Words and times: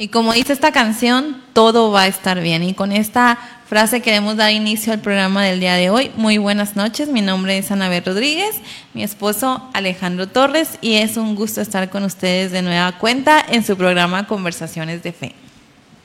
Y 0.00 0.08
como 0.08 0.32
dice 0.32 0.54
esta 0.54 0.72
canción, 0.72 1.36
todo 1.52 1.90
va 1.90 2.04
a 2.04 2.06
estar 2.06 2.40
bien. 2.40 2.62
Y 2.62 2.72
con 2.72 2.90
esta 2.90 3.36
frase 3.66 4.00
queremos 4.00 4.34
dar 4.34 4.50
inicio 4.50 4.94
al 4.94 5.00
programa 5.00 5.44
del 5.44 5.60
día 5.60 5.74
de 5.74 5.90
hoy. 5.90 6.10
Muy 6.16 6.38
buenas 6.38 6.74
noches, 6.74 7.10
mi 7.10 7.20
nombre 7.20 7.58
es 7.58 7.70
Anabel 7.70 8.02
Rodríguez, 8.02 8.62
mi 8.94 9.02
esposo 9.02 9.68
Alejandro 9.74 10.26
Torres 10.26 10.78
y 10.80 10.94
es 10.94 11.18
un 11.18 11.34
gusto 11.34 11.60
estar 11.60 11.90
con 11.90 12.04
ustedes 12.04 12.50
de 12.50 12.62
nueva 12.62 12.92
cuenta 12.92 13.44
en 13.46 13.62
su 13.62 13.76
programa 13.76 14.26
Conversaciones 14.26 15.02
de 15.02 15.12
Fe. 15.12 15.34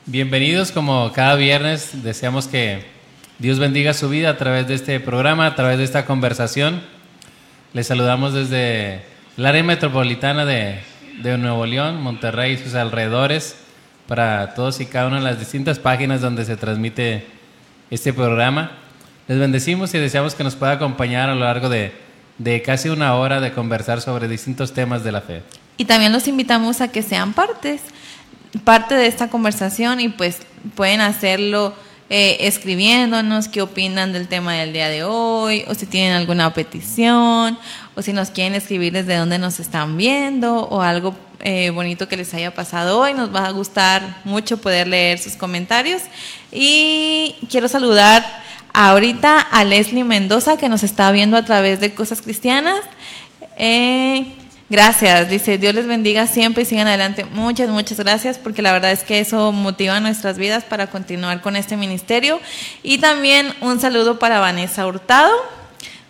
Bienvenidos 0.06 0.74
como 0.74 1.14
cada 1.14 1.36
viernes, 1.36 2.04
deseamos 2.04 2.48
que 2.48 2.84
Dios 3.40 3.60
bendiga 3.60 3.94
su 3.94 4.10
vida 4.10 4.32
a 4.32 4.38
través 4.38 4.68
de 4.68 4.74
este 4.74 5.00
programa, 5.00 5.46
a 5.46 5.56
través 5.56 5.78
de 5.78 5.86
esta 5.86 6.06
conversación. 6.06 6.82
Les 7.72 7.88
saludamos 7.88 8.34
desde 8.34 9.06
el 9.38 9.46
área 9.46 9.64
metropolitana 9.64 10.44
de, 10.44 10.82
de 11.24 11.38
Nuevo 11.38 11.66
León, 11.66 12.04
Monterrey 12.04 12.56
y 12.56 12.58
sus 12.58 12.76
alrededores 12.76 13.56
para 14.08 14.54
todos 14.54 14.80
y 14.82 14.86
cada 14.86 15.08
una 15.08 15.18
de 15.18 15.24
las 15.24 15.40
distintas 15.40 15.80
páginas 15.80 16.22
donde 16.22 16.46
se 16.46 16.58
transmite 16.58 17.26
este 17.90 18.14
programa. 18.14 18.72
Les 19.28 19.40
bendecimos 19.40 19.94
y 19.94 19.98
deseamos 19.98 20.36
que 20.36 20.44
nos 20.44 20.56
pueda 20.56 20.74
acompañar 20.74 21.30
a 21.30 21.36
lo 21.36 21.42
largo 21.42 21.70
de, 21.70 21.94
de 22.38 22.62
casi 22.62 22.90
una 22.90 23.16
hora 23.16 23.40
de 23.40 23.52
conversar 23.52 24.02
sobre 24.02 24.28
distintos 24.28 24.74
temas 24.74 25.04
de 25.04 25.12
la 25.12 25.22
fe. 25.22 25.42
Y 25.78 25.86
también 25.86 26.12
los 26.12 26.28
invitamos 26.28 26.82
a 26.82 26.90
que 26.90 27.02
sean 27.02 27.34
partes, 27.34 27.82
parte 28.64 28.96
de 28.96 29.08
esta 29.08 29.30
conversación 29.30 30.00
y 30.00 30.10
pues 30.10 30.40
pueden 30.76 31.02
hacerlo 31.02 31.74
eh, 32.10 32.38
escribiéndonos 32.42 33.48
qué 33.48 33.64
opinan 33.64 34.14
del 34.14 34.28
tema 34.28 34.54
del 34.54 34.74
día 34.74 34.90
de 34.90 35.04
hoy, 35.04 35.66
o 35.68 35.74
si 35.74 35.88
tienen 35.88 36.14
alguna 36.14 36.54
petición, 36.54 37.58
o 37.96 38.02
si 38.02 38.14
nos 38.14 38.30
quieren 38.30 38.56
escribir 38.56 38.94
desde 38.94 39.18
dónde 39.18 39.40
nos 39.40 39.60
están 39.60 39.98
viendo, 39.98 40.68
o 40.68 40.82
algo 40.82 41.16
eh, 41.40 41.70
bonito 41.70 42.08
que 42.08 42.18
les 42.18 42.34
haya 42.34 42.54
pasado 42.54 43.00
hoy. 43.00 43.14
Nos 43.14 43.34
va 43.34 43.46
a 43.46 43.52
gustar 43.52 44.22
mucho 44.24 44.58
poder 44.58 44.88
leer 44.88 45.20
sus 45.20 45.34
comentarios. 45.34 46.02
Y 46.52 47.36
quiero 47.50 47.68
saludar 47.68 48.26
ahorita 48.74 49.40
a 49.40 49.64
Leslie 49.64 50.04
Mendoza, 50.04 50.58
que 50.58 50.70
nos 50.70 50.84
está 50.84 51.12
viendo 51.12 51.38
a 51.38 51.46
través 51.46 51.80
de 51.80 51.94
Cosas 51.94 52.22
Cristianas. 52.22 52.82
Eh, 53.58 54.26
Gracias, 54.68 55.30
dice, 55.30 55.60
Dios 55.60 55.76
les 55.76 55.86
bendiga 55.86 56.26
siempre 56.26 56.64
y 56.64 56.66
sigan 56.66 56.88
adelante. 56.88 57.24
Muchas, 57.24 57.70
muchas 57.70 58.00
gracias, 58.00 58.40
porque 58.40 58.64
la 58.64 58.72
verdad 58.72 58.92
es 58.92 59.04
que 59.04 59.20
eso 59.20 59.52
motiva 59.52 60.00
nuestras 60.00 60.40
vidas 60.40 60.64
para 60.64 60.88
continuar 60.88 61.42
con 61.42 61.56
este 61.56 61.78
ministerio. 61.78 62.40
Y 62.82 62.98
también 62.98 63.54
un 63.62 63.80
saludo 63.80 64.18
para 64.18 64.40
Vanessa 64.40 64.88
Hurtado. 64.88 65.32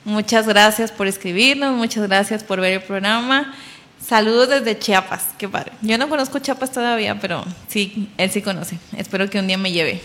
Muchas 0.06 0.48
gracias 0.48 0.92
por 0.92 1.08
escribirnos, 1.08 1.76
muchas 1.76 2.08
gracias 2.08 2.44
por 2.44 2.62
ver 2.62 2.74
el 2.74 2.82
programa. 2.84 3.56
Saludos 4.00 4.50
desde 4.50 4.78
Chiapas, 4.78 5.30
qué 5.36 5.50
padre. 5.50 5.72
Yo 5.82 5.98
no 5.98 6.08
conozco 6.08 6.38
Chiapas 6.38 6.72
todavía, 6.72 7.20
pero 7.20 7.44
sí, 7.68 8.08
él 8.20 8.30
sí 8.30 8.44
conoce. 8.44 8.78
Espero 8.96 9.28
que 9.32 9.40
un 9.40 9.48
día 9.48 9.58
me 9.58 9.72
lleve. 9.72 10.00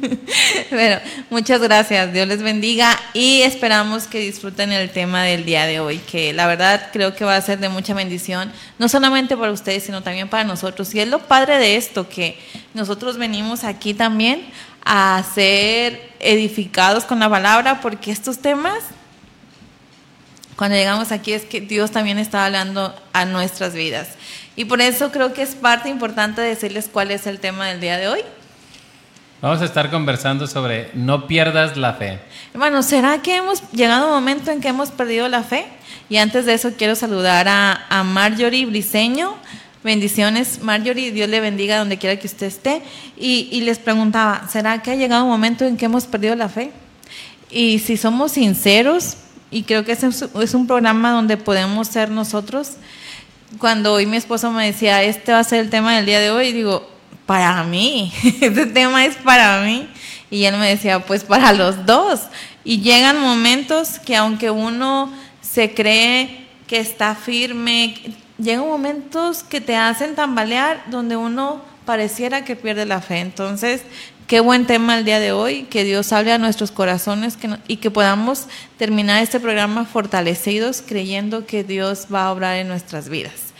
pero 0.70 1.00
muchas 1.30 1.60
gracias, 1.60 2.12
Dios 2.12 2.26
les 2.26 2.42
bendiga 2.42 2.98
y 3.14 3.42
esperamos 3.42 4.08
que 4.08 4.18
disfruten 4.18 4.72
el 4.72 4.90
tema 4.90 5.22
del 5.22 5.44
día 5.44 5.64
de 5.64 5.78
hoy, 5.78 5.98
que 5.98 6.32
la 6.32 6.48
verdad 6.48 6.88
creo 6.92 7.14
que 7.14 7.24
va 7.24 7.36
a 7.36 7.40
ser 7.40 7.60
de 7.60 7.68
mucha 7.68 7.94
bendición, 7.94 8.50
no 8.80 8.88
solamente 8.88 9.36
para 9.36 9.52
ustedes, 9.52 9.84
sino 9.84 10.02
también 10.02 10.28
para 10.28 10.42
nosotros. 10.42 10.92
Y 10.92 10.98
es 10.98 11.06
lo 11.06 11.20
padre 11.20 11.58
de 11.58 11.76
esto, 11.76 12.08
que 12.08 12.36
nosotros 12.74 13.16
venimos 13.16 13.62
aquí 13.62 13.94
también 13.94 14.44
a 14.84 15.22
ser 15.36 16.14
edificados 16.18 17.04
con 17.04 17.20
la 17.20 17.30
palabra, 17.30 17.80
porque 17.80 18.10
estos 18.10 18.40
temas 18.40 18.82
cuando 20.60 20.76
llegamos 20.76 21.10
aquí 21.10 21.32
es 21.32 21.46
que 21.46 21.62
Dios 21.62 21.90
también 21.90 22.18
está 22.18 22.44
hablando 22.44 22.94
a 23.14 23.24
nuestras 23.24 23.72
vidas. 23.72 24.08
Y 24.56 24.66
por 24.66 24.82
eso 24.82 25.10
creo 25.10 25.32
que 25.32 25.40
es 25.40 25.54
parte 25.54 25.88
importante 25.88 26.42
decirles 26.42 26.90
cuál 26.92 27.10
es 27.12 27.26
el 27.26 27.40
tema 27.40 27.68
del 27.68 27.80
día 27.80 27.96
de 27.96 28.08
hoy. 28.08 28.20
Vamos 29.40 29.62
a 29.62 29.64
estar 29.64 29.90
conversando 29.90 30.46
sobre 30.46 30.90
no 30.92 31.26
pierdas 31.26 31.78
la 31.78 31.94
fe. 31.94 32.20
Hermano, 32.52 32.82
¿será 32.82 33.22
que 33.22 33.36
hemos 33.36 33.62
llegado 33.70 34.04
a 34.04 34.08
un 34.08 34.12
momento 34.12 34.50
en 34.50 34.60
que 34.60 34.68
hemos 34.68 34.90
perdido 34.90 35.30
la 35.30 35.42
fe? 35.44 35.64
Y 36.10 36.18
antes 36.18 36.44
de 36.44 36.52
eso 36.52 36.72
quiero 36.76 36.94
saludar 36.94 37.48
a, 37.48 37.86
a 37.88 38.04
Marjorie 38.04 38.66
Briseño. 38.66 39.36
Bendiciones, 39.82 40.60
Marjorie, 40.62 41.10
Dios 41.10 41.30
le 41.30 41.40
bendiga 41.40 41.78
donde 41.78 41.96
quiera 41.96 42.18
que 42.18 42.26
usted 42.26 42.48
esté. 42.48 42.82
Y, 43.16 43.48
y 43.50 43.62
les 43.62 43.78
preguntaba, 43.78 44.46
¿será 44.50 44.82
que 44.82 44.90
ha 44.90 44.94
llegado 44.94 45.24
un 45.24 45.30
momento 45.30 45.64
en 45.64 45.78
que 45.78 45.86
hemos 45.86 46.04
perdido 46.04 46.36
la 46.36 46.50
fe? 46.50 46.70
Y 47.50 47.78
si 47.78 47.96
somos 47.96 48.32
sinceros, 48.32 49.16
y 49.50 49.64
creo 49.64 49.84
que 49.84 49.92
es 49.92 50.54
un 50.54 50.66
programa 50.66 51.10
donde 51.10 51.36
podemos 51.36 51.88
ser 51.88 52.10
nosotros. 52.10 52.72
Cuando 53.58 53.94
hoy 53.94 54.06
mi 54.06 54.16
esposo 54.16 54.50
me 54.52 54.66
decía, 54.66 55.02
este 55.02 55.32
va 55.32 55.40
a 55.40 55.44
ser 55.44 55.60
el 55.60 55.70
tema 55.70 55.96
del 55.96 56.06
día 56.06 56.20
de 56.20 56.30
hoy, 56.30 56.52
digo, 56.52 56.88
para 57.26 57.62
mí, 57.64 58.12
este 58.40 58.66
tema 58.66 59.04
es 59.04 59.16
para 59.16 59.62
mí. 59.62 59.88
Y 60.30 60.44
él 60.44 60.56
me 60.56 60.68
decía, 60.68 61.00
pues 61.00 61.24
para 61.24 61.52
los 61.52 61.84
dos. 61.86 62.20
Y 62.64 62.80
llegan 62.80 63.20
momentos 63.20 63.98
que 63.98 64.16
aunque 64.16 64.50
uno 64.50 65.12
se 65.40 65.74
cree 65.74 66.46
que 66.68 66.78
está 66.78 67.16
firme, 67.16 67.94
llegan 68.38 68.66
momentos 68.66 69.42
que 69.42 69.60
te 69.60 69.76
hacen 69.76 70.14
tambalear 70.14 70.84
donde 70.88 71.16
uno 71.16 71.62
pareciera 71.84 72.44
que 72.44 72.54
pierde 72.54 72.86
la 72.86 73.00
fe. 73.00 73.18
Entonces, 73.18 73.82
Qué 74.30 74.38
buen 74.38 74.64
tema 74.64 74.96
el 74.96 75.04
día 75.04 75.18
de 75.18 75.32
hoy, 75.32 75.64
que 75.64 75.82
Dios 75.82 76.12
hable 76.12 76.30
a 76.30 76.38
nuestros 76.38 76.70
corazones 76.70 77.36
y 77.66 77.78
que 77.78 77.90
podamos 77.90 78.46
terminar 78.78 79.24
este 79.24 79.40
programa 79.40 79.86
fortalecidos 79.86 80.84
creyendo 80.86 81.46
que 81.46 81.64
Dios 81.64 82.06
va 82.14 82.26
a 82.26 82.32
obrar 82.32 82.54
en 82.58 82.68
nuestras 82.68 83.08
vidas. 83.08 83.52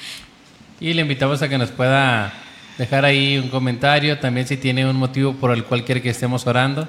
Y 0.78 0.94
le 0.94 1.02
invitamos 1.02 1.42
a 1.42 1.48
que 1.48 1.58
nos 1.58 1.72
pueda 1.72 2.32
dejar 2.78 3.04
ahí 3.04 3.36
un 3.36 3.48
comentario, 3.48 4.20
también 4.20 4.46
si 4.46 4.56
tiene 4.56 4.88
un 4.88 4.94
motivo 4.94 5.32
por 5.32 5.50
el 5.50 5.64
cual 5.64 5.84
quiere 5.84 6.02
que 6.02 6.10
estemos 6.10 6.46
orando. 6.46 6.88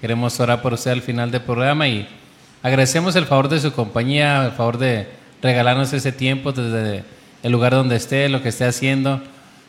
Queremos 0.00 0.40
orar 0.40 0.62
por 0.62 0.72
usted 0.72 0.92
al 0.92 1.02
final 1.02 1.30
del 1.30 1.42
programa 1.42 1.86
y 1.86 2.08
agradecemos 2.62 3.14
el 3.16 3.26
favor 3.26 3.50
de 3.50 3.60
su 3.60 3.70
compañía, 3.72 4.46
el 4.46 4.52
favor 4.52 4.78
de 4.78 5.08
regalarnos 5.42 5.92
ese 5.92 6.10
tiempo 6.10 6.52
desde 6.52 7.04
el 7.42 7.52
lugar 7.52 7.74
donde 7.74 7.96
esté, 7.96 8.30
lo 8.30 8.42
que 8.42 8.48
esté 8.48 8.64
haciendo. 8.64 9.22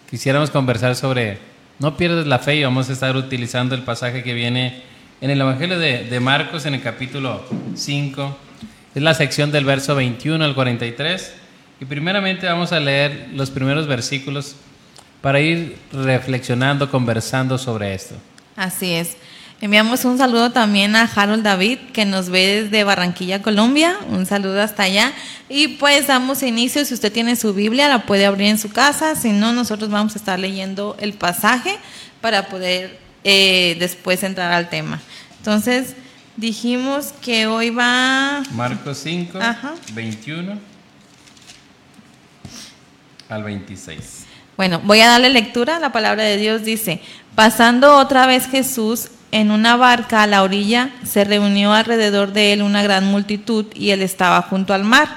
Quisiéramos 0.09 0.51
conversar 0.51 0.95
sobre 0.95 1.53
no 1.80 1.97
pierdes 1.97 2.28
la 2.28 2.40
fe 2.40 2.56
y 2.56 2.63
vamos 2.63 2.90
a 2.90 2.94
estar 2.94 3.16
utilizando 3.16 3.75
el 3.75 3.84
pasaje 3.84 4.24
que 4.24 4.34
viene 4.34 4.84
en 5.22 5.30
el 5.30 5.41
Evangelio 5.41 5.80
de, 5.80 6.19
Marcos 6.19 6.66
en 6.66 6.75
el 6.75 6.81
capítulo 6.81 7.44
5. 7.75 8.38
Es 8.96 9.03
la 9.03 9.13
sección 9.13 9.52
del 9.52 9.66
verso 9.66 9.96
21 9.96 10.44
al 10.44 10.56
43. 10.56 11.34
Y 11.81 11.86
primeramente 11.86 12.47
vamos 12.47 12.72
a 12.72 12.80
leer 12.80 13.30
los 13.34 13.50
primeros 13.50 13.88
versículos 13.88 14.56
para 15.22 15.40
ir 15.40 15.78
reflexionando, 15.91 16.90
conversando 16.90 17.58
sobre 17.58 17.94
esto. 17.94 18.16
Así 18.56 18.94
es. 18.94 19.18
Enviamos 19.61 20.03
un 20.03 20.17
saludo 20.17 20.51
también 20.51 20.97
a 20.97 21.03
Harold 21.03 21.41
David, 21.41 21.79
que 21.93 22.03
nos 22.05 22.29
ve 22.29 22.63
desde 22.63 22.83
Barranquilla, 22.83 23.41
Colombia. 23.41 23.97
Un 24.09 24.25
saludo 24.25 24.61
hasta 24.61 24.83
allá. 24.83 25.13
Y 25.47 25.69
pues 25.79 26.07
damos 26.07 26.43
inicio, 26.43 26.83
si 26.83 26.93
usted 26.93 27.11
tiene 27.11 27.38
su 27.38 27.53
Biblia, 27.53 27.88
la 27.88 28.05
puede 28.05 28.25
abrir 28.25 28.47
en 28.47 28.57
su 28.57 28.69
casa. 28.69 29.15
Si 29.15 29.31
no, 29.31 29.53
nosotros 29.53 29.89
vamos 29.89 30.15
a 30.15 30.19
estar 30.19 30.38
leyendo 30.39 30.97
el 30.99 31.13
pasaje 31.13 31.77
para 32.19 32.47
poder 32.47 32.99
eh, 33.23 33.77
después 33.79 34.23
entrar 34.23 34.51
al 34.51 34.69
tema. 34.69 35.01
Entonces, 35.38 35.95
dijimos 36.35 37.13
que 37.21 37.47
hoy 37.47 37.69
va... 37.69 38.44
Marcos 38.51 38.99
5, 39.03 39.39
21 39.94 40.59
al 43.29 43.44
26. 43.44 44.25
Bueno, 44.57 44.81
voy 44.83 44.99
a 44.99 45.07
darle 45.07 45.29
lectura. 45.29 45.79
La 45.79 45.94
palabra 45.94 46.23
de 46.23 46.38
Dios 46.38 46.63
dice, 46.63 47.01
pasando 47.35 47.97
otra 47.97 48.25
vez 48.25 48.47
Jesús 48.47 49.09
en 49.35 49.51
una 49.51 49.75
barca 49.75 50.23
a 50.23 50.28
la 50.28 50.44
orilla, 50.44 50.91
se 51.03 51.25
reunió 51.25 51.73
alrededor 51.73 52.31
de 52.31 52.53
él 52.53 52.62
una 52.62 52.81
gran 52.84 53.03
multitud 53.03 53.66
y 53.75 53.90
él 53.90 54.01
estaba 54.01 54.41
junto 54.41 54.73
al 54.73 54.85
mar. 54.85 55.09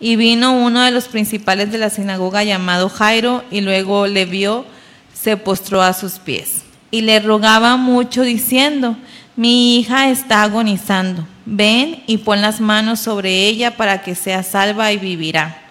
Y 0.00 0.16
vino 0.16 0.52
uno 0.52 0.82
de 0.82 0.90
los 0.90 1.04
principales 1.04 1.70
de 1.70 1.78
la 1.78 1.88
sinagoga 1.88 2.42
llamado 2.42 2.88
Jairo 2.88 3.44
y 3.52 3.60
luego 3.60 4.08
le 4.08 4.26
vio, 4.26 4.66
se 5.14 5.36
postró 5.36 5.80
a 5.80 5.92
sus 5.92 6.14
pies 6.14 6.62
y 6.90 7.02
le 7.02 7.20
rogaba 7.20 7.76
mucho 7.76 8.22
diciendo, 8.22 8.96
mi 9.36 9.78
hija 9.78 10.10
está 10.10 10.42
agonizando, 10.42 11.24
ven 11.46 12.02
y 12.08 12.18
pon 12.18 12.40
las 12.40 12.60
manos 12.60 12.98
sobre 12.98 13.46
ella 13.46 13.76
para 13.76 14.02
que 14.02 14.16
sea 14.16 14.42
salva 14.42 14.90
y 14.90 14.98
vivirá. 14.98 15.62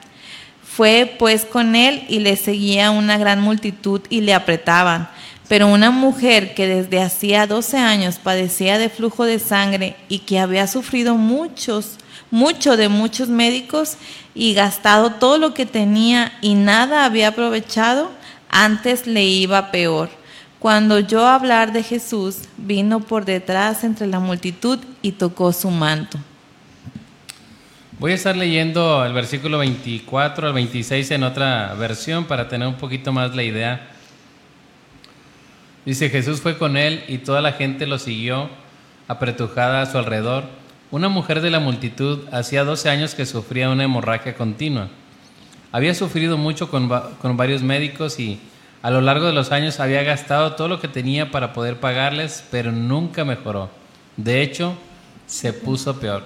Fue 0.63 1.13
pues 1.19 1.43
con 1.43 1.75
él 1.75 2.05
y 2.07 2.19
le 2.19 2.37
seguía 2.37 2.89
una 2.91 3.17
gran 3.17 3.41
multitud 3.41 3.99
y 4.09 4.21
le 4.21 4.33
apretaban. 4.33 5.09
Pero 5.51 5.67
una 5.67 5.91
mujer 5.91 6.53
que 6.53 6.65
desde 6.65 7.01
hacía 7.01 7.45
12 7.45 7.77
años 7.77 8.19
padecía 8.19 8.77
de 8.77 8.87
flujo 8.87 9.25
de 9.25 9.37
sangre 9.37 9.97
y 10.07 10.19
que 10.19 10.39
había 10.39 10.65
sufrido 10.65 11.15
muchos, 11.15 11.97
mucho 12.29 12.77
de 12.77 12.87
muchos 12.87 13.27
médicos 13.27 13.97
y 14.33 14.53
gastado 14.53 15.15
todo 15.15 15.37
lo 15.37 15.53
que 15.53 15.65
tenía 15.65 16.31
y 16.39 16.53
nada 16.53 17.03
había 17.03 17.27
aprovechado, 17.27 18.11
antes 18.49 19.07
le 19.07 19.25
iba 19.25 19.71
peor. 19.71 20.09
Cuando 20.57 20.95
oyó 20.95 21.27
hablar 21.27 21.73
de 21.73 21.83
Jesús, 21.83 22.43
vino 22.55 23.01
por 23.01 23.25
detrás 23.25 23.83
entre 23.83 24.07
la 24.07 24.21
multitud 24.21 24.79
y 25.01 25.11
tocó 25.11 25.51
su 25.51 25.69
manto. 25.69 26.17
Voy 27.99 28.13
a 28.13 28.15
estar 28.15 28.37
leyendo 28.37 29.03
el 29.03 29.11
versículo 29.11 29.57
24 29.57 30.47
al 30.47 30.53
26 30.53 31.11
en 31.11 31.23
otra 31.23 31.73
versión 31.73 32.23
para 32.23 32.47
tener 32.47 32.69
un 32.69 32.75
poquito 32.75 33.11
más 33.11 33.35
la 33.35 33.43
idea 33.43 33.90
Dice, 35.85 36.09
Jesús 36.09 36.41
fue 36.41 36.57
con 36.57 36.77
él 36.77 37.03
y 37.07 37.19
toda 37.19 37.41
la 37.41 37.53
gente 37.53 37.87
lo 37.87 37.97
siguió 37.97 38.49
apretujada 39.07 39.81
a 39.81 39.85
su 39.87 39.97
alrededor. 39.97 40.43
Una 40.91 41.09
mujer 41.09 41.41
de 41.41 41.49
la 41.49 41.59
multitud 41.59 42.19
hacía 42.31 42.63
12 42.63 42.89
años 42.89 43.15
que 43.15 43.25
sufría 43.25 43.69
una 43.69 43.83
hemorragia 43.83 44.35
continua. 44.35 44.89
Había 45.71 45.95
sufrido 45.95 46.37
mucho 46.37 46.69
con, 46.69 46.89
con 46.89 47.37
varios 47.37 47.63
médicos 47.63 48.19
y 48.19 48.39
a 48.83 48.91
lo 48.91 49.01
largo 49.01 49.25
de 49.25 49.33
los 49.33 49.51
años 49.51 49.79
había 49.79 50.03
gastado 50.03 50.53
todo 50.53 50.67
lo 50.67 50.79
que 50.79 50.87
tenía 50.87 51.31
para 51.31 51.53
poder 51.53 51.79
pagarles, 51.79 52.43
pero 52.51 52.71
nunca 52.71 53.25
mejoró. 53.25 53.69
De 54.17 54.41
hecho, 54.41 54.75
se 55.25 55.53
puso 55.53 55.99
peor. 55.99 56.23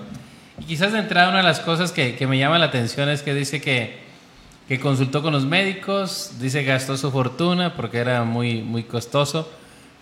Y 0.60 0.66
quizás 0.66 0.94
de 0.94 1.00
entrada 1.00 1.30
una 1.30 1.38
de 1.38 1.44
las 1.44 1.60
cosas 1.60 1.92
que, 1.92 2.16
que 2.16 2.28
me 2.28 2.38
llama 2.38 2.60
la 2.60 2.66
atención 2.66 3.10
es 3.10 3.22
que 3.22 3.34
dice 3.34 3.62
que, 3.62 4.05
que, 4.67 4.79
consultó 4.79 5.21
con 5.21 5.33
los 5.33 5.45
médicos, 5.45 6.33
dice 6.39 6.63
gastó 6.63 6.97
su 6.97 7.12
fortuna 7.12 7.75
porque 7.75 7.97
era 7.97 8.23
muy, 8.23 8.62
muy 8.62 8.83
costoso, 8.83 9.50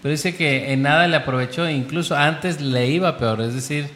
pero 0.01 0.11
dice 0.11 0.35
que 0.35 0.73
en 0.73 0.81
nada 0.81 1.07
le 1.07 1.15
aprovechó, 1.15 1.69
incluso 1.69 2.15
antes 2.15 2.61
le 2.61 2.87
iba 2.87 3.17
peor, 3.17 3.41
es 3.41 3.53
decir, 3.53 3.89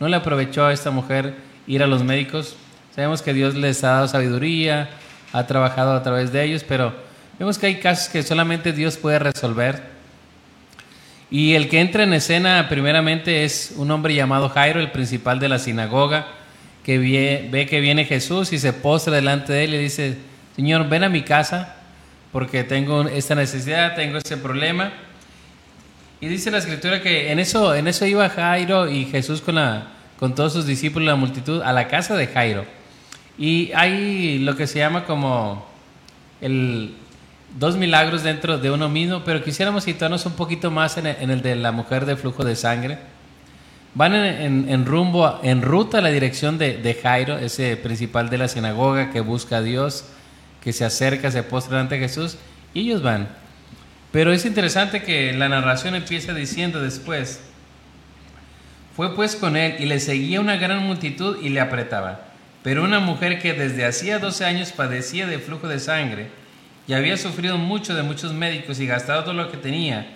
no 0.00 0.08
le 0.08 0.16
aprovechó 0.16 0.66
a 0.66 0.72
esta 0.72 0.90
mujer 0.90 1.34
ir 1.66 1.82
a 1.82 1.86
los 1.86 2.02
médicos. 2.04 2.56
Sabemos 2.94 3.22
que 3.22 3.32
Dios 3.34 3.54
les 3.54 3.82
ha 3.84 3.92
dado 3.92 4.08
sabiduría, 4.08 4.90
ha 5.32 5.46
trabajado 5.46 5.92
a 5.92 6.02
través 6.02 6.32
de 6.32 6.44
ellos, 6.44 6.64
pero 6.66 6.92
vemos 7.38 7.58
que 7.58 7.66
hay 7.66 7.76
casos 7.76 8.08
que 8.08 8.22
solamente 8.22 8.72
Dios 8.72 8.96
puede 8.96 9.18
resolver 9.18 9.94
y 11.34 11.54
el 11.54 11.68
que 11.68 11.80
entra 11.80 12.04
en 12.04 12.12
escena 12.12 12.68
primeramente 12.68 13.42
es 13.42 13.74
un 13.76 13.90
hombre 13.90 14.14
llamado 14.14 14.48
Jairo, 14.50 14.78
el 14.78 14.92
principal 14.92 15.40
de 15.40 15.48
la 15.48 15.58
sinagoga, 15.58 16.28
que 16.84 16.98
ve, 16.98 17.66
que 17.66 17.80
viene 17.80 18.04
Jesús 18.04 18.52
y 18.52 18.58
se 18.58 18.72
postra 18.72 19.14
delante 19.14 19.52
de 19.52 19.64
él 19.64 19.74
y 19.74 19.78
dice, 19.78 20.18
Señor, 20.54 20.88
ven 20.88 21.02
a 21.02 21.08
mi 21.08 21.22
casa 21.22 21.76
porque 22.30 22.62
tengo 22.62 23.02
esta 23.02 23.34
necesidad, 23.34 23.94
tengo 23.96 24.18
este 24.18 24.36
problema. 24.36 24.92
Y 26.20 26.28
dice 26.28 26.50
la 26.50 26.58
escritura 26.58 27.00
que 27.02 27.32
en 27.32 27.38
eso, 27.38 27.74
en 27.74 27.88
eso 27.88 28.06
iba 28.06 28.28
Jairo 28.28 28.88
y 28.88 29.06
Jesús 29.06 29.40
con, 29.40 29.56
la, 29.56 29.88
con 30.18 30.34
todos 30.34 30.52
sus 30.52 30.66
discípulos, 30.66 31.06
la 31.06 31.16
multitud, 31.16 31.62
a 31.62 31.72
la 31.72 31.88
casa 31.88 32.16
de 32.16 32.26
Jairo. 32.26 32.64
Y 33.38 33.72
hay 33.74 34.38
lo 34.38 34.56
que 34.56 34.66
se 34.66 34.78
llama 34.78 35.04
como 35.04 35.66
el, 36.40 36.94
dos 37.58 37.76
milagros 37.76 38.22
dentro 38.22 38.58
de 38.58 38.70
uno 38.70 38.88
mismo, 38.88 39.22
pero 39.24 39.42
quisiéramos 39.42 39.84
situarnos 39.84 40.26
un 40.26 40.32
poquito 40.32 40.70
más 40.70 40.96
en 40.98 41.06
el, 41.06 41.42
de 41.42 41.56
la 41.56 41.72
mujer 41.72 42.04
de 42.04 42.16
flujo 42.16 42.44
de 42.44 42.56
sangre. 42.56 42.98
Van 43.94 44.14
en, 44.14 44.86
rumbo, 44.86 45.40
en 45.42 45.62
ruta 45.62 45.98
a 45.98 46.00
la 46.00 46.08
dirección 46.08 46.58
de, 46.58 46.98
Jairo, 47.00 47.38
ese 47.38 47.76
principal 47.76 48.28
de 48.28 48.38
la 48.38 48.48
sinagoga 48.48 49.10
que 49.10 49.20
busca 49.20 49.58
a 49.58 49.62
Dios, 49.62 50.06
que 50.60 50.72
se 50.72 50.84
acerca, 50.84 51.30
se 51.30 51.44
postra 51.44 51.80
ante 51.80 51.98
Jesús, 51.98 52.36
y 52.72 52.80
ellos 52.80 53.02
van. 53.02 53.28
Pero 54.10 54.32
es 54.32 54.44
interesante 54.44 55.02
que 55.02 55.32
la 55.32 55.48
narración 55.48 55.94
empieza 55.94 56.34
diciendo 56.34 56.80
después, 56.80 57.40
fue 58.96 59.14
pues 59.14 59.36
con 59.36 59.56
él 59.56 59.76
y 59.78 59.86
le 59.86 60.00
seguía 60.00 60.40
una 60.40 60.56
gran 60.56 60.84
multitud 60.84 61.38
y 61.42 61.48
le 61.48 61.60
apretaba. 61.60 62.20
Pero 62.62 62.82
una 62.82 63.00
mujer 63.00 63.40
que 63.40 63.52
desde 63.52 63.84
hacía 63.84 64.18
12 64.18 64.44
años 64.44 64.72
padecía 64.72 65.26
de 65.26 65.38
flujo 65.38 65.68
de 65.68 65.78
sangre, 65.78 66.28
y 66.86 66.94
había 66.94 67.16
sufrido 67.16 67.58
mucho 67.58 67.94
de 67.94 68.02
muchos 68.02 68.32
médicos 68.34 68.80
y 68.80 68.86
gastado 68.86 69.22
todo 69.22 69.34
lo 69.34 69.50
que 69.50 69.56
tenía 69.56 70.06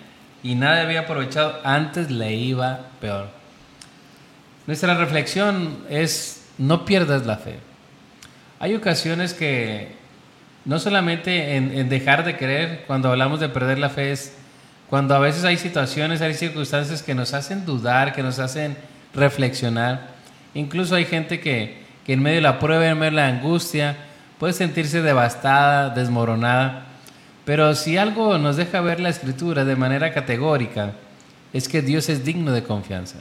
y 0.43 0.55
nada 0.55 0.81
había 0.81 1.01
aprovechado, 1.01 1.59
antes 1.63 2.09
le 2.09 2.33
iba 2.33 2.87
peor. 3.01 3.38
Nuestra 4.67 4.93
reflexión 4.95 5.79
es, 5.89 6.45
no 6.57 6.85
pierdas 6.85 7.25
la 7.25 7.37
fe. 7.37 7.59
Hay 8.59 8.75
ocasiones 8.75 9.33
que 9.33 9.93
no 10.65 10.79
solamente 10.79 11.55
en, 11.55 11.89
dejar 11.89 12.25
de 12.25 12.37
creer, 12.37 12.83
cuando 12.85 13.09
hablamos 13.09 13.39
de 13.39 13.49
perder 13.49 13.79
la 13.79 13.89
fe, 13.89 14.11
es 14.11 14.33
cuando 14.89 15.15
a 15.15 15.19
veces 15.19 15.43
hay 15.45 15.57
situaciones, 15.57 16.21
hay 16.21 16.33
circunstancias 16.33 17.01
que 17.01 17.15
nos 17.15 17.33
hacen 17.33 17.65
dudar, 17.65 18.13
que 18.13 18.23
nos 18.23 18.39
hacen 18.39 18.75
reflexionar. 19.13 20.09
Incluso 20.53 20.95
hay 20.95 21.05
gente 21.05 21.39
que, 21.39 21.83
que 22.05 22.13
en 22.13 22.21
medio 22.21 22.37
de 22.37 22.41
la 22.41 22.59
prueba, 22.59 22.87
en 22.87 22.99
medio 22.99 23.11
de 23.11 23.17
la 23.17 23.27
angustia, 23.27 23.95
puede 24.39 24.53
sentirse 24.53 25.01
devastada, 25.01 25.89
desmoronada, 25.89 26.85
pero 27.45 27.73
si 27.73 27.97
algo 27.97 28.37
nos 28.37 28.57
deja 28.57 28.79
ver 28.79 28.99
la 28.99 29.09
escritura 29.09 29.65
de 29.65 29.75
manera 29.75 30.13
categórica, 30.13 30.91
es 31.51 31.67
que 31.67 31.81
Dios 31.81 32.07
es 32.09 32.23
digno 32.23 32.51
de 32.51 32.63
confianza, 32.63 33.17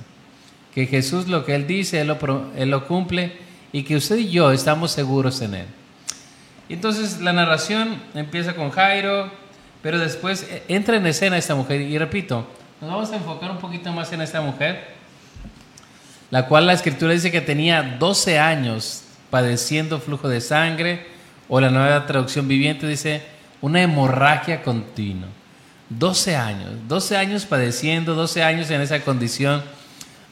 que 0.79 0.87
Jesús 0.87 1.27
lo 1.27 1.45
que 1.45 1.57
Él 1.57 1.67
dice, 1.67 2.01
Él 2.01 2.71
lo, 2.71 2.87
cumple 2.87 3.33
y 3.73 3.83
que 3.83 3.97
usted 3.97 4.17
y 4.17 4.31
yo 4.31 4.53
estamos 4.53 4.93
seguros 4.93 5.41
en 5.43 5.55
Él. 5.55 5.67
Entonces 6.69 7.21
la 7.21 7.33
narración 7.33 8.01
empieza 8.15 8.55
con 8.55 8.71
Jairo, 8.71 9.29
pero 9.83 9.99
después 9.99 10.45
e, 10.49 10.63
entra 10.69 10.97
en 10.97 11.07
escena 11.07 11.37
esta 11.37 11.57
mujer 11.57 11.81
y 11.81 11.99
repito, 11.99 12.47
nos 12.81 12.91
vamos 12.91 13.11
a 13.11 13.17
enfocar 13.17 13.51
un 13.51 13.59
poquito 13.59 13.93
más 13.93 14.13
en 14.13 14.21
esta 14.21 14.41
mujer, 14.41 14.85
la 16.31 16.47
cual 16.47 16.69
la 16.69 16.75
escritura 16.75 17.13
dice 17.13 17.33
que 17.33 17.41
tenía 17.41 17.97
12 17.99 18.39
años 18.39 19.03
padeciendo 19.31 19.99
flujo 19.99 20.29
de 20.29 20.41
sangre, 20.41 21.07
o 21.49 21.61
la 21.61 21.71
nueva 21.71 22.07
traducción 22.07 22.47
viviente 22.47 22.87
dice 22.87 23.23
una 23.61 23.83
hemorragia 23.83 24.63
continua. 24.63 25.27
12 25.89 26.37
años, 26.37 26.71
12 26.87 27.17
años 27.17 27.47
padeciendo, 27.47 28.15
12 28.15 28.45
años 28.45 28.71
en 28.71 28.81
esa 28.81 29.01
condición, 29.01 29.65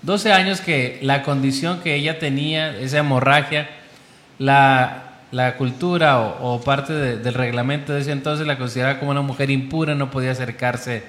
12 0.07 0.33
años 0.33 0.61
que 0.61 1.01
la 1.03 1.25
condición 1.25 1.81
que 1.81 1.97
ella 1.97 2.21
tenía, 2.21 2.79
esa 2.79 2.99
hemorragia, 2.99 3.69
la, 4.39 5.03
cultura 5.59 6.21
o, 6.21 6.61
parte 6.61 6.93
del 6.93 7.35
reglamento 7.35 7.93
de 7.93 8.03
ese 8.03 8.13
entonces 8.13 8.47
la 8.47 8.57
consideraba 8.57 9.01
como 9.01 9.11
una 9.11 9.23
mujer 9.23 9.51
impura, 9.51 9.97
no 9.97 10.13
podía 10.13 10.31
acercarse 10.31 11.03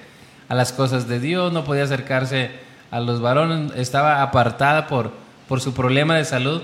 a 0.50 0.56
las 0.56 0.74
cosas 0.74 1.08
de 1.08 1.20
Dios, 1.20 1.54
no 1.54 1.64
podía 1.64 1.84
acercarse 1.84 2.50
a 2.90 3.00
los 3.00 3.22
varones, 3.22 3.72
estaba 3.76 4.24
apartada 4.24 4.88
por, 4.88 5.12
por 5.48 5.62
su 5.62 5.76
problema 5.76 6.16
de 6.16 6.26
salud. 6.26 6.64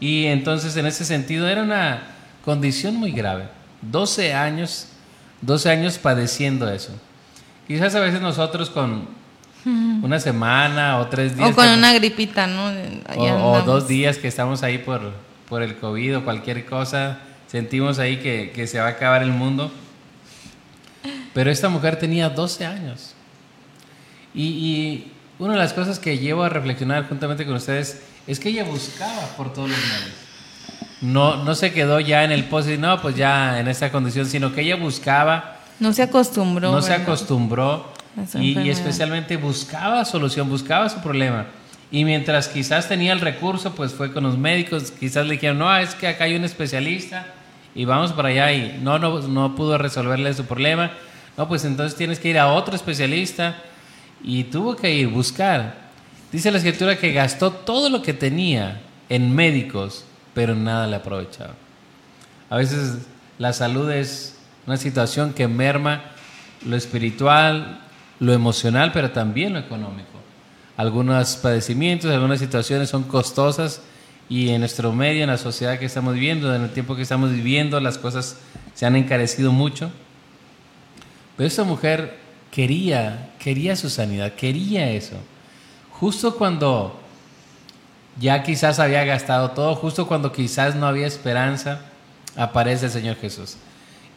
Y 0.00 0.24
entonces 0.24 0.74
en 0.78 0.86
ese 0.86 1.04
sentido 1.04 1.46
era 1.46 1.62
una 1.62 2.02
condición 2.46 2.96
muy 2.96 3.12
grave. 3.12 3.44
12 3.82 4.32
años, 4.32 4.88
12 5.42 5.70
años 5.70 5.98
padeciendo 5.98 6.66
eso. 6.70 6.92
Quizás 7.68 7.94
a 7.94 8.00
veces 8.00 8.22
nosotros 8.22 8.70
con 8.70 9.06
una 9.64 10.20
semana 10.20 10.98
o 10.98 11.06
tres 11.06 11.36
días. 11.36 11.50
O 11.50 11.54
con 11.54 11.68
una 11.68 11.92
gripita, 11.94 12.46
¿no? 12.46 12.72
O, 13.16 13.62
dos 13.62 13.88
días 13.88 14.18
que 14.18 14.28
estamos 14.28 14.62
ahí 14.62 14.78
por, 14.78 15.12
por 15.48 15.62
el 15.62 15.76
COVID 15.76 16.18
o 16.18 16.24
cualquier 16.24 16.66
cosa, 16.66 17.18
sentimos 17.46 17.98
ahí 17.98 18.18
que, 18.18 18.52
que 18.54 18.66
se 18.66 18.78
va 18.78 18.86
a 18.86 18.90
acabar 18.90 19.22
el 19.22 19.30
mundo. 19.30 19.72
Pero 21.32 21.50
esta 21.50 21.68
mujer 21.68 21.98
tenía 21.98 22.28
12 22.28 22.66
años. 22.66 23.14
Y, 24.34 24.44
y, 24.44 25.12
una 25.38 25.54
de 25.54 25.58
las 25.58 25.72
cosas 25.72 25.98
que 25.98 26.18
llevo 26.18 26.44
a 26.44 26.48
reflexionar 26.48 27.08
juntamente 27.08 27.44
con 27.44 27.56
ustedes 27.56 28.02
es 28.26 28.38
que 28.38 28.50
ella 28.50 28.64
buscaba 28.64 29.22
por 29.36 29.52
todos 29.52 29.70
los 29.70 29.78
medios. 29.78 30.14
No, 31.00 31.42
no 31.44 31.54
se 31.54 31.72
quedó 31.72 32.00
ya 32.00 32.24
en 32.24 32.32
el 32.32 32.44
post 32.44 32.68
y 32.68 32.78
no, 32.78 33.02
pues 33.02 33.16
ya 33.16 33.58
en 33.58 33.68
esta 33.68 33.90
condición, 33.90 34.26
sino 34.26 34.54
que 34.54 34.62
ella 34.62 34.76
buscaba. 34.76 35.58
No 35.80 35.92
se 35.92 36.02
acostumbró. 36.02 36.70
No 36.70 36.82
se 36.82 36.94
acostumbró 36.94 37.93
y, 38.34 38.58
y, 38.58 38.70
especialmente 38.70 39.36
buscaba 39.36 40.04
solución, 40.04 40.48
buscaba 40.48 40.88
su 40.88 41.00
problema. 41.00 41.46
Y 41.90 42.04
mientras 42.04 42.48
quizás 42.48 42.88
tenía 42.88 43.12
el 43.12 43.20
recurso, 43.20 43.74
pues 43.74 43.92
fue 43.92 44.12
con 44.12 44.24
los 44.24 44.38
médicos, 44.38 44.90
quizás 44.90 45.26
le 45.26 45.34
dijeron, 45.34 45.58
no, 45.58 45.76
es 45.76 45.94
que 45.94 46.08
acá 46.08 46.24
hay 46.24 46.34
un 46.34 46.44
especialista 46.44 47.26
y 47.74 47.84
vamos 47.84 48.12
para 48.12 48.28
allá 48.28 48.52
y 48.52 48.80
no, 48.82 48.98
no, 48.98 49.20
no 49.20 49.54
pudo 49.54 49.78
resolverle 49.78 50.32
su 50.34 50.44
problema. 50.44 50.90
No, 51.36 51.48
pues 51.48 51.64
entonces 51.64 51.96
tienes 51.96 52.18
que 52.18 52.28
ir 52.28 52.38
a 52.38 52.48
otro 52.48 52.76
especialista 52.76 53.56
y 54.22 54.44
tuvo 54.44 54.76
que 54.76 54.92
ir, 54.92 55.08
buscar. 55.08 55.84
Dice 56.32 56.50
la 56.50 56.58
escritura 56.58 56.96
que 56.96 57.12
gastó 57.12 57.52
todo 57.52 57.90
lo 57.90 58.02
que 58.02 58.12
tenía 58.12 58.80
en 59.08 59.34
médicos, 59.34 60.04
pero 60.34 60.54
nada 60.54 60.86
le 60.86 60.96
aprovechaba. 60.96 61.54
A 62.50 62.56
veces 62.56 63.06
la 63.38 63.52
salud 63.52 63.90
es 63.90 64.36
una 64.66 64.76
situación 64.76 65.32
que 65.32 65.46
merma 65.46 66.02
lo 66.66 66.76
espiritual, 66.76 67.83
lo 68.20 68.32
emocional, 68.32 68.92
pero 68.92 69.10
también 69.10 69.52
lo 69.52 69.58
económico. 69.58 70.08
Algunos 70.76 71.36
padecimientos, 71.36 72.10
algunas 72.10 72.40
situaciones 72.40 72.88
son 72.88 73.04
costosas 73.04 73.82
y 74.28 74.50
en 74.50 74.60
nuestro 74.60 74.92
medio, 74.92 75.22
en 75.22 75.30
la 75.30 75.38
sociedad 75.38 75.78
que 75.78 75.86
estamos 75.86 76.14
viviendo, 76.14 76.54
en 76.54 76.62
el 76.62 76.70
tiempo 76.70 76.96
que 76.96 77.02
estamos 77.02 77.30
viviendo, 77.30 77.78
las 77.80 77.98
cosas 77.98 78.38
se 78.74 78.86
han 78.86 78.96
encarecido 78.96 79.52
mucho. 79.52 79.90
Pero 81.36 81.46
esta 81.46 81.64
mujer 81.64 82.16
quería, 82.50 83.32
quería 83.38 83.76
su 83.76 83.90
sanidad, 83.90 84.32
quería 84.34 84.90
eso 84.90 85.16
justo 86.04 86.36
cuando 86.36 87.00
ya 88.18 88.42
quizás 88.42 88.78
había 88.78 89.04
gastado 89.04 89.52
todo, 89.52 89.74
justo 89.74 90.06
cuando 90.06 90.32
quizás 90.32 90.74
no 90.74 90.86
había 90.86 91.06
esperanza, 91.06 91.80
aparece 92.36 92.86
el 92.86 92.92
Señor 92.92 93.16
Jesús. 93.16 93.56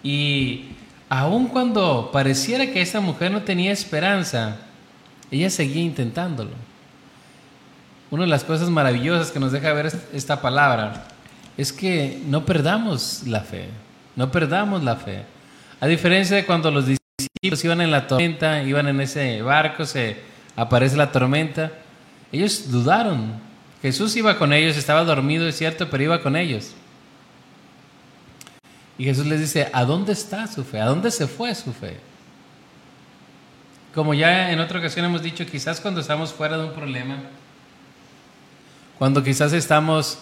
Y 0.03 0.65
aun 1.09 1.47
cuando 1.47 2.09
pareciera 2.11 2.67
que 2.67 2.81
esta 2.81 2.99
mujer 2.99 3.31
no 3.31 3.43
tenía 3.43 3.71
esperanza, 3.71 4.57
ella 5.31 5.49
seguía 5.49 5.83
intentándolo. 5.83 6.51
Una 8.09 8.23
de 8.23 8.29
las 8.29 8.43
cosas 8.43 8.69
maravillosas 8.69 9.31
que 9.31 9.39
nos 9.39 9.51
deja 9.51 9.73
ver 9.73 9.91
esta 10.13 10.41
palabra 10.41 11.07
es 11.57 11.73
que 11.73 12.21
no 12.27 12.45
perdamos 12.45 13.23
la 13.25 13.41
fe, 13.41 13.69
no 14.15 14.31
perdamos 14.31 14.83
la 14.83 14.95
fe. 14.95 15.23
A 15.79 15.87
diferencia 15.87 16.35
de 16.35 16.45
cuando 16.45 16.71
los 16.71 16.85
discípulos 16.85 17.63
iban 17.63 17.81
en 17.81 17.91
la 17.91 18.07
tormenta, 18.07 18.63
iban 18.63 18.87
en 18.87 19.01
ese 19.01 19.41
barco, 19.41 19.85
se 19.85 20.17
aparece 20.55 20.95
la 20.95 21.11
tormenta. 21.11 21.71
Ellos 22.31 22.71
dudaron. 22.71 23.33
Jesús 23.81 24.15
iba 24.15 24.37
con 24.37 24.53
ellos, 24.53 24.77
estaba 24.77 25.03
dormido, 25.03 25.47
es 25.47 25.57
cierto, 25.57 25.89
pero 25.89 26.03
iba 26.03 26.21
con 26.21 26.35
ellos. 26.35 26.73
Y 28.97 29.03
Jesús 29.03 29.25
les 29.25 29.39
dice, 29.39 29.69
¿a 29.73 29.85
dónde 29.85 30.13
está 30.13 30.47
su 30.47 30.63
fe? 30.63 30.81
¿A 30.81 30.85
dónde 30.85 31.11
se 31.11 31.27
fue 31.27 31.53
su 31.53 31.71
fe? 31.71 31.97
Como 33.93 34.13
ya 34.13 34.51
en 34.51 34.59
otra 34.59 34.79
ocasión 34.79 35.05
hemos 35.05 35.21
dicho, 35.21 35.45
quizás 35.45 35.79
cuando 35.79 36.01
estamos 36.01 36.33
fuera 36.33 36.57
de 36.57 36.65
un 36.65 36.73
problema, 36.73 37.17
cuando 38.97 39.23
quizás 39.23 39.53
estamos 39.53 40.19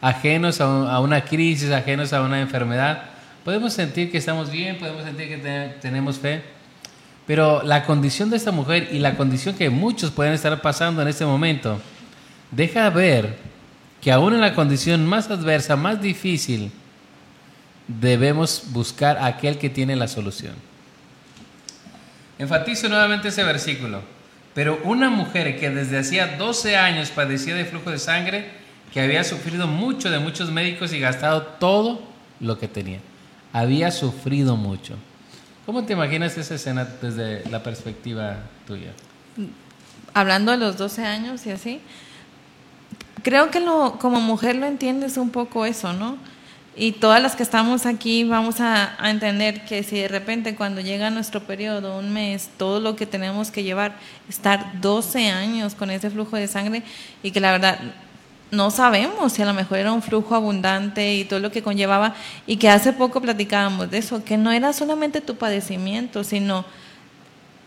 ajenos 0.00 0.60
a 0.60 1.00
una 1.00 1.24
crisis, 1.24 1.70
ajenos 1.70 2.12
a 2.12 2.22
una 2.22 2.40
enfermedad, 2.40 3.04
podemos 3.44 3.72
sentir 3.72 4.10
que 4.10 4.18
estamos 4.18 4.50
bien, 4.50 4.78
podemos 4.78 5.04
sentir 5.04 5.28
que 5.28 5.76
tenemos 5.80 6.18
fe, 6.18 6.42
pero 7.26 7.62
la 7.62 7.84
condición 7.84 8.30
de 8.30 8.36
esta 8.36 8.52
mujer 8.52 8.88
y 8.92 8.98
la 8.98 9.16
condición 9.16 9.54
que 9.54 9.70
muchos 9.70 10.10
pueden 10.10 10.32
estar 10.32 10.60
pasando 10.60 11.02
en 11.02 11.08
este 11.08 11.24
momento, 11.24 11.80
deja 12.50 12.88
ver 12.90 13.36
que 14.00 14.12
aún 14.12 14.34
en 14.34 14.40
la 14.40 14.54
condición 14.54 15.06
más 15.06 15.30
adversa, 15.30 15.76
más 15.76 16.00
difícil, 16.00 16.72
debemos 17.98 18.64
buscar 18.72 19.18
a 19.18 19.26
aquel 19.26 19.58
que 19.58 19.70
tiene 19.70 19.96
la 19.96 20.06
solución. 20.06 20.54
Enfatizo 22.38 22.88
nuevamente 22.88 23.28
ese 23.28 23.44
versículo. 23.44 24.02
Pero 24.54 24.80
una 24.84 25.10
mujer 25.10 25.58
que 25.58 25.70
desde 25.70 25.98
hacía 25.98 26.36
12 26.36 26.76
años 26.76 27.10
padecía 27.10 27.54
de 27.54 27.64
flujo 27.64 27.90
de 27.90 27.98
sangre, 27.98 28.50
que 28.92 29.00
había 29.00 29.22
sufrido 29.22 29.66
mucho 29.66 30.10
de 30.10 30.18
muchos 30.18 30.50
médicos 30.50 30.92
y 30.92 30.98
gastado 30.98 31.42
todo 31.42 32.02
lo 32.40 32.58
que 32.58 32.66
tenía. 32.66 32.98
Había 33.52 33.90
sufrido 33.90 34.56
mucho. 34.56 34.96
¿Cómo 35.66 35.84
te 35.84 35.92
imaginas 35.92 36.36
esa 36.36 36.56
escena 36.56 36.84
desde 37.00 37.48
la 37.48 37.62
perspectiva 37.62 38.38
tuya? 38.66 38.92
Hablando 40.14 40.50
de 40.50 40.58
los 40.58 40.76
12 40.76 41.04
años 41.04 41.46
y 41.46 41.50
así, 41.50 41.80
creo 43.22 43.50
que 43.50 43.60
lo, 43.60 43.98
como 44.00 44.20
mujer 44.20 44.56
lo 44.56 44.66
entiendes 44.66 45.16
un 45.16 45.30
poco 45.30 45.64
eso, 45.66 45.92
¿no? 45.92 46.18
Y 46.76 46.92
todas 46.92 47.20
las 47.20 47.34
que 47.34 47.42
estamos 47.42 47.84
aquí 47.84 48.24
vamos 48.24 48.60
a, 48.60 48.96
entender 49.08 49.64
que 49.64 49.82
si 49.82 49.98
de 49.98 50.08
repente 50.08 50.54
cuando 50.54 50.80
llega 50.80 51.10
nuestro 51.10 51.42
periodo, 51.42 51.98
un 51.98 52.12
mes, 52.12 52.48
todo 52.56 52.80
lo 52.80 52.94
que 52.94 53.06
tenemos 53.06 53.50
que 53.50 53.64
llevar, 53.64 53.96
estar 54.28 54.80
12 54.80 55.30
años 55.30 55.74
con 55.74 55.90
ese 55.90 56.10
flujo 56.10 56.36
de 56.36 56.46
sangre 56.46 56.82
y 57.22 57.32
que 57.32 57.40
la 57.40 57.52
verdad 57.52 57.78
no 58.52 58.70
sabemos 58.70 59.32
si 59.32 59.42
a 59.42 59.46
lo 59.46 59.54
mejor 59.54 59.78
era 59.78 59.92
un 59.92 60.02
flujo 60.02 60.34
abundante 60.34 61.14
y 61.14 61.24
todo 61.24 61.40
lo 61.40 61.50
que 61.50 61.62
conllevaba 61.62 62.14
y 62.46 62.56
que 62.56 62.68
hace 62.68 62.92
poco 62.92 63.20
platicábamos 63.20 63.90
de 63.90 63.98
eso, 63.98 64.24
que 64.24 64.36
no 64.36 64.52
era 64.52 64.72
solamente 64.72 65.20
tu 65.20 65.36
padecimiento, 65.36 66.24
sino 66.24 66.64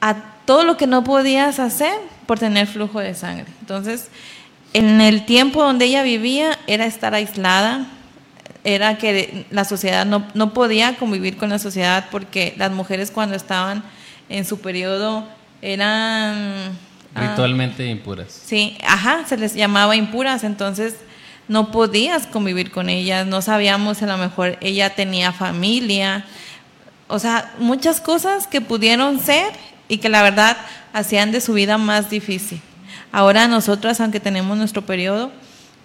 a 0.02 0.16
todo 0.46 0.64
lo 0.64 0.76
que 0.76 0.88
no 0.88 1.04
podías 1.04 1.60
hacer 1.60 1.94
por 2.26 2.40
tener 2.40 2.68
flujo 2.68 3.00
de 3.00 3.14
sangre. 3.16 3.46
Entonces, 3.62 4.10
en 4.74 5.02
el 5.02 5.26
tiempo 5.26 5.64
donde 5.64 5.86
ella 5.86 6.04
vivía 6.04 6.58
era 6.68 6.86
estar 6.86 7.14
aislada, 7.14 7.86
era 8.64 8.98
que 8.98 9.46
la 9.50 9.66
sociedad 9.66 10.06
no, 10.06 10.26
no 10.34 10.54
podía 10.54 10.96
convivir 10.96 11.38
con 11.38 11.50
la 11.50 11.60
sociedad 11.60 12.06
porque 12.12 12.54
las 12.58 12.72
mujeres 12.72 13.12
cuando 13.12 13.36
estaban 13.36 13.84
en 14.30 14.46
su 14.46 14.60
periodo 14.60 15.28
eran... 15.62 16.78
Ah, 17.16 17.30
Ritualmente 17.30 17.86
impuras. 17.88 18.42
Sí, 18.46 18.78
ajá, 18.88 19.26
se 19.28 19.38
les 19.38 19.54
llamaba 19.54 19.96
impuras, 19.96 20.44
entonces 20.44 20.96
no 21.48 21.72
podías 21.72 22.26
convivir 22.26 22.72
con 22.72 22.90
ellas, 22.90 23.28
no 23.28 23.42
sabíamos 23.42 24.02
a 24.02 24.08
lo 24.08 24.18
mejor 24.18 24.58
ella 24.62 24.96
tenía 24.96 25.32
familia, 25.32 26.26
o 27.08 27.20
sea, 27.20 27.54
muchas 27.60 28.02
cosas 28.02 28.48
que 28.48 28.62
pudieron 28.62 29.20
ser 29.20 29.52
y 29.88 29.98
que 29.98 30.10
la 30.10 30.24
verdad 30.24 30.58
hacían 30.94 31.32
de 31.32 31.42
su 31.42 31.54
vida 31.54 31.78
más 31.78 32.10
difícil. 32.10 32.62
Ahora 33.12 33.48
nosotras, 33.48 34.00
aunque 34.02 34.20
tenemos 34.20 34.58
nuestro 34.58 34.84
periodo, 34.84 35.32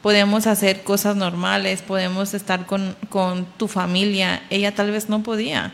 podemos 0.03 0.47
hacer 0.47 0.83
cosas 0.83 1.17
normales, 1.17 1.83
podemos 1.83 2.35
estar 2.35 2.67
con, 2.67 2.97
con, 3.09 3.47
tu 3.57 3.69
familia. 3.69 4.43
Ella 4.51 4.75
tal 4.75 4.91
vez 4.91 5.09
no 5.09 5.23
podía, 5.23 5.73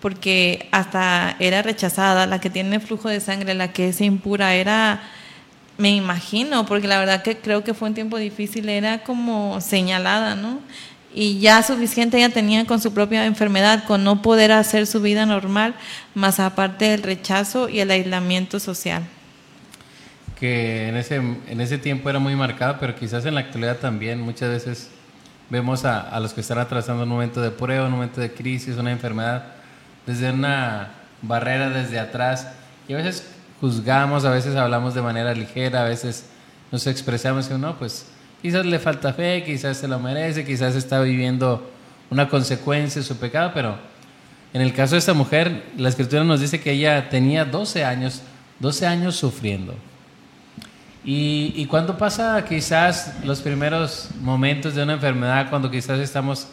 porque 0.00 0.68
hasta 0.72 1.36
era 1.38 1.62
rechazada, 1.62 2.26
la 2.26 2.40
que 2.40 2.50
tiene 2.50 2.80
flujo 2.80 3.08
de 3.08 3.20
sangre, 3.20 3.54
la 3.54 3.72
que 3.72 3.88
es 3.88 4.00
impura, 4.00 4.54
era, 4.54 5.02
me 5.78 5.90
imagino, 5.94 6.66
porque 6.66 6.88
la 6.88 6.98
verdad 6.98 7.22
que 7.22 7.36
creo 7.38 7.64
que 7.64 7.74
fue 7.74 7.88
un 7.88 7.94
tiempo 7.94 8.16
difícil, 8.18 8.68
era 8.68 9.02
como 9.02 9.60
señalada, 9.60 10.34
¿no? 10.34 10.60
Y 11.16 11.38
ya 11.38 11.62
suficiente 11.62 12.16
ella 12.16 12.30
tenía 12.30 12.64
con 12.64 12.80
su 12.80 12.92
propia 12.92 13.24
enfermedad, 13.24 13.84
con 13.84 14.02
no 14.02 14.20
poder 14.20 14.50
hacer 14.50 14.86
su 14.86 15.00
vida 15.00 15.26
normal, 15.26 15.74
más 16.14 16.40
aparte 16.40 16.86
del 16.86 17.04
rechazo 17.04 17.68
y 17.68 17.80
el 17.80 17.90
aislamiento 17.92 18.58
social 18.58 19.04
que 20.44 20.88
en 20.88 20.96
ese, 20.98 21.14
en 21.14 21.60
ese 21.62 21.78
tiempo 21.78 22.10
era 22.10 22.18
muy 22.18 22.36
marcada, 22.36 22.78
pero 22.78 22.94
quizás 22.94 23.24
en 23.24 23.34
la 23.34 23.40
actualidad 23.40 23.78
también 23.78 24.20
muchas 24.20 24.50
veces 24.50 24.90
vemos 25.48 25.86
a, 25.86 26.02
a, 26.02 26.20
los 26.20 26.34
que 26.34 26.42
están 26.42 26.58
atravesando 26.58 27.04
un 27.04 27.08
momento 27.08 27.40
de 27.40 27.50
prueba, 27.50 27.86
un 27.86 27.92
momento 27.92 28.20
de 28.20 28.30
crisis, 28.30 28.76
una 28.76 28.92
enfermedad, 28.92 29.42
desde 30.06 30.30
una 30.30 30.90
barrera, 31.22 31.70
desde 31.70 31.98
atrás, 31.98 32.48
y 32.86 32.92
a 32.92 32.98
veces 32.98 33.26
juzgamos, 33.58 34.26
a 34.26 34.30
veces 34.32 34.54
hablamos 34.54 34.92
de 34.92 35.00
manera 35.00 35.32
ligera, 35.32 35.80
a 35.80 35.88
veces 35.88 36.26
nos 36.70 36.86
expresamos 36.88 37.48
que 37.48 37.56
no, 37.56 37.78
pues 37.78 38.08
quizás 38.42 38.66
le 38.66 38.78
falta 38.78 39.14
fe, 39.14 39.44
quizás 39.46 39.78
se 39.78 39.88
lo 39.88 39.98
merece, 39.98 40.44
quizás 40.44 40.76
está 40.76 41.00
viviendo 41.00 41.70
una 42.10 42.28
consecuencia 42.28 43.00
de 43.00 43.08
su 43.08 43.16
pecado, 43.16 43.52
pero 43.54 43.78
en 44.52 44.60
el 44.60 44.74
caso 44.74 44.94
de 44.94 44.98
esta 44.98 45.14
mujer, 45.14 45.62
la 45.78 45.88
escritura 45.88 46.22
nos 46.22 46.42
dice 46.42 46.60
que 46.60 46.72
ella 46.72 47.08
tenía 47.08 47.46
12 47.46 47.82
años, 47.82 48.20
12 48.60 48.86
años 48.86 49.16
sufriendo. 49.16 49.74
Y, 51.04 51.52
y, 51.56 51.66
cuando 51.66 51.98
pasa 51.98 52.42
quizás 52.48 53.12
los 53.24 53.40
primeros 53.40 54.08
momentos 54.22 54.74
de 54.74 54.82
una 54.82 54.94
enfermedad, 54.94 55.50
cuando 55.50 55.70
quizás 55.70 55.98
estamos 55.98 56.46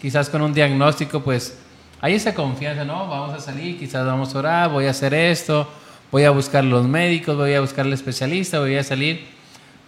quizás 0.00 0.28
con 0.28 0.42
un 0.42 0.54
diagnóstico, 0.54 1.20
pues 1.22 1.58
hay 2.00 2.14
esa 2.14 2.34
confianza, 2.34 2.84
¿no? 2.84 3.08
Vamos 3.08 3.34
a 3.34 3.40
salir, 3.40 3.78
quizás 3.78 4.06
vamos 4.06 4.34
a 4.34 4.38
orar, 4.38 4.70
voy 4.70 4.86
a 4.86 4.90
hacer 4.90 5.12
esto, 5.12 5.68
voy 6.12 6.24
a 6.24 6.30
buscar 6.30 6.62
los 6.62 6.86
médicos, 6.86 7.36
voy 7.36 7.54
a 7.54 7.60
buscar 7.60 7.86
el 7.86 7.92
especialista, 7.92 8.60
voy 8.60 8.76
a 8.76 8.84
salir. 8.84 9.26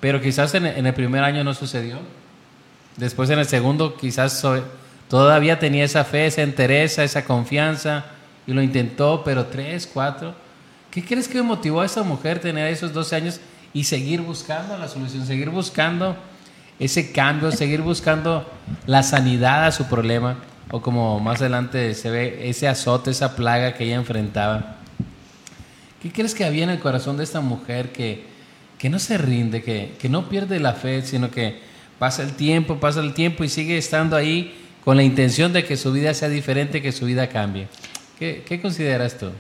Pero 0.01 0.21
quizás 0.21 0.55
en 0.55 0.67
el 0.67 0.95
primer 0.95 1.23
año 1.23 1.45
no 1.45 1.55
sucedió. 1.55 1.99
Después 2.97 3.31
en 3.31 3.39
el 3.39 3.47
segundo 3.47 3.97
quizás 3.97 4.45
todavía 5.09 5.59
tenía 5.59 5.85
esa 5.85 6.05
fe, 6.05 6.27
esa 6.27 6.43
entereza, 6.43 7.05
esa 7.05 7.25
confianza 7.25 8.07
y 8.47 8.53
lo 8.53 8.63
intentó, 8.63 9.23
pero 9.25 9.47
tres, 9.47 9.87
cuatro. 9.87 10.35
¿Qué 10.91 11.05
crees 11.05 11.29
que 11.29 11.41
motivó 11.43 11.83
a 11.83 11.87
esa 11.87 12.03
mujer 12.03 12.41
tener 12.41 12.67
esos 12.67 12.93
12 12.93 13.17
años? 13.17 13.41
Y 13.79 13.85
seguir 13.85 14.23
buscando 14.23 14.77
la 14.77 14.89
solución, 14.89 15.25
seguir 15.25 15.51
buscando 15.51 16.17
ese 16.81 17.13
cambio, 17.13 17.53
seguir 17.53 17.81
buscando 17.81 18.45
la 18.87 19.05
sanidad 19.05 19.67
a 19.67 19.71
su 19.71 19.85
problema, 19.85 20.39
o 20.73 20.83
como 20.83 21.21
más 21.21 21.41
adelante 21.41 21.95
se 21.95 22.11
ve, 22.11 22.49
ese 22.51 22.67
azote, 22.67 23.13
esa 23.13 23.37
plaga 23.37 23.75
que 23.75 23.85
ella 23.85 23.95
enfrentaba. 23.95 24.79
¿Qué 26.03 26.11
crees 26.11 26.35
que 26.35 26.45
había 26.45 26.65
en 26.65 26.71
el 26.71 26.81
corazón 26.81 27.19
de 27.19 27.23
esta 27.23 27.41
mujer 27.41 27.93
que, 27.93 28.25
que 28.79 28.91
no 28.91 28.99
se 28.99 29.17
rinde, 29.17 29.63
que, 29.63 29.95
que 30.01 30.09
no 30.09 30.29
pierde 30.29 30.59
la 30.59 30.73
fe, 30.73 31.03
sino 31.03 31.31
que 31.31 31.61
pasa 32.01 32.25
el 32.25 32.33
tiempo, 32.33 32.81
pasa 32.81 32.99
el 32.99 33.15
tiempo 33.15 33.45
y 33.45 33.49
sigue 33.49 33.79
estando 33.79 34.17
ahí 34.17 34.59
con 34.85 34.97
la 34.97 35.05
intención 35.05 35.53
de 35.53 35.65
que 35.65 35.77
su 35.77 35.93
vida 35.93 36.15
sea 36.15 36.29
diferente, 36.29 36.83
que 36.83 36.91
su 36.91 37.07
vida 37.07 37.29
cambie? 37.29 37.69
¿Qué, 38.19 38.43
qué 38.45 38.61
consideras 38.61 39.17
tú? 39.19 39.31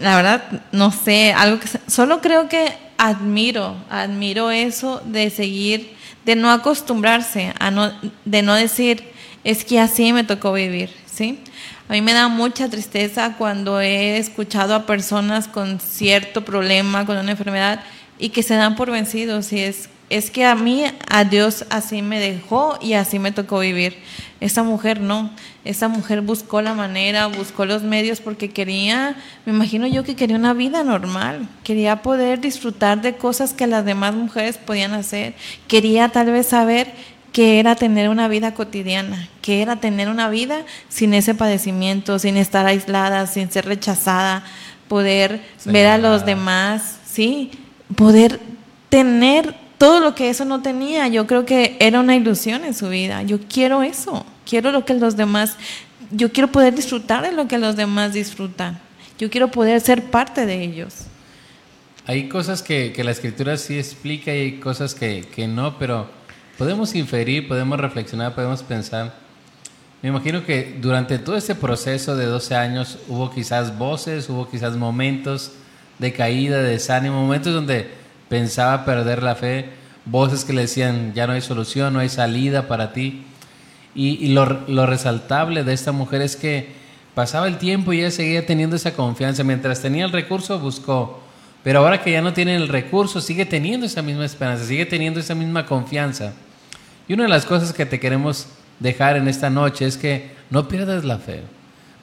La 0.00 0.16
verdad, 0.16 0.62
no 0.72 0.90
sé, 0.90 1.32
algo 1.32 1.60
solo 1.86 2.20
creo 2.20 2.48
que 2.48 2.72
admiro, 2.98 3.76
admiro 3.90 4.50
eso 4.50 5.02
de 5.04 5.30
seguir, 5.30 5.94
de 6.24 6.36
no 6.36 6.50
acostumbrarse, 6.50 7.52
a 7.58 7.70
no, 7.70 7.92
de 8.24 8.42
no 8.42 8.54
decir, 8.54 9.04
es 9.44 9.64
que 9.64 9.78
así 9.78 10.12
me 10.12 10.24
tocó 10.24 10.52
vivir, 10.52 10.90
¿sí? 11.06 11.38
A 11.88 11.92
mí 11.92 12.00
me 12.00 12.14
da 12.14 12.28
mucha 12.28 12.68
tristeza 12.68 13.34
cuando 13.36 13.80
he 13.80 14.16
escuchado 14.16 14.74
a 14.74 14.86
personas 14.86 15.48
con 15.48 15.80
cierto 15.80 16.44
problema, 16.44 17.04
con 17.04 17.18
una 17.18 17.32
enfermedad, 17.32 17.80
y 18.18 18.30
que 18.30 18.42
se 18.42 18.54
dan 18.54 18.74
por 18.74 18.90
vencidos, 18.90 19.52
y 19.52 19.60
es 19.60 19.90
es 20.10 20.30
que 20.30 20.44
a 20.44 20.54
mí, 20.54 20.84
a 21.08 21.24
Dios 21.24 21.64
así 21.70 22.02
me 22.02 22.20
dejó 22.20 22.78
y 22.80 22.92
así 22.94 23.18
me 23.18 23.32
tocó 23.32 23.60
vivir. 23.60 23.96
Esa 24.40 24.62
mujer 24.62 25.00
no, 25.00 25.30
esa 25.64 25.88
mujer 25.88 26.20
buscó 26.20 26.60
la 26.60 26.74
manera, 26.74 27.26
buscó 27.28 27.64
los 27.64 27.82
medios 27.82 28.20
porque 28.20 28.50
quería, 28.50 29.16
me 29.46 29.52
imagino 29.52 29.86
yo 29.86 30.04
que 30.04 30.16
quería 30.16 30.36
una 30.36 30.52
vida 30.52 30.84
normal, 30.84 31.48
quería 31.62 32.02
poder 32.02 32.40
disfrutar 32.40 33.00
de 33.00 33.16
cosas 33.16 33.54
que 33.54 33.66
las 33.66 33.84
demás 33.84 34.14
mujeres 34.14 34.58
podían 34.58 34.92
hacer, 34.92 35.34
quería 35.66 36.10
tal 36.10 36.30
vez 36.30 36.48
saber 36.48 36.92
qué 37.32 37.58
era 37.58 37.74
tener 37.74 38.10
una 38.10 38.28
vida 38.28 38.54
cotidiana, 38.54 39.28
qué 39.40 39.62
era 39.62 39.76
tener 39.76 40.08
una 40.08 40.28
vida 40.28 40.64
sin 40.90 41.14
ese 41.14 41.34
padecimiento, 41.34 42.18
sin 42.18 42.36
estar 42.36 42.66
aislada, 42.66 43.26
sin 43.26 43.50
ser 43.50 43.64
rechazada, 43.64 44.44
poder 44.88 45.40
ver 45.64 45.86
a 45.86 45.98
los 45.98 46.26
demás, 46.26 46.98
sí, 47.06 47.50
poder 47.96 48.40
tener 48.90 49.63
todo 49.78 50.00
lo 50.00 50.14
que 50.14 50.30
eso 50.30 50.44
no 50.44 50.62
tenía. 50.62 51.08
Yo 51.08 51.26
creo 51.26 51.44
que 51.44 51.76
era 51.80 52.00
una 52.00 52.16
ilusión 52.16 52.64
en 52.64 52.74
su 52.74 52.88
vida. 52.88 53.22
Yo 53.22 53.38
quiero 53.48 53.82
eso. 53.82 54.24
Quiero 54.48 54.72
lo 54.72 54.84
que 54.84 54.94
los 54.94 55.16
demás, 55.16 55.56
yo 56.10 56.30
quiero 56.30 56.52
poder 56.52 56.74
disfrutar 56.74 57.22
de 57.22 57.32
lo 57.32 57.48
que 57.48 57.58
los 57.58 57.76
demás 57.76 58.12
disfrutan. 58.12 58.78
Yo 59.18 59.30
quiero 59.30 59.48
poder 59.48 59.80
ser 59.80 60.04
parte 60.04 60.46
de 60.46 60.62
ellos. 60.62 61.06
Hay 62.06 62.28
cosas 62.28 62.62
que, 62.62 62.92
la 63.02 63.10
escritura 63.10 63.56
sí 63.56 63.78
explica 63.78 64.34
y 64.34 64.40
hay 64.40 64.52
cosas 64.60 64.94
que, 64.94 65.26
que 65.34 65.48
no, 65.48 65.78
pero 65.78 66.10
podemos 66.58 66.94
inferir, 66.94 67.48
podemos 67.48 67.80
reflexionar, 67.80 68.34
podemos 68.34 68.62
pensar. 68.62 69.14
Me 70.02 70.10
imagino 70.10 70.44
que 70.44 70.76
durante 70.82 71.18
todo 71.18 71.36
este 71.36 71.54
proceso 71.54 72.14
de 72.14 72.26
12 72.26 72.54
años 72.54 72.98
hubo 73.08 73.30
quizás 73.30 73.78
voces, 73.78 74.28
hubo 74.28 74.50
quizás 74.50 74.76
momentos 74.76 75.52
de 75.98 76.12
caída, 76.12 76.58
de 76.58 76.70
desánimo, 76.70 77.22
momentos 77.22 77.54
donde 77.54 78.03
pensaba 78.34 78.84
perder 78.84 79.22
la 79.22 79.36
fe, 79.36 79.66
voces 80.06 80.44
que 80.44 80.52
le 80.52 80.62
decían, 80.62 81.14
ya 81.14 81.28
no 81.28 81.34
hay 81.34 81.40
solución, 81.40 81.92
no 81.92 82.00
hay 82.00 82.08
salida 82.08 82.66
para 82.66 82.92
ti. 82.92 83.22
Y, 83.94 84.26
lo, 84.32 84.44
lo, 84.66 84.86
resaltable 84.86 85.62
de 85.62 85.72
esta 85.72 85.92
mujer 85.92 86.20
es 86.20 86.34
que 86.34 86.72
pasaba 87.14 87.46
el 87.46 87.58
tiempo 87.58 87.92
y 87.92 88.00
ella 88.00 88.10
seguía 88.10 88.44
teniendo 88.44 88.74
esa 88.74 88.94
confianza. 88.94 89.44
Mientras 89.44 89.80
tenía 89.80 90.04
el 90.04 90.10
recurso, 90.10 90.58
buscó. 90.58 91.22
Pero 91.62 91.78
ahora 91.78 92.02
que 92.02 92.10
ya 92.10 92.22
no 92.22 92.32
tiene 92.32 92.56
el 92.56 92.66
recurso, 92.66 93.20
sigue 93.20 93.46
teniendo 93.46 93.86
esa 93.86 94.02
misma 94.02 94.24
esperanza, 94.24 94.64
sigue 94.64 94.84
teniendo 94.84 95.20
esa 95.20 95.36
misma 95.36 95.64
confianza. 95.64 96.32
Y 97.06 97.12
una 97.12 97.22
de 97.22 97.28
las 97.28 97.46
cosas 97.46 97.72
que 97.72 97.86
te 97.86 98.00
queremos 98.00 98.48
dejar 98.80 99.16
en 99.16 99.28
esta 99.28 99.48
noche 99.48 99.86
es 99.86 99.96
que 99.96 100.32
no 100.50 100.66
pierdas 100.66 101.04
la 101.04 101.18
fe. 101.18 101.42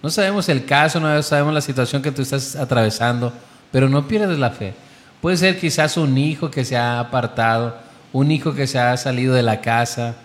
No 0.02 0.10
sabemos 0.10 0.48
el 0.48 0.64
caso, 0.64 1.02
no 1.02 1.22
sabemos 1.24 1.54
la 1.54 1.60
situación 1.60 2.02
que 2.02 2.14
tú 2.14 2.22
estás 2.22 2.56
atravesando, 2.56 3.34
pero 3.70 3.90
no 3.90 4.08
pierdas 4.08 4.40
la 4.40 4.52
fe. 4.52 4.74
Puede 5.22 5.38
ser 5.38 5.60
quizás 5.60 5.98
un 5.98 6.18
hijo 6.18 6.50
que 6.50 6.66
se 6.66 6.76
ha 6.76 7.00
apartado, 7.00 7.78
un 8.12 8.32
hijo 8.32 8.54
que 8.54 8.66
se 8.66 8.80
ha 8.80 8.98
salido 8.98 9.36
de 9.36 9.44
la 9.44 9.62
casa, 9.62 10.16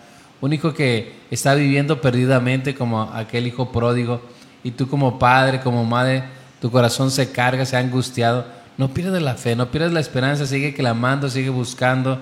un 0.40 0.52
hijo 0.52 0.72
que 0.72 1.14
está 1.30 1.54
viviendo 1.54 2.00
perdidamente 2.00 2.74
como 2.74 3.02
aquel 3.02 3.46
hijo 3.46 3.70
pródigo, 3.72 4.22
y 4.64 4.70
tú 4.70 4.88
como 4.88 5.18
padre, 5.18 5.60
como 5.60 5.84
madre, 5.84 6.24
tu 6.60 6.70
corazón 6.70 7.10
se 7.10 7.30
carga, 7.30 7.66
se 7.66 7.76
ha 7.76 7.80
angustiado. 7.80 8.46
No 8.78 8.88
pierdas 8.88 9.22
la 9.22 9.34
fe, 9.34 9.54
no 9.54 9.70
pierdas 9.70 9.92
la 9.92 10.00
esperanza, 10.00 10.46
sigue 10.46 10.74
clamando, 10.74 11.28
sigue 11.28 11.50
buscando, 11.50 12.18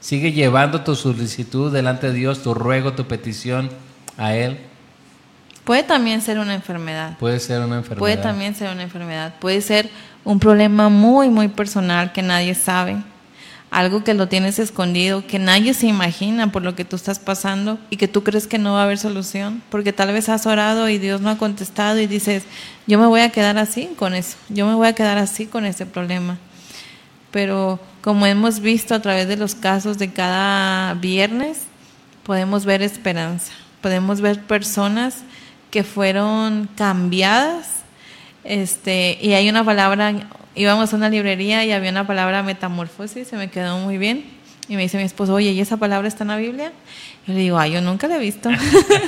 sigue 0.00 0.32
llevando 0.32 0.80
tu 0.80 0.96
solicitud 0.96 1.72
delante 1.72 2.08
de 2.08 2.14
Dios, 2.14 2.42
tu 2.42 2.54
ruego, 2.54 2.94
tu 2.94 3.06
petición 3.06 3.70
a 4.16 4.34
Él. 4.34 4.58
Puede 5.64 5.82
también 5.82 6.20
ser 6.20 6.38
una 6.38 6.54
enfermedad. 6.54 7.16
Puede 7.18 7.40
ser 7.40 7.60
una 7.60 7.76
enfermedad. 7.76 7.98
Puede 7.98 8.16
también 8.18 8.54
ser 8.54 8.70
una 8.70 8.82
enfermedad. 8.82 9.34
Puede 9.40 9.62
ser 9.62 9.88
un 10.24 10.38
problema 10.38 10.88
muy, 10.88 11.28
muy 11.28 11.48
personal 11.48 12.12
que 12.12 12.22
nadie 12.22 12.54
sabe 12.54 12.96
algo 13.74 14.04
que 14.04 14.14
lo 14.14 14.28
tienes 14.28 14.60
escondido, 14.60 15.26
que 15.26 15.40
nadie 15.40 15.74
se 15.74 15.88
imagina 15.88 16.52
por 16.52 16.62
lo 16.62 16.76
que 16.76 16.84
tú 16.84 16.94
estás 16.94 17.18
pasando 17.18 17.76
y 17.90 17.96
que 17.96 18.06
tú 18.06 18.22
crees 18.22 18.46
que 18.46 18.56
no 18.56 18.74
va 18.74 18.82
a 18.82 18.84
haber 18.84 18.98
solución, 18.98 19.64
porque 19.68 19.92
tal 19.92 20.12
vez 20.12 20.28
has 20.28 20.46
orado 20.46 20.88
y 20.88 20.98
Dios 20.98 21.20
no 21.20 21.28
ha 21.28 21.38
contestado 21.38 21.98
y 21.98 22.06
dices, 22.06 22.44
yo 22.86 23.00
me 23.00 23.06
voy 23.06 23.22
a 23.22 23.30
quedar 23.30 23.58
así 23.58 23.90
con 23.96 24.14
eso, 24.14 24.36
yo 24.48 24.64
me 24.64 24.74
voy 24.74 24.86
a 24.86 24.92
quedar 24.92 25.18
así 25.18 25.46
con 25.46 25.64
ese 25.64 25.86
problema. 25.86 26.38
Pero 27.32 27.80
como 28.00 28.26
hemos 28.26 28.60
visto 28.60 28.94
a 28.94 29.02
través 29.02 29.26
de 29.26 29.36
los 29.36 29.56
casos 29.56 29.98
de 29.98 30.12
cada 30.12 30.94
viernes, 30.94 31.62
podemos 32.22 32.64
ver 32.64 32.80
esperanza, 32.80 33.50
podemos 33.80 34.20
ver 34.20 34.40
personas 34.40 35.24
que 35.72 35.82
fueron 35.82 36.68
cambiadas, 36.76 37.82
este, 38.44 39.18
y 39.20 39.32
hay 39.32 39.48
una 39.48 39.64
palabra 39.64 40.28
íbamos 40.54 40.92
a 40.92 40.96
una 40.96 41.08
librería 41.08 41.64
y 41.64 41.72
había 41.72 41.90
una 41.90 42.06
palabra 42.06 42.42
metamorfosis, 42.42 43.28
se 43.28 43.36
me 43.36 43.50
quedó 43.50 43.78
muy 43.78 43.98
bien. 43.98 44.24
Y 44.66 44.76
me 44.76 44.82
dice 44.82 44.96
mi 44.96 45.02
esposo, 45.02 45.34
oye, 45.34 45.52
¿y 45.52 45.60
esa 45.60 45.76
palabra 45.76 46.08
está 46.08 46.24
en 46.24 46.28
la 46.28 46.38
Biblia? 46.38 46.72
Yo 47.26 47.34
le 47.34 47.40
digo, 47.40 47.58
ay, 47.58 47.72
yo 47.72 47.82
nunca 47.82 48.08
la 48.08 48.16
he 48.16 48.18
visto. 48.18 48.48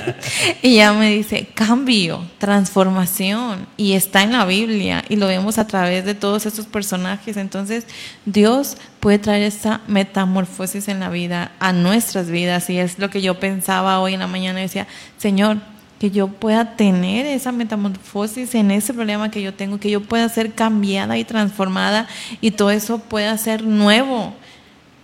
y 0.62 0.74
ella 0.74 0.92
me 0.92 1.10
dice, 1.10 1.48
cambio, 1.54 2.22
transformación, 2.36 3.66
y 3.78 3.94
está 3.94 4.22
en 4.22 4.32
la 4.32 4.44
Biblia, 4.44 5.02
y 5.08 5.16
lo 5.16 5.26
vemos 5.26 5.56
a 5.56 5.66
través 5.66 6.04
de 6.04 6.14
todos 6.14 6.44
estos 6.44 6.66
personajes. 6.66 7.38
Entonces, 7.38 7.86
Dios 8.26 8.76
puede 9.00 9.18
traer 9.18 9.44
esa 9.44 9.80
metamorfosis 9.86 10.88
en 10.88 11.00
la 11.00 11.08
vida, 11.08 11.52
a 11.58 11.72
nuestras 11.72 12.28
vidas, 12.30 12.68
y 12.68 12.76
es 12.76 12.98
lo 12.98 13.08
que 13.08 13.22
yo 13.22 13.40
pensaba 13.40 14.00
hoy 14.00 14.12
en 14.12 14.20
la 14.20 14.26
mañana. 14.26 14.60
Decía, 14.60 14.86
Señor, 15.16 15.56
que 15.98 16.10
yo 16.10 16.28
pueda 16.28 16.76
tener 16.76 17.24
esa 17.26 17.52
metamorfosis 17.52 18.54
en 18.54 18.70
ese 18.70 18.92
problema 18.92 19.30
que 19.30 19.42
yo 19.42 19.54
tengo, 19.54 19.80
que 19.80 19.90
yo 19.90 20.02
pueda 20.02 20.28
ser 20.28 20.52
cambiada 20.52 21.16
y 21.16 21.24
transformada 21.24 22.06
y 22.40 22.50
todo 22.50 22.70
eso 22.70 22.98
pueda 22.98 23.36
ser 23.38 23.64
nuevo. 23.64 24.34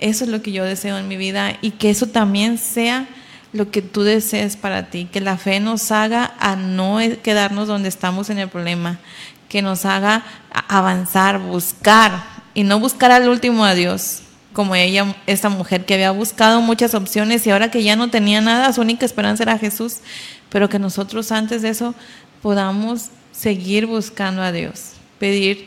Eso 0.01 0.25
es 0.25 0.31
lo 0.31 0.43
que 0.43 0.53
yo 0.53 0.65
deseo 0.65 0.99
en 0.99 1.09
mi 1.09 1.17
vida 1.17 1.57
y 1.63 1.73
que 1.73 1.91
eso 1.91 2.07
también 2.07 2.59
sea 2.59 3.07
lo 3.53 3.71
que 3.71 3.83
tú 3.83 4.03
desees 4.03 4.57
para 4.57 4.91
ti, 4.91 5.09
que 5.11 5.21
la 5.21 5.37
fe 5.37 5.61
nos 5.61 5.93
haga 5.93 6.35
a 6.41 6.57
no 6.57 6.99
quedarnos 7.23 7.69
donde 7.69 7.89
estamos 7.89 8.31
en 8.31 8.39
el 8.39 8.49
problema, 8.49 8.99
que 9.49 9.63
nos 9.63 9.85
haga 9.85 10.25
avanzar, 10.69 11.39
buscar 11.39 12.25
y 12.55 12.65
no 12.65 12.81
buscar 12.81 13.13
al 13.13 13.29
último 13.29 13.65
a 13.65 13.75
Dios, 13.75 14.23
como 14.53 14.75
ella, 14.75 15.15
esta 15.27 15.49
mujer 15.49 15.85
que 15.85 15.95
había 15.95 16.11
buscado 16.11 16.61
muchas 16.61 16.95
opciones 16.95 17.47
y 17.47 17.51
ahora 17.51 17.71
que 17.71 17.83
ya 17.83 17.97
no 17.97 18.11
tenía 18.11 18.41
nada, 18.41 18.73
su 18.73 18.81
única 18.81 19.07
esperanza 19.07 19.43
era 19.43 19.59
Jesús, 19.59 19.99
pero 20.53 20.69
que 20.69 20.79
nosotros 20.79 21.33
antes 21.33 21.63
de 21.63 21.71
eso 21.71 21.95
podamos 22.43 23.09
seguir 23.33 23.87
buscando 23.87 24.43
a 24.43 24.53
Dios, 24.53 24.93
pedir 25.19 25.67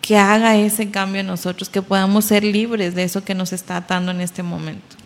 que 0.00 0.16
haga 0.16 0.56
ese 0.56 0.90
cambio 0.90 1.20
en 1.20 1.26
nosotros, 1.26 1.68
que 1.68 1.82
podamos 1.82 2.24
ser 2.24 2.42
libres 2.42 2.94
de 2.94 3.04
eso 3.04 3.22
que 3.22 3.34
nos 3.34 3.52
está 3.52 3.76
atando 3.76 4.10
en 4.10 4.22
este 4.22 4.42
momento. 4.42 4.96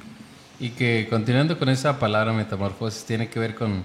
Y 0.60 0.70
que 0.70 1.08
continuando 1.10 1.58
con 1.58 1.68
esa 1.68 1.98
palabra 1.98 2.32
metamorfosis, 2.32 3.04
tiene 3.04 3.28
que 3.28 3.40
ver 3.40 3.56
con, 3.56 3.82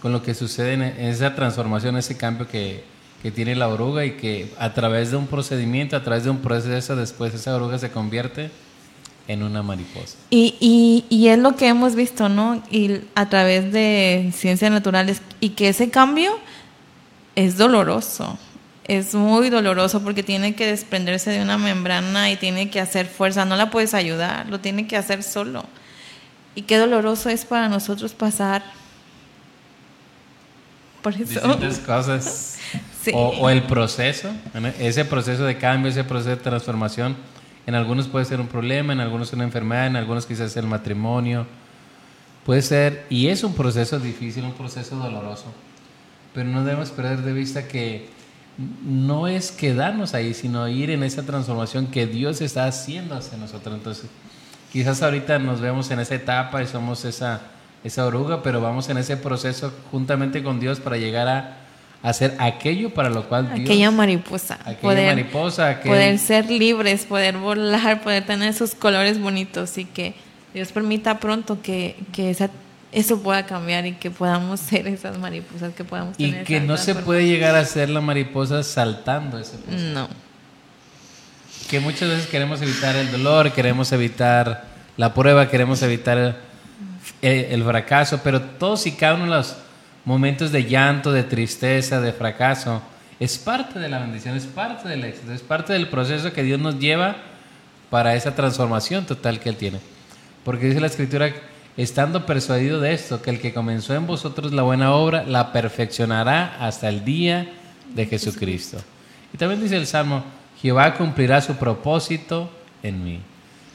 con 0.00 0.12
lo 0.12 0.22
que 0.22 0.34
sucede 0.34 0.72
en 0.72 0.82
esa 0.82 1.34
transformación, 1.34 1.98
ese 1.98 2.16
cambio 2.16 2.48
que, 2.48 2.82
que 3.22 3.30
tiene 3.30 3.54
la 3.54 3.68
oruga 3.68 4.06
y 4.06 4.12
que 4.12 4.50
a 4.58 4.72
través 4.72 5.10
de 5.10 5.18
un 5.18 5.26
procedimiento, 5.26 5.94
a 5.94 6.02
través 6.02 6.24
de 6.24 6.30
un 6.30 6.38
proceso, 6.38 6.96
después 6.96 7.34
esa 7.34 7.54
oruga 7.54 7.78
se 7.78 7.90
convierte 7.90 8.50
en 9.30 9.44
una 9.44 9.62
mariposa. 9.62 10.16
Y, 10.28 10.56
y, 10.58 11.04
y, 11.08 11.28
es 11.28 11.38
lo 11.38 11.54
que 11.54 11.68
hemos 11.68 11.94
visto, 11.94 12.28
¿no? 12.28 12.60
Y 12.70 13.02
a 13.14 13.28
través 13.28 13.72
de 13.72 14.32
ciencias 14.34 14.72
naturales, 14.72 15.22
y 15.38 15.50
que 15.50 15.68
ese 15.68 15.88
cambio 15.88 16.36
es 17.36 17.56
doloroso, 17.56 18.36
es 18.84 19.14
muy 19.14 19.48
doloroso 19.48 20.02
porque 20.02 20.24
tiene 20.24 20.56
que 20.56 20.66
desprenderse 20.66 21.30
de 21.30 21.42
una 21.42 21.58
membrana 21.58 22.28
y 22.32 22.36
tiene 22.36 22.70
que 22.70 22.80
hacer 22.80 23.06
fuerza, 23.06 23.44
no 23.44 23.54
la 23.54 23.70
puedes 23.70 23.94
ayudar, 23.94 24.48
lo 24.48 24.58
tiene 24.58 24.88
que 24.88 24.96
hacer 24.96 25.22
solo. 25.22 25.64
Y 26.56 26.62
qué 26.62 26.76
doloroso 26.78 27.28
es 27.28 27.44
para 27.44 27.68
nosotros 27.68 28.12
pasar 28.14 28.64
por 31.02 31.14
eso. 31.14 31.40
cosas. 31.86 32.56
O, 33.14 33.28
o 33.28 33.48
el 33.48 33.62
proceso, 33.62 34.28
ese 34.78 35.06
proceso 35.06 35.44
de 35.44 35.56
cambio, 35.56 35.90
ese 35.90 36.04
proceso 36.04 36.28
de 36.28 36.36
transformación 36.36 37.16
en 37.66 37.74
algunos 37.74 38.08
puede 38.08 38.24
ser 38.24 38.40
un 38.40 38.46
problema, 38.48 38.92
en 38.92 39.00
algunos 39.00 39.32
una 39.32 39.44
enfermedad, 39.44 39.86
en 39.86 39.96
algunos 39.96 40.26
quizás 40.26 40.56
el 40.56 40.66
matrimonio. 40.66 41.46
Puede 42.44 42.62
ser, 42.62 43.06
y 43.10 43.28
es 43.28 43.44
un 43.44 43.54
proceso 43.54 43.98
difícil, 43.98 44.44
un 44.44 44.54
proceso 44.54 44.96
doloroso. 44.96 45.46
Pero 46.34 46.48
no 46.48 46.64
debemos 46.64 46.90
perder 46.90 47.22
de 47.22 47.32
vista 47.32 47.68
que 47.68 48.08
no 48.84 49.28
es 49.28 49.52
quedarnos 49.52 50.14
ahí, 50.14 50.34
sino 50.34 50.68
ir 50.68 50.90
en 50.90 51.02
esa 51.02 51.24
transformación 51.24 51.86
que 51.86 52.06
Dios 52.06 52.40
está 52.40 52.66
haciendo 52.66 53.14
hacia 53.14 53.38
nosotros. 53.38 53.74
Entonces, 53.74 54.10
quizás 54.72 55.02
ahorita 55.02 55.38
nos 55.38 55.60
vemos 55.60 55.90
en 55.90 56.00
esa 56.00 56.14
etapa 56.14 56.62
y 56.62 56.66
somos 56.66 57.04
esa, 57.04 57.40
esa 57.84 58.06
oruga, 58.06 58.42
pero 58.42 58.60
vamos 58.60 58.88
en 58.88 58.98
ese 58.98 59.16
proceso 59.16 59.72
juntamente 59.90 60.42
con 60.42 60.60
Dios 60.60 60.80
para 60.80 60.96
llegar 60.96 61.28
a 61.28 61.59
hacer 62.02 62.34
aquello 62.38 62.92
para 62.94 63.10
lo 63.10 63.28
cual 63.28 63.52
Dios... 63.54 63.68
Aquella 63.68 63.90
mariposa. 63.90 64.58
Aquella 64.62 64.80
poder, 64.80 65.06
mariposa. 65.16 65.80
Poder 65.84 66.18
ser 66.18 66.50
libres, 66.50 67.04
poder 67.04 67.36
volar, 67.36 68.02
poder 68.02 68.24
tener 68.24 68.48
esos 68.48 68.74
colores 68.74 69.20
bonitos 69.20 69.76
y 69.78 69.84
que 69.84 70.14
Dios 70.54 70.72
permita 70.72 71.20
pronto 71.20 71.60
que, 71.62 71.96
que 72.12 72.30
esa, 72.30 72.50
eso 72.90 73.22
pueda 73.22 73.44
cambiar 73.44 73.86
y 73.86 73.92
que 73.92 74.10
podamos 74.10 74.60
ser 74.60 74.86
esas 74.88 75.18
mariposas, 75.18 75.74
que 75.74 75.84
podamos 75.84 76.14
Y 76.18 76.32
que 76.44 76.60
no 76.60 76.76
se 76.76 76.94
puede 76.94 77.26
llegar 77.26 77.54
a 77.54 77.64
ser 77.64 77.90
la 77.90 78.00
mariposa 78.00 78.62
saltando 78.62 79.38
ese 79.38 79.58
proceso. 79.58 79.92
No. 79.92 80.08
Que 81.68 81.78
muchas 81.78 82.08
veces 82.08 82.26
queremos 82.26 82.62
evitar 82.62 82.96
el 82.96 83.12
dolor, 83.12 83.52
queremos 83.52 83.92
evitar 83.92 84.64
la 84.96 85.14
prueba, 85.14 85.48
queremos 85.48 85.82
evitar 85.82 86.18
el, 86.18 86.34
el 87.30 87.62
fracaso, 87.62 88.20
pero 88.24 88.40
todos 88.40 88.86
y 88.86 88.92
cada 88.92 89.14
uno 89.14 89.24
de 89.24 89.30
los 89.30 89.56
momentos 90.04 90.52
de 90.52 90.64
llanto, 90.64 91.12
de 91.12 91.22
tristeza, 91.22 92.00
de 92.00 92.12
fracaso, 92.12 92.82
es 93.18 93.36
parte 93.38 93.78
de 93.78 93.88
la 93.88 93.98
bendición, 93.98 94.36
es 94.36 94.46
parte 94.46 94.88
del 94.88 95.04
éxito, 95.04 95.32
es 95.32 95.42
parte 95.42 95.72
del 95.74 95.88
proceso 95.88 96.32
que 96.32 96.42
Dios 96.42 96.58
nos 96.58 96.78
lleva 96.78 97.16
para 97.90 98.14
esa 98.14 98.34
transformación 98.34 99.04
total 99.04 99.40
que 99.40 99.50
Él 99.50 99.56
tiene. 99.56 99.80
Porque 100.44 100.66
dice 100.66 100.80
la 100.80 100.86
Escritura, 100.86 101.30
estando 101.76 102.24
persuadido 102.24 102.80
de 102.80 102.94
esto, 102.94 103.20
que 103.20 103.30
el 103.30 103.40
que 103.40 103.52
comenzó 103.52 103.94
en 103.94 104.06
vosotros 104.06 104.52
la 104.52 104.62
buena 104.62 104.92
obra, 104.94 105.24
la 105.24 105.52
perfeccionará 105.52 106.56
hasta 106.60 106.88
el 106.88 107.04
día 107.04 107.48
de 107.94 108.06
Jesucristo. 108.06 108.78
Y 109.34 109.36
también 109.36 109.62
dice 109.62 109.76
el 109.76 109.86
Salmo, 109.86 110.24
Jehová 110.60 110.94
cumplirá 110.94 111.40
su 111.40 111.56
propósito 111.56 112.50
en 112.82 113.04
mí. 113.04 113.20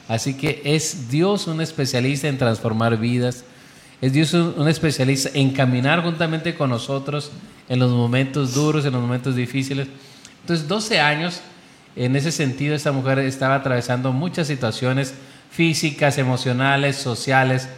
Así 0.08 0.34
que 0.34 0.62
es 0.64 1.08
Dios 1.10 1.46
un 1.46 1.60
especialista 1.60 2.28
en 2.28 2.38
transformar 2.38 2.96
vidas, 2.96 3.44
Es 4.00 4.12
Dios 4.12 4.34
un, 4.34 4.68
especialista 4.68 5.30
en 5.32 5.50
caminar 5.50 6.02
juntamente 6.02 6.54
con 6.54 6.70
nosotros 6.70 7.30
en 7.68 7.78
los 7.78 7.90
momentos 7.90 8.54
duros, 8.54 8.84
en 8.84 8.92
los 8.92 9.00
momentos 9.00 9.34
difíciles. 9.34 9.88
Entonces, 10.42 10.68
12 10.68 11.00
años, 11.00 11.40
en 11.96 12.14
ese 12.14 12.30
sentido, 12.30 12.74
esta 12.74 12.92
mujer 12.92 13.20
estaba 13.20 13.54
atravesando 13.54 14.12
muchas 14.12 14.48
situaciones 14.48 15.14
físicas, 15.50 16.18
emocionales, 16.18 16.96
sociales, 16.96 17.68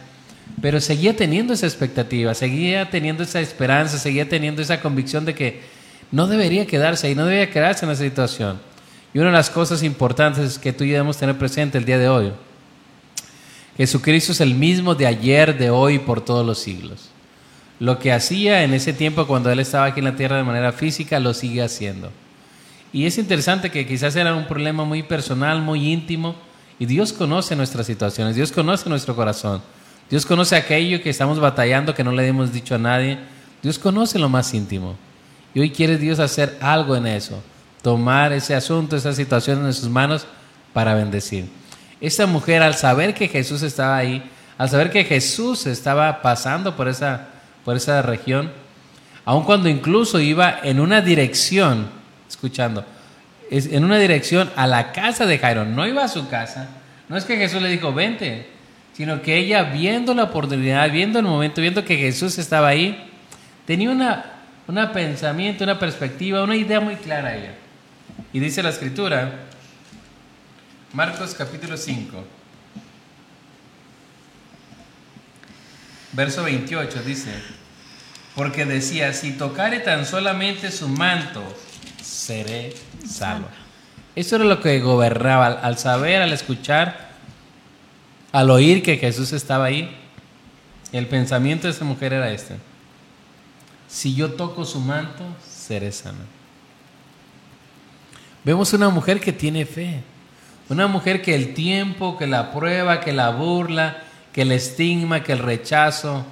pero 0.61 0.81
seguía 0.81 1.15
teniendo 1.15 1.53
esa 1.53 1.67
expectativa, 1.67 2.33
seguía 2.33 2.89
teniendo 2.89 3.23
esa 3.23 3.39
esperanza, 3.39 3.97
seguía 3.97 4.27
teniendo 4.27 4.61
esa 4.61 4.81
convicción 4.81 5.23
de 5.23 5.35
que 5.35 5.61
no 6.11 6.27
debería 6.27 6.65
quedarse 6.65 7.07
ahí, 7.07 7.15
no 7.15 7.25
debería 7.25 7.49
quedarse 7.49 7.85
en 7.85 7.91
esa 7.91 8.03
situación. 8.03 8.59
Y 9.13 9.19
una 9.19 9.27
de 9.27 9.37
las 9.37 9.49
cosas 9.49 9.83
importantes 9.83 10.59
que 10.59 10.73
tú 10.73 10.83
y 10.83 10.87
yo 10.87 10.93
debemos 10.93 11.17
tener 11.17 11.37
presente 11.37 11.77
el 11.77 11.85
día 11.85 11.97
de 11.97 12.09
hoy, 12.09 12.33
Jesucristo 13.79 14.33
es 14.33 14.41
el 14.41 14.55
mismo 14.55 14.93
de 14.93 15.07
ayer, 15.07 15.57
de 15.57 15.69
hoy, 15.69 15.99
por 15.99 16.19
todos 16.19 16.45
los 16.45 16.59
siglos. 16.59 17.11
Lo 17.79 17.97
que 17.97 18.11
hacía 18.11 18.65
en 18.65 18.73
ese 18.73 18.91
tiempo 18.91 19.25
cuando 19.25 19.49
Él 19.49 19.61
estaba 19.61 19.85
aquí 19.85 19.99
en 19.99 20.05
la 20.05 20.17
tierra 20.17 20.35
de 20.35 20.43
manera 20.43 20.73
física, 20.73 21.17
lo 21.17 21.33
sigue 21.33 21.63
haciendo. 21.63 22.11
Y 22.91 23.05
es 23.05 23.17
interesante 23.17 23.71
que 23.71 23.87
quizás 23.87 24.17
era 24.17 24.35
un 24.35 24.47
problema 24.47 24.83
muy 24.83 25.01
personal, 25.01 25.61
muy 25.61 25.93
íntimo, 25.93 26.35
y 26.77 26.87
Dios 26.87 27.13
conoce 27.13 27.55
nuestras 27.55 27.85
situaciones, 27.85 28.35
Dios 28.35 28.51
conoce 28.51 28.89
nuestro 28.89 29.15
corazón, 29.15 29.61
Dios 30.09 30.25
conoce 30.25 30.57
aquello 30.57 31.01
que 31.01 31.09
estamos 31.09 31.39
batallando, 31.39 31.95
que 31.95 32.03
no 32.03 32.11
le 32.11 32.27
hemos 32.27 32.51
dicho 32.51 32.75
a 32.75 32.79
nadie, 32.79 33.17
Dios 33.63 33.79
conoce 33.79 34.19
lo 34.19 34.27
más 34.27 34.53
íntimo. 34.53 34.97
Y 35.53 35.61
hoy 35.61 35.69
quiere 35.69 35.97
Dios 35.97 36.19
hacer 36.19 36.57
algo 36.59 36.97
en 36.97 37.07
eso, 37.07 37.41
tomar 37.81 38.33
ese 38.33 38.55
asunto, 38.55 38.97
esa 38.97 39.13
situación 39.13 39.65
en 39.65 39.73
sus 39.73 39.87
manos 39.87 40.27
para 40.73 40.95
bendecir. 40.95 41.58
Esta 42.01 42.25
mujer 42.25 42.61
al 42.61 42.75
saber 42.75 43.13
que 43.13 43.27
Jesús 43.27 43.61
estaba 43.61 43.97
ahí, 43.97 44.23
al 44.57 44.69
saber 44.69 44.91
que 44.91 45.03
Jesús 45.03 45.65
estaba 45.65 46.21
pasando 46.21 46.75
por 46.75 46.87
esa, 46.87 47.27
por 47.65 47.75
esa 47.75 48.01
región, 48.01 48.51
aun 49.25 49.43
cuando 49.43 49.69
incluso 49.69 50.19
iba 50.19 50.59
en 50.63 50.79
una 50.79 51.01
dirección, 51.01 51.87
escuchando, 52.27 52.85
en 53.51 53.83
una 53.83 53.97
dirección 53.97 54.49
a 54.55 54.67
la 54.67 54.91
casa 54.91 55.25
de 55.25 55.37
Jairo, 55.39 55.65
no 55.65 55.87
iba 55.87 56.03
a 56.03 56.07
su 56.07 56.29
casa, 56.29 56.69
no 57.09 57.17
es 57.17 57.25
que 57.25 57.37
Jesús 57.37 57.61
le 57.61 57.69
dijo, 57.69 57.93
vente, 57.93 58.47
sino 58.93 59.21
que 59.21 59.37
ella 59.37 59.63
viendo 59.63 60.13
la 60.13 60.23
oportunidad, 60.23 60.91
viendo 60.91 61.19
el 61.19 61.25
momento, 61.25 61.61
viendo 61.61 61.83
que 61.83 61.97
Jesús 61.97 62.37
estaba 62.37 62.67
ahí, 62.67 63.09
tenía 63.65 63.89
una, 63.89 64.25
una 64.67 64.91
pensamiento, 64.91 65.63
una 65.63 65.79
perspectiva, 65.79 66.43
una 66.43 66.55
idea 66.55 66.79
muy 66.79 66.95
clara 66.95 67.35
ella. 67.35 67.53
Y 68.33 68.39
dice 68.39 68.61
la 68.61 68.69
escritura, 68.69 69.31
Marcos 70.91 71.35
capítulo 71.35 71.77
5, 71.77 72.23
verso 76.13 76.43
28 76.43 77.03
dice, 77.03 77.31
porque 78.35 78.65
decía, 78.65 79.13
si 79.13 79.33
tocare 79.33 79.81
tan 79.81 80.03
solamente 80.07 80.71
su 80.71 80.87
manto, 80.87 81.43
seré 82.01 82.73
salvo. 83.07 83.47
Eso 84.15 84.37
era 84.37 84.45
lo 84.45 84.61
que 84.61 84.79
gobernaba, 84.79 85.47
al 85.47 85.77
saber, 85.77 86.23
al 86.23 86.33
escuchar, 86.33 87.11
al 88.31 88.49
oír 88.49 88.81
que 88.81 88.97
Jesús 88.97 89.31
estaba 89.31 89.65
ahí, 89.65 89.95
el 90.91 91.05
pensamiento 91.05 91.67
de 91.67 91.73
esa 91.73 91.85
mujer 91.85 92.13
era 92.13 92.31
este. 92.31 92.55
Si 93.87 94.15
yo 94.15 94.31
toco 94.31 94.65
su 94.65 94.79
manto, 94.79 95.23
seré 95.47 95.91
sana. 95.91 96.25
Vemos 98.43 98.73
una 98.73 98.89
mujer 98.89 99.19
que 99.19 99.31
tiene 99.31 99.67
fe. 99.67 100.01
Una 100.69 100.87
mujer 100.87 101.21
que 101.21 101.35
el 101.35 101.53
tiempo, 101.53 102.17
que 102.17 102.27
la 102.27 102.51
prueba, 102.51 103.01
que 103.01 103.11
la 103.11 103.31
burla, 103.31 104.03
que 104.31 104.43
el 104.43 104.51
estigma, 104.51 105.23
que 105.23 105.33
el 105.33 105.39
rechazo. 105.39 106.23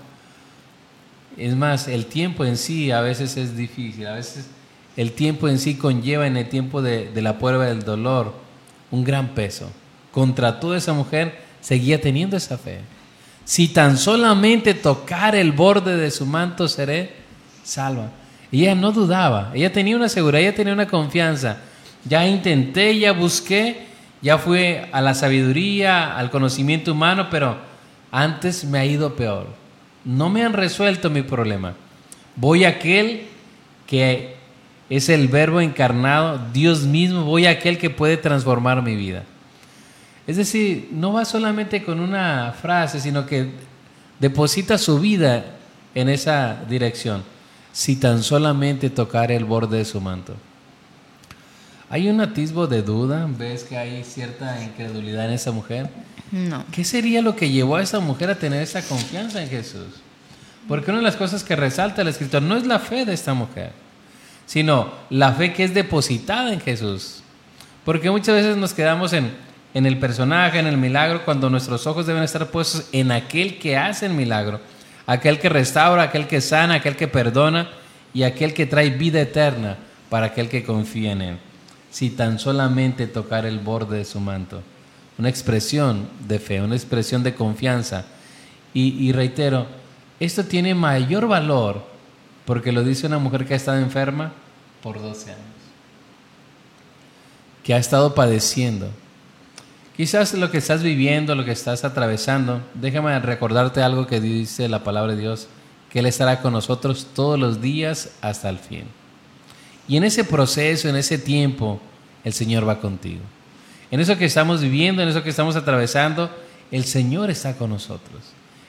Es 1.36 1.56
más, 1.56 1.88
el 1.88 2.06
tiempo 2.06 2.46
en 2.46 2.58
sí 2.58 2.92
a 2.92 3.02
veces 3.02 3.36
es 3.38 3.58
difícil. 3.58 4.06
A 4.08 4.14
veces 4.14 4.48
el 4.96 5.12
tiempo 5.12 5.48
en 5.48 5.60
sí 5.60 5.76
conlleva 5.76 6.28
en 6.28 6.38
el 6.38 6.50
tiempo 6.50 6.82
de, 6.82 7.12
de 7.12 7.22
la 7.22 7.38
prueba 7.40 7.66
del 7.66 7.84
dolor 7.84 8.34
un 8.92 9.04
gran 9.04 9.30
peso. 9.30 9.70
Contra 10.12 10.60
toda 10.60 10.78
esa 10.78 10.94
mujer 10.94 11.40
seguía 11.62 12.00
teniendo 12.00 12.38
esa 12.38 12.58
fe. 12.58 12.80
Si 13.44 13.70
tan 13.70 13.98
solamente 13.98 14.74
tocar 14.74 15.36
el 15.36 15.52
borde 15.52 15.96
de 15.96 16.12
su 16.12 16.26
manto 16.26 16.68
seré 16.68 17.12
salva. 17.64 18.12
Ella 18.52 18.76
no 18.76 18.92
dudaba, 18.92 19.52
ella 19.54 19.72
tenía 19.72 19.96
una 19.96 20.10
seguridad, 20.10 20.42
ella 20.42 20.56
tenía 20.56 20.74
una 20.74 20.88
confianza. 20.88 21.58
Ya 22.06 22.26
intenté, 22.26 22.98
ya 22.98 23.12
busqué, 23.12 23.87
ya 24.22 24.38
fui 24.38 24.78
a 24.92 25.02
la 25.02 25.14
sabiduría, 25.14 26.18
al 26.18 26.30
conocimiento 26.32 26.94
humano, 26.94 27.28
pero 27.30 27.58
antes 28.12 28.66
me 28.66 28.80
ha 28.80 28.86
ido 28.86 29.16
peor. 29.16 29.48
No 30.04 30.30
me 30.30 30.44
han 30.44 30.54
resuelto 30.54 31.10
mi 31.10 31.22
problema. 31.22 31.74
Voy 32.36 32.64
a 32.64 32.70
aquel 32.70 33.24
que 33.86 34.36
es 34.90 35.10
el 35.10 35.28
verbo 35.28 35.60
encarnado, 35.60 36.40
Dios 36.54 36.84
mismo, 36.84 37.24
voy 37.24 37.46
a 37.46 37.52
aquel 37.52 37.78
que 37.78 37.90
puede 37.90 38.18
transformar 38.18 38.82
mi 38.82 38.96
vida. 38.96 39.24
Es 40.26 40.38
decir, 40.38 40.90
no 40.92 41.14
va 41.14 41.26
solamente 41.26 41.84
con 41.84 42.00
una 42.00 42.54
frase, 42.60 43.00
sino 43.00 43.26
que 43.26 43.52
deposita 44.20 44.78
su 44.78 45.00
vida 45.00 45.46
en 45.96 46.10
esa 46.10 46.64
dirección 46.70 47.24
si 47.72 47.96
tan 47.96 48.24
solamente 48.24 48.90
tocar 48.90 49.32
el 49.32 49.46
borde 49.46 49.78
de 49.78 49.86
su 49.86 50.02
manto. 50.02 50.34
¿Hay 51.90 52.10
un 52.10 52.20
atisbo 52.20 52.68
de 52.68 52.82
duda? 52.82 53.28
¿Ves 53.30 53.64
que 53.64 53.78
hay 53.78 54.04
cierta 54.04 54.62
incredulidad 54.64 55.26
en 55.26 55.34
esa 55.34 55.52
mujer? 55.52 55.90
No. 56.32 56.66
¿Qué 56.72 56.84
sería 56.84 57.22
lo 57.22 57.36
que 57.36 57.50
llevó 57.50 57.78
a 57.78 57.84
esa 57.84 58.00
mujer 58.00 58.30
a 58.30 58.36
tener 58.36 58.62
esa 58.62 58.82
confianza 58.82 59.42
en 59.42 59.50
Jesús? 59.50 59.88
Porque 60.68 60.92
una 60.92 61.00
de 61.00 61.06
las 61.06 61.16
cosas 61.16 61.44
que 61.44 61.56
resalta 61.56 62.02
el 62.02 62.10
escritor 62.10 62.42
no 62.42 62.58
es 62.58 62.66
la 62.66 62.80
fe 62.80 63.06
de 63.06 63.14
esta 63.14 63.34
mujer, 63.34 63.72
sino 64.46 64.92
la 65.10 65.32
fe 65.32 65.54
que 65.54 65.64
es 65.64 65.74
depositada 65.74 66.52
en 66.52 66.60
Jesús. 66.60 67.22
Porque 67.86 68.12
muchas 68.12 68.36
veces 68.36 68.58
nos 68.58 68.74
quedamos 68.74 69.14
en, 69.14 69.32
en 69.74 69.86
el 69.86 69.98
personaje, 69.98 70.60
en 70.60 70.68
el 70.68 70.78
milagro, 70.78 71.24
cuando 71.24 71.50
nuestros 71.50 71.88
ojos 71.88 72.06
deben 72.06 72.24
estar 72.24 72.46
puestos 72.48 72.90
en 72.92 73.12
aquel 73.12 73.60
que 73.60 73.78
hace 73.78 74.08
el 74.08 74.14
milagro 74.14 74.60
aquel 75.08 75.40
que 75.40 75.50
restaura, 75.50 76.04
aquel 76.04 76.28
que 76.28 76.42
sana, 76.42 76.76
aquel 76.76 76.96
que 76.96 77.08
perdona 77.08 77.70
y 78.14 78.24
aquel 78.24 78.54
que 78.54 78.68
trae 78.68 78.92
vida 78.92 79.22
eterna 79.22 79.78
para 80.10 80.28
aquel 80.28 80.50
que 80.50 80.64
confía 80.64 81.14
en 81.14 81.22
él. 81.22 81.38
Si 81.98 82.12
tan 82.12 82.38
solamente 82.38 83.08
tocar 83.08 83.48
el 83.48 83.58
borde 83.58 83.98
de 83.98 84.06
su 84.06 84.20
manto, 84.20 84.62
una 85.18 85.30
expresión 85.30 86.08
de 86.28 86.38
fe, 86.38 86.62
una 86.62 86.76
expresión 86.76 87.24
de 87.24 87.34
confianza. 87.34 88.06
Y, 88.72 89.12
reitero, 89.14 89.66
esto 90.20 90.44
tiene 90.44 90.76
mayor 90.76 91.28
valor 91.28 91.84
porque 92.46 92.72
lo 92.72 92.84
dice 92.84 93.08
una 93.08 93.18
mujer 93.18 93.48
que 93.48 93.56
ha 93.56 93.58
estado 93.58 93.80
enferma 93.80 94.32
por 94.84 95.02
12 95.02 95.32
años, 95.32 95.42
que 97.64 97.74
ha 97.74 97.78
estado 97.78 98.14
padeciendo, 98.14 98.92
Quizás 99.96 100.36
lo 100.36 100.52
que 100.52 100.60
estás 100.60 100.84
viviendo, 100.84 101.34
lo 101.34 101.46
que 101.46 101.54
estás 101.54 101.84
atravesando, 101.84 102.62
déjame 102.76 103.18
recordarte 103.18 103.82
algo 103.82 104.06
que 104.06 104.22
dice 104.22 104.70
la 104.70 104.84
palabra 104.84 105.16
de 105.16 105.22
Dios, 105.22 105.48
que 105.90 105.98
Él 105.98 106.06
estará 106.06 106.44
con 106.44 106.54
nosotros 106.54 107.08
todos 107.16 107.40
los 107.40 107.60
días 107.60 108.12
hasta 108.22 108.50
el 108.50 108.60
fin. 108.60 108.84
Y 109.88 109.98
en 109.98 110.04
ese 110.04 110.24
proceso, 110.24 110.88
en 110.88 110.98
ese 110.98 111.18
tiempo, 111.18 111.82
el 112.28 112.34
Señor 112.34 112.68
va 112.68 112.82
contigo. 112.82 113.22
En 113.90 114.02
eso 114.02 114.18
que 114.18 114.26
estamos 114.26 114.62
viviendo, 114.62 115.02
en 115.02 115.08
eso 115.08 115.24
que 115.24 115.30
estamos 115.30 115.56
atravesando, 115.56 116.30
el 116.72 116.84
Señor 116.84 117.30
está 117.30 117.56
con 117.56 117.70
nosotros. 117.70 118.22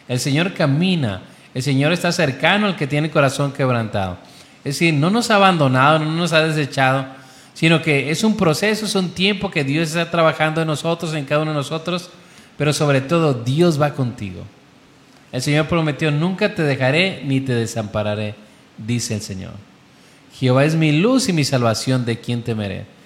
El 0.06 0.20
Señor 0.20 0.54
camina, 0.54 1.22
el 1.52 1.62
Señor 1.64 1.92
está 1.92 2.12
cercano 2.12 2.66
al 2.66 2.76
que 2.76 2.86
tiene 2.86 3.08
el 3.08 3.12
corazón 3.12 3.52
quebrantado. 3.52 4.16
Es 4.58 4.76
decir, 4.76 4.94
no 4.94 5.10
nos 5.10 5.32
ha 5.32 5.34
abandonado, 5.34 5.98
no 5.98 6.12
nos 6.12 6.32
ha 6.32 6.46
desechado, 6.46 7.06
sino 7.52 7.82
que 7.82 8.12
es 8.12 8.22
un 8.22 8.36
proceso, 8.36 8.86
es 8.86 8.94
un 8.94 9.10
tiempo 9.10 9.50
que 9.50 9.64
Dios 9.64 9.88
está 9.88 10.08
trabajando 10.08 10.60
en 10.60 10.68
nosotros, 10.68 11.12
en 11.14 11.24
cada 11.24 11.42
uno 11.42 11.50
de 11.50 11.56
nosotros, 11.56 12.10
pero 12.56 12.72
sobre 12.72 13.00
todo 13.00 13.34
Dios 13.34 13.80
va 13.80 13.94
contigo. 13.94 14.44
El 15.32 15.42
Señor 15.42 15.66
prometió, 15.66 16.12
nunca 16.12 16.54
te 16.54 16.62
dejaré 16.62 17.22
ni 17.24 17.40
te 17.40 17.54
desampararé, 17.54 18.36
dice 18.76 19.16
el 19.16 19.20
Señor. 19.20 19.54
Jehová 20.38 20.64
es 20.64 20.76
mi 20.76 20.92
luz 20.92 21.28
y 21.28 21.32
mi 21.32 21.42
salvación, 21.42 22.04
¿de 22.04 22.20
quien 22.20 22.42
temeré? 22.42 22.97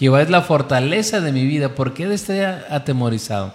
Jehová 0.00 0.22
es 0.22 0.30
la 0.30 0.40
fortaleza 0.40 1.20
de 1.20 1.30
mi 1.30 1.44
vida, 1.44 1.74
¿por 1.74 1.92
qué 1.92 2.10
estar 2.10 2.66
atemorizado? 2.70 3.52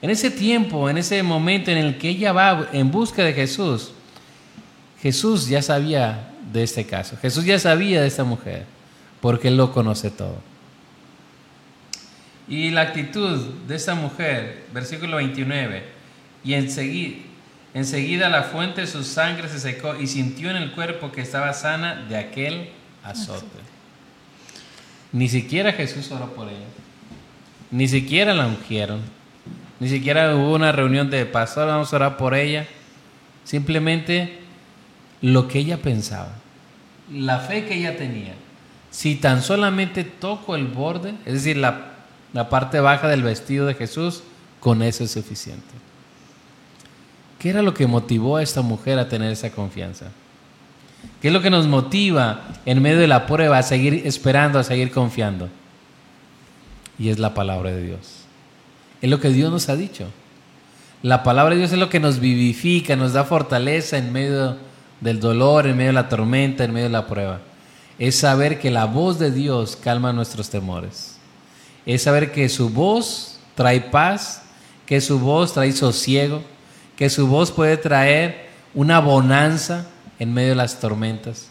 En 0.00 0.08
ese 0.08 0.30
tiempo, 0.30 0.88
en 0.88 0.96
ese 0.96 1.22
momento 1.22 1.70
en 1.70 1.76
el 1.76 1.98
que 1.98 2.08
ella 2.08 2.32
va 2.32 2.68
en 2.72 2.90
busca 2.90 3.22
de 3.22 3.34
Jesús, 3.34 3.92
Jesús 5.02 5.46
ya 5.46 5.60
sabía 5.60 6.30
de 6.50 6.62
este 6.62 6.86
caso, 6.86 7.18
Jesús 7.20 7.44
ya 7.44 7.58
sabía 7.58 8.00
de 8.00 8.06
esta 8.06 8.24
mujer 8.24 8.64
porque 9.20 9.48
Él 9.48 9.58
lo 9.58 9.72
conoce 9.72 10.10
todo. 10.10 10.38
Y 12.48 12.70
la 12.70 12.80
actitud 12.80 13.38
de 13.68 13.74
esta 13.76 13.94
mujer, 13.94 14.64
versículo 14.72 15.18
29, 15.18 15.82
y 16.44 16.54
enseguida, 16.54 17.16
enseguida 17.74 18.30
la 18.30 18.44
fuente 18.44 18.80
de 18.80 18.86
su 18.86 19.04
sangre 19.04 19.50
se 19.50 19.60
secó 19.60 19.96
y 19.96 20.06
sintió 20.06 20.48
en 20.48 20.56
el 20.56 20.72
cuerpo 20.72 21.12
que 21.12 21.20
estaba 21.20 21.52
sana 21.52 22.06
de 22.08 22.16
aquel 22.16 22.70
azote. 23.02 23.73
Ni 25.14 25.28
siquiera 25.28 25.72
Jesús 25.72 26.10
oró 26.10 26.34
por 26.34 26.48
ella, 26.48 26.66
ni 27.70 27.86
siquiera 27.86 28.34
la 28.34 28.48
ungieron, 28.48 29.00
ni 29.78 29.88
siquiera 29.88 30.34
hubo 30.34 30.56
una 30.56 30.72
reunión 30.72 31.08
de 31.08 31.24
pastor, 31.24 31.68
vamos 31.68 31.92
a 31.92 31.96
orar 31.96 32.16
por 32.16 32.34
ella. 32.34 32.66
simplemente 33.44 34.40
lo 35.20 35.46
que 35.46 35.60
ella 35.60 35.80
pensaba, 35.80 36.32
la 37.12 37.38
fe 37.38 37.64
que 37.64 37.76
ella 37.76 37.96
tenía. 37.96 38.34
Si 38.90 39.14
tan 39.14 39.40
solamente 39.40 40.02
toco 40.02 40.56
el 40.56 40.66
borde, 40.66 41.14
es 41.24 41.34
decir, 41.34 41.58
la, 41.58 41.92
la 42.32 42.48
parte 42.48 42.80
baja 42.80 43.06
del 43.06 43.22
vestido 43.22 43.66
de 43.66 43.74
Jesús, 43.74 44.24
con 44.58 44.82
eso 44.82 45.04
es 45.04 45.12
suficiente. 45.12 45.74
¿Qué 47.38 47.50
era 47.50 47.62
lo 47.62 47.72
que 47.72 47.86
motivó 47.86 48.38
a 48.38 48.42
esta 48.42 48.62
mujer 48.62 48.98
a 48.98 49.08
tener 49.08 49.30
esa 49.30 49.50
confianza? 49.50 50.06
¿Qué 51.24 51.28
es 51.28 51.32
lo 51.32 51.40
que 51.40 51.48
nos 51.48 51.66
motiva 51.66 52.42
en 52.66 52.82
medio 52.82 52.98
de 52.98 53.06
la 53.06 53.24
prueba 53.24 53.56
a 53.56 53.62
seguir 53.62 54.02
esperando, 54.04 54.58
a 54.58 54.62
seguir 54.62 54.90
confiando? 54.90 55.48
Y 56.98 57.08
es 57.08 57.18
la 57.18 57.32
palabra 57.32 57.70
de 57.70 57.82
Dios. 57.82 58.26
Es 59.00 59.08
lo 59.08 59.20
que 59.20 59.30
Dios 59.30 59.50
nos 59.50 59.70
ha 59.70 59.74
dicho. 59.74 60.04
La 61.00 61.22
palabra 61.22 61.54
de 61.54 61.60
Dios 61.60 61.72
es 61.72 61.78
lo 61.78 61.88
que 61.88 61.98
nos 61.98 62.20
vivifica, 62.20 62.94
nos 62.94 63.14
da 63.14 63.24
fortaleza 63.24 63.96
en 63.96 64.12
medio 64.12 64.58
del 65.00 65.18
dolor, 65.18 65.66
en 65.66 65.78
medio 65.78 65.88
de 65.88 65.94
la 65.94 66.10
tormenta, 66.10 66.64
en 66.64 66.74
medio 66.74 66.88
de 66.88 66.92
la 66.92 67.06
prueba. 67.06 67.40
Es 67.98 68.16
saber 68.16 68.60
que 68.60 68.70
la 68.70 68.84
voz 68.84 69.18
de 69.18 69.30
Dios 69.30 69.76
calma 69.76 70.12
nuestros 70.12 70.50
temores. 70.50 71.16
Es 71.86 72.02
saber 72.02 72.32
que 72.32 72.50
su 72.50 72.68
voz 72.68 73.38
trae 73.54 73.80
paz, 73.80 74.42
que 74.84 75.00
su 75.00 75.18
voz 75.18 75.54
trae 75.54 75.72
sosiego, 75.72 76.42
que 76.96 77.08
su 77.08 77.26
voz 77.26 77.50
puede 77.50 77.78
traer 77.78 78.50
una 78.74 79.00
bonanza 79.00 79.86
en 80.18 80.32
medio 80.32 80.50
de 80.50 80.56
las 80.56 80.80
tormentas. 80.80 81.48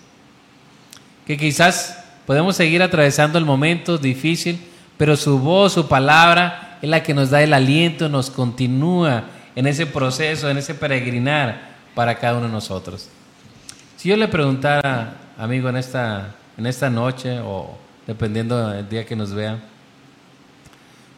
Que 1.25 1.37
quizás 1.37 2.03
podemos 2.25 2.55
seguir 2.55 2.81
atravesando 2.81 3.37
el 3.37 3.45
momento 3.45 3.97
difícil, 3.97 4.59
pero 4.97 5.15
su 5.15 5.39
voz, 5.39 5.73
su 5.73 5.87
palabra 5.87 6.77
es 6.81 6.89
la 6.89 7.03
que 7.03 7.13
nos 7.13 7.29
da 7.29 7.41
el 7.41 7.53
aliento, 7.53 8.09
nos 8.09 8.29
continúa 8.29 9.25
en 9.55 9.67
ese 9.67 9.85
proceso, 9.85 10.49
en 10.49 10.57
ese 10.57 10.75
peregrinar 10.75 11.73
para 11.95 12.15
cada 12.15 12.37
uno 12.37 12.47
de 12.47 12.53
nosotros. 12.53 13.09
Si 13.97 14.09
yo 14.09 14.17
le 14.17 14.27
preguntara, 14.27 15.15
amigo, 15.37 15.69
en 15.69 15.77
esta, 15.77 16.35
en 16.57 16.65
esta 16.65 16.89
noche 16.89 17.39
o 17.39 17.77
dependiendo 18.05 18.69
del 18.69 18.89
día 18.89 19.05
que 19.05 19.15
nos 19.15 19.33
vea, 19.33 19.59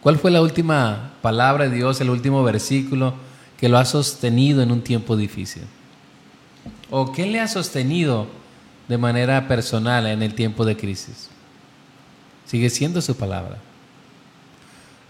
¿cuál 0.02 0.18
fue 0.18 0.30
la 0.32 0.42
última 0.42 1.14
palabra 1.22 1.68
de 1.68 1.76
Dios, 1.76 2.00
el 2.02 2.10
último 2.10 2.44
versículo 2.44 3.16
que 3.58 3.70
lo 3.70 3.78
ha 3.78 3.86
sostenido 3.86 4.62
en 4.62 4.72
un 4.72 4.82
tiempo 4.82 5.18
difícil? 5.18 5.64
¿O 6.90 7.12
qué 7.12 7.26
le 7.26 7.40
ha 7.40 7.48
sostenido 7.48 8.28
de 8.88 8.98
manera 8.98 9.48
personal 9.48 10.06
en 10.08 10.22
el 10.22 10.36
tiempo 10.36 10.66
de 10.66 10.78
crisis? 10.78 11.30
Sigue 12.46 12.70
siendo 12.70 13.02
su 13.02 13.16
palabra. 13.16 13.58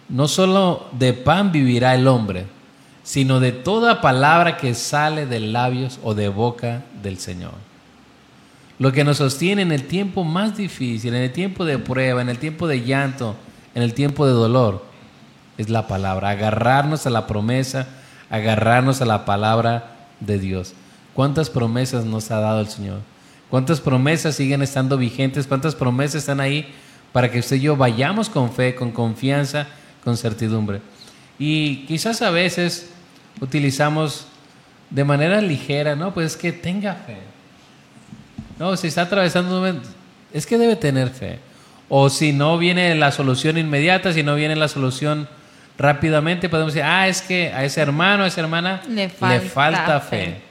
No 0.07 0.27
solo 0.27 0.87
de 0.91 1.13
pan 1.13 1.51
vivirá 1.51 1.95
el 1.95 2.07
hombre, 2.07 2.45
sino 3.03 3.39
de 3.39 3.51
toda 3.51 4.01
palabra 4.01 4.57
que 4.57 4.73
sale 4.73 5.25
de 5.25 5.39
labios 5.39 5.99
o 6.03 6.13
de 6.13 6.29
boca 6.29 6.83
del 7.01 7.19
Señor. 7.19 7.53
Lo 8.77 8.91
que 8.91 9.03
nos 9.03 9.17
sostiene 9.17 9.61
en 9.61 9.71
el 9.71 9.87
tiempo 9.87 10.23
más 10.23 10.57
difícil, 10.57 11.13
en 11.13 11.21
el 11.21 11.31
tiempo 11.31 11.65
de 11.65 11.77
prueba, 11.77 12.21
en 12.21 12.29
el 12.29 12.39
tiempo 12.39 12.67
de 12.67 12.83
llanto, 12.83 13.35
en 13.73 13.83
el 13.83 13.93
tiempo 13.93 14.25
de 14.25 14.33
dolor, 14.33 14.85
es 15.57 15.69
la 15.69 15.87
palabra. 15.87 16.31
Agarrarnos 16.31 17.05
a 17.05 17.09
la 17.09 17.27
promesa, 17.27 17.87
agarrarnos 18.29 19.01
a 19.01 19.05
la 19.05 19.23
palabra 19.25 19.95
de 20.19 20.39
Dios. 20.39 20.73
¿Cuántas 21.15 21.49
promesas 21.49 22.03
nos 22.03 22.29
ha 22.29 22.41
dado 22.41 22.59
el 22.59 22.67
Señor? 22.67 22.99
¿Cuántas 23.49 23.79
promesas 23.79 24.35
siguen 24.35 24.61
estando 24.61 24.97
vigentes? 24.97 25.47
¿Cuántas 25.47 25.73
promesas 25.73 26.15
están 26.15 26.41
ahí 26.41 26.73
para 27.13 27.31
que 27.31 27.39
usted 27.39 27.55
y 27.55 27.61
yo 27.61 27.77
vayamos 27.77 28.29
con 28.29 28.51
fe, 28.51 28.75
con 28.75 28.91
confianza, 28.91 29.65
con 30.03 30.17
certidumbre? 30.17 30.81
Y 31.39 31.85
quizás 31.85 32.21
a 32.21 32.31
veces 32.31 32.89
utilizamos 33.39 34.27
de 34.89 35.05
manera 35.05 35.39
ligera, 35.39 35.95
¿no? 35.95 36.13
Pues 36.13 36.33
es 36.33 36.37
que 36.37 36.51
tenga 36.51 36.95
fe. 36.95 37.17
No, 38.59 38.75
si 38.75 38.87
está 38.87 39.03
atravesando 39.03 39.51
un 39.51 39.57
momento, 39.57 39.87
es 40.33 40.45
que 40.45 40.57
debe 40.57 40.75
tener 40.75 41.09
fe. 41.09 41.39
O 41.87 42.09
si 42.09 42.33
no 42.33 42.57
viene 42.57 42.93
la 42.93 43.13
solución 43.13 43.57
inmediata, 43.57 44.11
si 44.11 44.21
no 44.21 44.35
viene 44.35 44.57
la 44.57 44.67
solución 44.67 45.29
rápidamente, 45.77 46.49
podemos 46.49 46.73
decir, 46.73 46.85
ah, 46.85 47.07
es 47.07 47.21
que 47.21 47.53
a 47.53 47.63
ese 47.63 47.79
hermano, 47.79 48.23
a 48.23 48.27
esa 48.27 48.41
hermana 48.41 48.81
le 48.89 49.09
falta, 49.09 50.01
fe. 50.01 50.41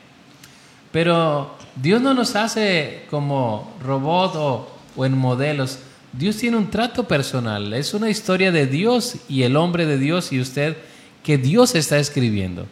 Pero 0.95 1.51
Dios 1.75 2.01
no 2.01 2.15
nos 2.15 2.37
hace 2.37 3.03
como 3.11 3.75
robot 3.83 4.37
o, 4.37 4.69
o 4.95 5.05
en 5.05 5.19
modelos. 5.19 5.81
Dios 6.13 6.37
tiene 6.37 6.57
un 6.57 6.71
trato 6.71 7.09
personal. 7.09 7.75
Es 7.75 7.95
una 7.95 8.11
historia 8.11 8.53
de 8.53 8.69
Dios 8.69 9.17
y 9.29 9.43
el 9.43 9.57
hombre 9.57 9.87
de 9.87 9.99
Dios 9.99 10.33
y 10.33 10.39
usted 10.39 10.77
que 11.25 11.37
Dios 11.37 11.75
está 11.75 11.99
escribiendo, 11.99 12.69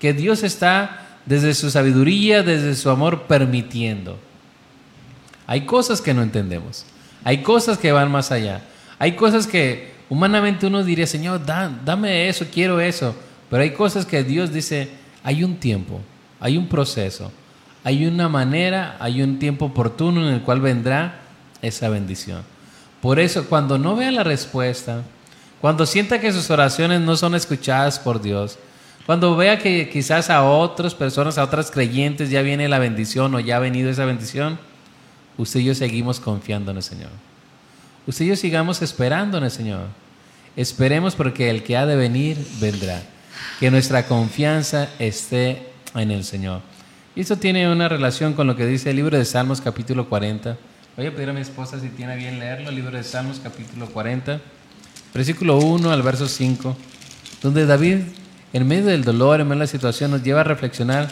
que 0.00 0.14
Dios 0.14 0.44
está 0.44 1.18
desde 1.26 1.52
su 1.52 1.68
sabiduría, 1.68 2.42
desde 2.42 2.74
su 2.74 2.88
amor 2.88 3.24
permitiendo. 3.24 4.18
Hay 5.46 5.66
cosas 5.66 6.00
que 6.00 6.14
no 6.14 6.22
entendemos, 6.22 6.86
hay 7.22 7.42
cosas 7.42 7.76
que 7.76 7.92
van 7.92 8.10
más 8.10 8.32
allá, 8.32 8.62
hay 8.98 9.12
cosas 9.12 9.46
que 9.46 9.92
humanamente 10.08 10.66
uno 10.66 10.84
diría, 10.84 11.06
Señor, 11.06 11.44
dame 11.44 12.30
eso, 12.30 12.46
quiero 12.50 12.80
eso, 12.80 13.14
pero 13.50 13.62
hay 13.62 13.72
cosas 13.72 14.06
que 14.06 14.24
Dios 14.24 14.54
dice, 14.54 14.88
hay 15.22 15.44
un 15.44 15.56
tiempo, 15.56 16.00
hay 16.40 16.56
un 16.56 16.66
proceso, 16.66 17.30
hay 17.84 18.06
una 18.06 18.28
manera, 18.28 18.96
hay 19.00 19.22
un 19.22 19.38
tiempo 19.38 19.66
oportuno 19.66 20.26
en 20.26 20.34
el 20.34 20.42
cual 20.42 20.60
vendrá 20.60 21.20
esa 21.62 21.88
bendición. 21.88 22.42
Por 23.00 23.18
eso, 23.18 23.46
cuando 23.48 23.78
no 23.78 23.96
vea 23.96 24.10
la 24.10 24.24
respuesta, 24.24 25.02
cuando 25.60 25.86
sienta 25.86 26.20
que 26.20 26.32
sus 26.32 26.50
oraciones 26.50 27.00
no 27.00 27.16
son 27.16 27.34
escuchadas 27.34 27.98
por 27.98 28.20
Dios, 28.20 28.58
cuando 29.06 29.36
vea 29.36 29.58
que 29.58 29.88
quizás 29.88 30.28
a 30.28 30.42
otras 30.44 30.94
personas, 30.94 31.38
a 31.38 31.44
otras 31.44 31.70
creyentes 31.70 32.30
ya 32.30 32.42
viene 32.42 32.68
la 32.68 32.78
bendición 32.78 33.34
o 33.34 33.40
ya 33.40 33.56
ha 33.56 33.60
venido 33.60 33.88
esa 33.88 34.04
bendición, 34.04 34.58
usted 35.38 35.60
y 35.60 35.64
yo 35.64 35.74
seguimos 35.74 36.20
confiando 36.20 36.72
en 36.72 36.76
el 36.76 36.82
Señor. 36.82 37.10
Usted 38.06 38.24
y 38.24 38.28
yo 38.28 38.36
sigamos 38.36 38.82
esperando 38.82 39.38
en 39.38 39.44
el 39.44 39.50
Señor. 39.50 39.86
Esperemos 40.56 41.14
porque 41.14 41.50
el 41.50 41.62
que 41.62 41.76
ha 41.76 41.86
de 41.86 41.96
venir 41.96 42.36
vendrá. 42.60 43.02
Que 43.60 43.70
nuestra 43.70 44.06
confianza 44.06 44.88
esté 44.98 45.68
en 45.94 46.10
el 46.10 46.24
Señor. 46.24 46.60
Y 47.18 47.22
esto 47.22 47.36
tiene 47.36 47.68
una 47.68 47.88
relación 47.88 48.32
con 48.32 48.46
lo 48.46 48.54
que 48.54 48.64
dice 48.64 48.90
el 48.90 48.96
libro 48.96 49.18
de 49.18 49.24
Salmos 49.24 49.60
capítulo 49.60 50.08
40. 50.08 50.56
Voy 50.96 51.06
a 51.06 51.12
pedir 51.12 51.28
a 51.30 51.32
mi 51.32 51.40
esposa 51.40 51.80
si 51.80 51.88
tiene 51.88 52.14
bien 52.14 52.38
leerlo, 52.38 52.68
el 52.68 52.76
libro 52.76 52.96
de 52.96 53.02
Salmos 53.02 53.40
capítulo 53.42 53.86
40 53.86 54.40
versículo 55.12 55.58
1 55.58 55.90
al 55.90 56.02
verso 56.02 56.28
5, 56.28 56.76
donde 57.42 57.66
David, 57.66 58.02
en 58.52 58.68
medio 58.68 58.86
del 58.86 59.02
dolor, 59.02 59.40
en 59.40 59.48
medio 59.48 59.58
de 59.58 59.64
la 59.64 59.66
situación, 59.66 60.12
nos 60.12 60.22
lleva 60.22 60.42
a 60.42 60.44
reflexionar 60.44 61.08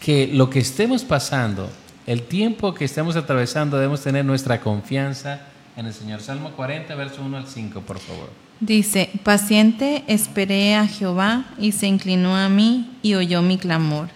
que 0.00 0.26
lo 0.26 0.50
que 0.50 0.58
estemos 0.58 1.04
pasando, 1.04 1.70
el 2.08 2.22
tiempo 2.22 2.74
que 2.74 2.84
estemos 2.84 3.14
atravesando, 3.14 3.76
debemos 3.76 4.00
tener 4.00 4.24
nuestra 4.24 4.60
confianza 4.60 5.42
en 5.76 5.86
el 5.86 5.94
Señor. 5.94 6.22
Salmo 6.22 6.50
40, 6.56 6.92
verso 6.96 7.22
1 7.24 7.36
al 7.36 7.46
5, 7.46 7.82
por 7.82 8.00
favor. 8.00 8.30
Dice, 8.58 9.10
paciente 9.22 10.02
esperé 10.08 10.74
a 10.74 10.88
Jehová 10.88 11.44
y 11.56 11.70
se 11.70 11.86
inclinó 11.86 12.36
a 12.36 12.48
mí 12.48 12.98
y 13.00 13.14
oyó 13.14 13.42
mi 13.42 13.58
clamor 13.58 14.08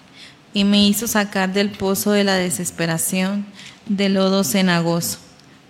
y 0.53 0.65
me 0.65 0.87
hizo 0.87 1.07
sacar 1.07 1.53
del 1.53 1.71
pozo 1.71 2.13
de 2.13 2.25
la 2.25 2.35
desesperación, 2.35 3.47
del 3.87 4.15
lodo 4.15 4.45
cenagoso 4.45 5.19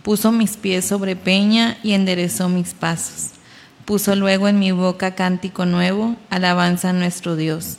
Puso 0.09 0.33
mis 0.33 0.57
pies 0.57 0.87
sobre 0.87 1.17
peña 1.17 1.77
y 1.83 1.93
enderezó 1.93 2.49
mis 2.49 2.73
pasos. 2.73 3.33
Puso 3.85 4.17
luego 4.17 4.49
en 4.49 4.59
mi 4.59 4.73
boca 4.73 5.15
cántico 5.15 5.67
nuevo, 5.67 6.17
alabanza 6.31 6.89
a 6.89 6.93
nuestro 6.95 7.37
Dios. 7.37 7.77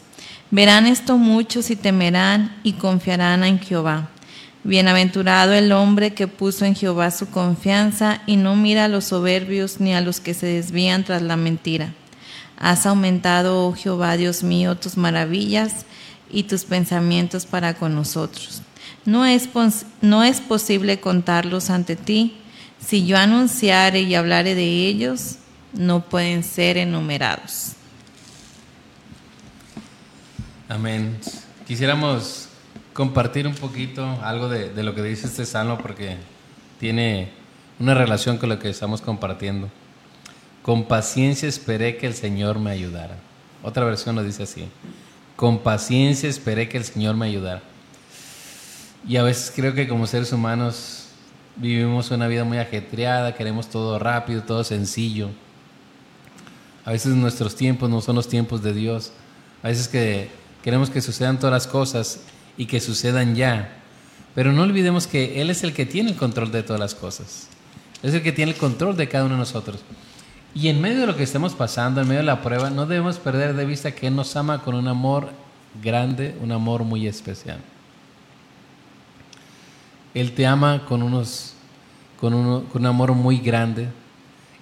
Verán 0.51 0.85
esto 0.85 1.17
muchos 1.17 1.71
y 1.71 1.75
temerán 1.75 2.55
y 2.61 2.73
confiarán 2.73 3.43
en 3.43 3.59
Jehová. 3.59 4.09
Bienaventurado 4.63 5.53
el 5.53 5.71
hombre 5.71 6.13
que 6.13 6.27
puso 6.27 6.65
en 6.65 6.75
Jehová 6.75 7.09
su 7.09 7.31
confianza 7.31 8.21
y 8.27 8.35
no 8.35 8.55
mira 8.55 8.85
a 8.85 8.89
los 8.89 9.05
soberbios 9.05 9.79
ni 9.79 9.95
a 9.95 10.01
los 10.01 10.19
que 10.19 10.35
se 10.35 10.45
desvían 10.45 11.03
tras 11.03 11.23
la 11.23 11.35
mentira. 11.35 11.95
Has 12.57 12.85
aumentado, 12.85 13.65
oh 13.65 13.73
Jehová 13.73 14.17
Dios 14.17 14.43
mío, 14.43 14.75
tus 14.75 14.97
maravillas 14.97 15.87
y 16.31 16.43
tus 16.43 16.63
pensamientos 16.63 17.45
para 17.45 17.73
con 17.73 17.95
nosotros. 17.95 18.61
No 19.05 19.25
es, 19.25 19.49
no 20.01 20.23
es 20.23 20.41
posible 20.41 20.99
contarlos 20.99 21.69
ante 21.69 21.95
ti. 21.95 22.37
Si 22.79 23.05
yo 23.05 23.17
anunciare 23.17 24.01
y 24.01 24.15
hablare 24.15 24.55
de 24.55 24.87
ellos, 24.87 25.37
no 25.73 26.05
pueden 26.05 26.43
ser 26.43 26.77
enumerados. 26.77 27.73
Amén. 30.67 31.17
Quisiéramos 31.67 32.47
compartir 32.93 33.47
un 33.47 33.55
poquito 33.55 34.05
algo 34.21 34.49
de, 34.49 34.69
de, 34.69 34.83
lo 34.83 34.93
que 34.93 35.01
dice 35.01 35.27
este 35.27 35.45
salmo 35.45 35.77
porque 35.77 36.17
tiene 36.79 37.29
una 37.79 37.93
relación 37.93 38.37
con 38.37 38.49
lo 38.49 38.59
que 38.59 38.69
estamos 38.69 39.01
compartiendo. 39.01 39.69
Con 40.61 40.85
paciencia 40.85 41.47
esperé 41.47 41.97
que 41.97 42.05
el 42.07 42.13
Señor 42.13 42.59
me 42.59 42.71
ayudara. 42.71 43.15
Otra 43.63 43.85
versión 43.85 44.15
lo 44.15 44.23
dice 44.23 44.43
así. 44.43 44.67
Con 45.39 45.59
paciencia 45.59 46.27
esperé 46.27 46.67
que 46.67 46.75
el 46.75 46.83
Señor 46.83 47.15
me 47.15 47.27
ayudara. 47.27 47.61
Y 49.07 49.15
a 49.15 49.23
veces 49.23 49.53
creo 49.55 49.73
que 49.73 49.87
como 49.87 50.05
seres 50.05 50.33
humanos 50.33 51.05
vivimos 51.55 52.11
una 52.11 52.27
vida 52.27 52.43
muy 52.43 52.57
ajetreada, 52.57 53.33
queremos 53.33 53.69
todo 53.69 53.97
rápido, 53.99 54.43
todo 54.43 54.65
sencillo. 54.65 55.29
A 56.83 56.91
veces 56.91 57.13
nuestros 57.13 57.55
tiempos 57.55 57.89
no 57.89 58.01
son 58.01 58.17
los 58.17 58.27
tiempos 58.27 58.61
de 58.61 58.73
Dios. 58.73 59.13
A 59.63 59.69
veces 59.69 59.87
que 59.87 60.29
queremos 60.61 60.89
que 60.89 60.99
sucedan 60.99 61.39
todas 61.39 61.53
las 61.53 61.67
cosas 61.67 62.19
y 62.57 62.65
que 62.65 62.81
sucedan 62.81 63.33
ya. 63.33 63.77
Pero 64.35 64.51
no 64.51 64.63
olvidemos 64.63 65.07
que 65.07 65.41
Él 65.41 65.49
es 65.51 65.63
el 65.63 65.71
que 65.71 65.85
tiene 65.85 66.11
el 66.11 66.17
control 66.17 66.51
de 66.51 66.63
todas 66.63 66.81
las 66.81 66.95
cosas. 66.95 67.47
Es 68.03 68.13
el 68.13 68.21
que 68.23 68.33
tiene 68.33 68.51
el 68.51 68.57
control 68.57 68.97
de 68.97 69.07
cada 69.07 69.23
uno 69.23 69.35
de 69.35 69.39
nosotros. 69.39 69.79
Y 70.55 70.67
en 70.67 70.81
medio 70.81 71.01
de 71.01 71.07
lo 71.07 71.15
que 71.15 71.23
estemos 71.23 71.53
pasando, 71.53 72.01
en 72.01 72.07
medio 72.07 72.21
de 72.21 72.25
la 72.25 72.41
prueba, 72.41 72.69
no 72.69 72.85
debemos 72.85 73.17
perder 73.17 73.55
de 73.55 73.65
vista 73.65 73.91
que 73.91 74.07
Él 74.07 74.15
nos 74.15 74.35
ama 74.35 74.63
con 74.63 74.75
un 74.75 74.87
amor 74.87 75.29
grande, 75.81 76.35
un 76.41 76.51
amor 76.51 76.83
muy 76.83 77.07
especial. 77.07 77.59
Él 80.13 80.33
te 80.33 80.47
ama 80.47 80.85
con, 80.85 81.03
unos, 81.03 81.53
con, 82.19 82.33
un 82.33 82.85
amor 82.85 83.13
muy 83.13 83.37
grande. 83.37 83.87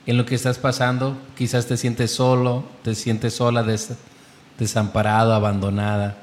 En 0.06 0.18
lo 0.18 0.26
que 0.26 0.36
estás 0.36 0.58
pasando, 0.58 1.18
quizás 1.38 1.68
te 1.68 1.78
sientes 1.78 2.12
solo, 2.12 2.64
te 2.84 2.96
sientes 2.96 3.34
sola, 3.34 3.66
desamparado, 4.58 5.34
abandonada. 5.34 6.18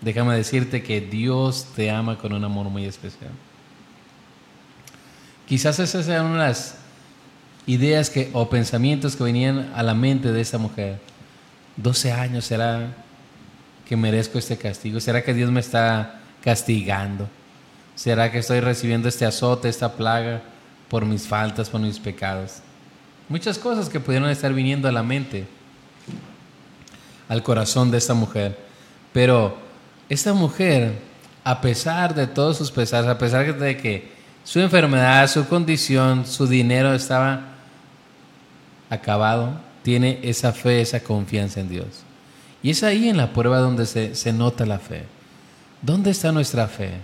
Déjame 0.00 0.36
decirte 0.36 0.82
que 0.82 1.00
Dios 1.00 1.66
te 1.74 1.90
ama 1.90 2.18
con 2.18 2.32
un 2.32 2.44
amor 2.44 2.68
muy 2.68 2.84
especial. 2.84 3.30
Quizás 5.46 5.78
esas 5.78 6.04
sean 6.04 6.26
unas 6.26 6.76
ideas 7.66 8.10
que, 8.10 8.30
o 8.32 8.48
pensamientos 8.48 9.16
que 9.16 9.24
venían 9.24 9.72
a 9.74 9.82
la 9.82 9.94
mente 9.94 10.32
de 10.32 10.40
esta 10.40 10.58
mujer. 10.58 10.98
12 11.76 12.12
años, 12.12 12.44
¿será 12.44 12.94
que 13.86 13.96
merezco 13.96 14.38
este 14.38 14.56
castigo? 14.56 15.00
¿Será 15.00 15.22
que 15.22 15.34
Dios 15.34 15.50
me 15.50 15.60
está 15.60 16.20
castigando? 16.42 17.28
¿Será 17.94 18.30
que 18.30 18.38
estoy 18.38 18.60
recibiendo 18.60 19.08
este 19.08 19.24
azote, 19.24 19.68
esta 19.68 19.92
plaga 19.92 20.42
por 20.88 21.04
mis 21.04 21.26
faltas, 21.26 21.68
por 21.68 21.80
mis 21.80 21.98
pecados? 21.98 22.58
Muchas 23.28 23.58
cosas 23.58 23.88
que 23.88 24.00
pudieron 24.00 24.30
estar 24.30 24.52
viniendo 24.52 24.88
a 24.88 24.92
la 24.92 25.02
mente, 25.02 25.46
al 27.28 27.42
corazón 27.42 27.90
de 27.90 27.98
esta 27.98 28.14
mujer. 28.14 28.56
Pero 29.12 29.56
esta 30.08 30.32
mujer, 30.32 30.98
a 31.42 31.60
pesar 31.60 32.14
de 32.14 32.26
todos 32.26 32.58
sus 32.58 32.70
pesares, 32.70 33.10
a 33.10 33.18
pesar 33.18 33.58
de 33.58 33.76
que 33.76 34.12
su 34.44 34.60
enfermedad, 34.60 35.26
su 35.28 35.48
condición, 35.48 36.24
su 36.24 36.46
dinero 36.46 36.94
estaba 36.94 37.55
acabado, 38.90 39.60
tiene 39.82 40.18
esa 40.22 40.52
fe, 40.52 40.80
esa 40.80 41.00
confianza 41.00 41.60
en 41.60 41.68
Dios. 41.68 41.86
Y 42.62 42.70
es 42.70 42.82
ahí 42.82 43.08
en 43.08 43.16
la 43.16 43.32
prueba 43.32 43.58
donde 43.58 43.86
se, 43.86 44.32
nota 44.32 44.66
la 44.66 44.78
fe. 44.78 45.04
¿Dónde 45.82 46.10
está 46.10 46.32
nuestra 46.32 46.66
fe? 46.66 46.94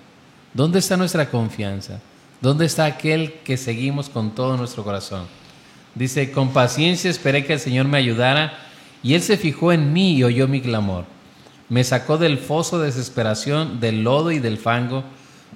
¿Dónde 0.55 0.81
está 0.81 0.97
nuestra 0.97 1.31
confianza? 1.31 2.01
¿Dónde 2.41 2.67
está 2.67 2.85
aquel 2.85 3.35
que 3.45 3.57
seguimos 3.57 4.09
con 4.09 4.35
todo 4.35 4.57
nuestro 4.57 4.83
corazón? 4.83 5.27
Dice, 5.95 6.33
con 6.33 6.53
paciencia 6.53 7.11
esperé 7.11 7.45
que 7.45 7.53
el 7.53 7.61
Señor 7.61 7.87
me 7.87 7.99
ayudara 7.99 8.55
y 9.03 9.15
Él 9.15 9.23
se 9.23 9.37
fijó 9.37 9.73
en 9.73 9.93
mí 9.93 10.17
y 10.17 10.25
oyó 10.25 10.49
mi 10.49 10.61
clamor. 10.61 11.05
Me 11.69 11.85
sacó 11.85 12.19
del 12.19 12.39
foso 12.39 12.81
de 12.81 12.87
desesperación, 12.87 13.79
del 13.79 14.03
lodo 14.03 14.33
y 14.33 14.41
del 14.41 14.59
fango, 14.59 15.05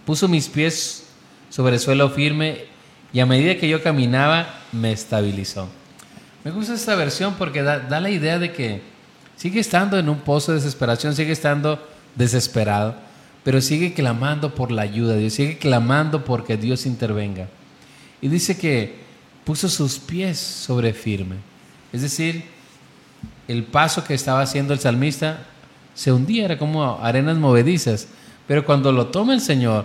puso 0.05 0.29
mis 0.29 0.49
pies 0.49 1.07
sobre 1.51 1.75
el 1.75 1.81
suelo 1.81 2.11
firme 2.11 2.67
y 3.13 3.21
a 3.21 3.27
medida 3.27 3.57
que 3.57 3.69
yo 3.69 3.83
caminaba 3.83 4.61
me 4.73 4.93
estabilizó. 4.93 5.69
Me 6.47 6.53
gusta 6.53 6.75
esta 6.75 6.95
versión 6.95 7.35
porque 7.35 7.65
da, 7.65 7.99
la 7.99 8.09
idea 8.09 8.39
de 8.39 8.53
que 8.53 8.81
sigue 9.35 9.59
estando 9.59 9.99
en 9.99 10.09
un 10.09 10.21
pozo 10.21 10.53
de 10.53 10.59
desesperación, 10.59 11.17
sigue 11.17 11.33
estando 11.33 11.85
desesperado, 12.15 12.95
pero 13.43 13.61
sigue 13.61 13.95
clamando 13.95 14.55
por 14.55 14.71
la 14.71 14.83
ayuda 14.83 15.15
de 15.15 15.23
Dios, 15.23 15.33
sigue 15.33 15.59
clamando 15.59 16.25
porque 16.25 16.57
Dios 16.57 16.87
intervenga. 16.87 17.49
Y 18.21 18.29
dice 18.29 18.57
que 18.57 18.95
puso 19.43 19.69
sus 19.69 19.99
pies 19.99 20.39
sobre 20.39 20.93
firme. 20.93 21.35
Es 21.93 22.03
decir, 22.03 22.45
el 23.49 23.65
paso 23.65 24.05
que 24.05 24.15
estaba 24.15 24.41
haciendo 24.41 24.73
el 24.73 24.79
salmista 24.79 25.39
se 25.95 26.13
hundía, 26.13 26.45
era 26.45 26.59
como 26.59 27.01
arenas 27.03 27.39
movedizas, 27.39 28.07
pero 28.47 28.65
cuando 28.65 28.93
lo 28.93 29.09
toma 29.09 29.35
el 29.35 29.41
Señor, 29.41 29.85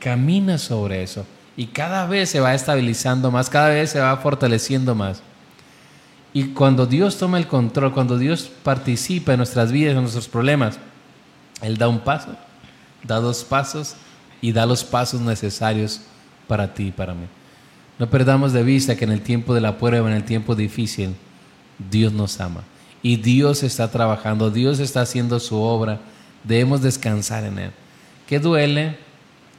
camina 0.00 0.56
sobre 0.56 1.02
eso 1.02 1.26
y 1.54 1.66
cada 1.66 2.06
vez 2.06 2.30
se 2.30 2.40
va 2.40 2.54
estabilizando 2.54 3.30
más, 3.30 3.50
cada 3.50 3.68
vez 3.68 3.90
se 3.90 4.00
va 4.00 4.16
fortaleciendo 4.16 4.94
más. 4.94 5.22
Y 6.32 6.48
cuando 6.48 6.86
Dios 6.86 7.16
toma 7.16 7.38
el 7.38 7.46
control, 7.46 7.92
cuando 7.92 8.18
Dios 8.18 8.50
participa 8.62 9.32
en 9.32 9.38
nuestras 9.38 9.72
vidas, 9.72 9.94
en 9.94 10.02
nuestros 10.02 10.28
problemas, 10.28 10.78
Él 11.62 11.78
da 11.78 11.88
un 11.88 12.00
paso, 12.00 12.36
da 13.02 13.16
dos 13.16 13.44
pasos 13.44 13.94
y 14.40 14.52
da 14.52 14.66
los 14.66 14.84
pasos 14.84 15.20
necesarios 15.20 16.02
para 16.46 16.74
ti 16.74 16.88
y 16.88 16.92
para 16.92 17.14
mí. 17.14 17.26
No 17.98 18.08
perdamos 18.08 18.52
de 18.52 18.62
vista 18.62 18.96
que 18.96 19.04
en 19.04 19.12
el 19.12 19.22
tiempo 19.22 19.54
de 19.54 19.60
la 19.60 19.78
prueba, 19.78 20.08
en 20.08 20.16
el 20.16 20.24
tiempo 20.24 20.54
difícil, 20.54 21.14
Dios 21.90 22.12
nos 22.12 22.40
ama. 22.40 22.62
Y 23.02 23.16
Dios 23.16 23.62
está 23.62 23.90
trabajando, 23.90 24.50
Dios 24.50 24.80
está 24.80 25.00
haciendo 25.00 25.40
su 25.40 25.56
obra. 25.56 26.00
Debemos 26.44 26.82
descansar 26.82 27.44
en 27.44 27.58
Él. 27.58 27.70
¿Qué 28.26 28.38
duele? 28.38 28.98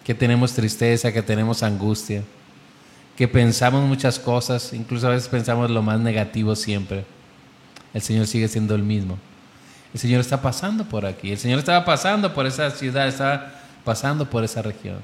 Que 0.04 0.14
tenemos 0.14 0.54
tristeza, 0.54 1.12
que 1.12 1.22
tenemos 1.22 1.64
angustia 1.64 2.24
que 3.20 3.28
pensamos 3.28 3.86
muchas 3.86 4.18
cosas, 4.18 4.72
incluso 4.72 5.06
a 5.06 5.10
veces 5.10 5.28
pensamos 5.28 5.70
lo 5.70 5.82
más 5.82 6.00
negativo 6.00 6.56
siempre. 6.56 7.04
El 7.94 8.02
Señor 8.02 8.28
sigue 8.28 8.48
siendo 8.48 8.76
el 8.76 8.84
mismo. 8.84 9.18
El 9.94 10.00
Señor 10.00 10.22
está 10.22 10.42
pasando 10.42 10.86
por 10.86 11.06
aquí. 11.06 11.34
El 11.34 11.38
Señor 11.38 11.60
estaba 11.60 11.84
pasando 11.84 12.34
por 12.34 12.46
esa 12.46 12.72
ciudad, 12.72 13.10
estaba 13.10 13.52
pasando 13.84 14.30
por 14.30 14.46
esa 14.46 14.62
región. 14.62 15.00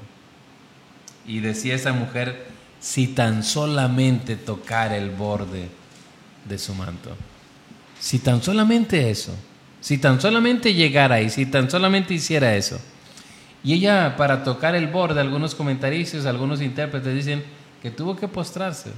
Y 1.26 1.40
decía 1.40 1.74
esa 1.74 1.92
mujer, 1.92 2.46
si 2.80 3.06
tan 3.06 3.42
solamente 3.42 4.36
tocara 4.36 4.96
el 4.96 5.10
borde 5.10 5.68
de 6.46 6.58
su 6.58 6.74
manto. 6.74 7.10
Si 8.00 8.18
tan 8.18 8.42
solamente 8.42 9.10
eso. 9.10 9.34
Si 9.82 9.98
tan 9.98 10.22
solamente 10.22 10.72
llegara 10.72 11.16
ahí, 11.16 11.28
si 11.28 11.44
tan 11.44 11.70
solamente 11.70 12.14
hiciera 12.14 12.56
eso. 12.56 12.80
Y 13.62 13.74
ella, 13.74 14.16
para 14.16 14.42
tocar 14.42 14.74
el 14.74 14.86
borde, 14.86 15.20
algunos 15.20 15.54
comentaristas, 15.54 16.24
algunos 16.24 16.62
intérpretes 16.62 17.14
dicen, 17.14 17.44
que 17.86 17.92
tuvo 17.92 18.16
que 18.16 18.26
postrarse, 18.26 18.90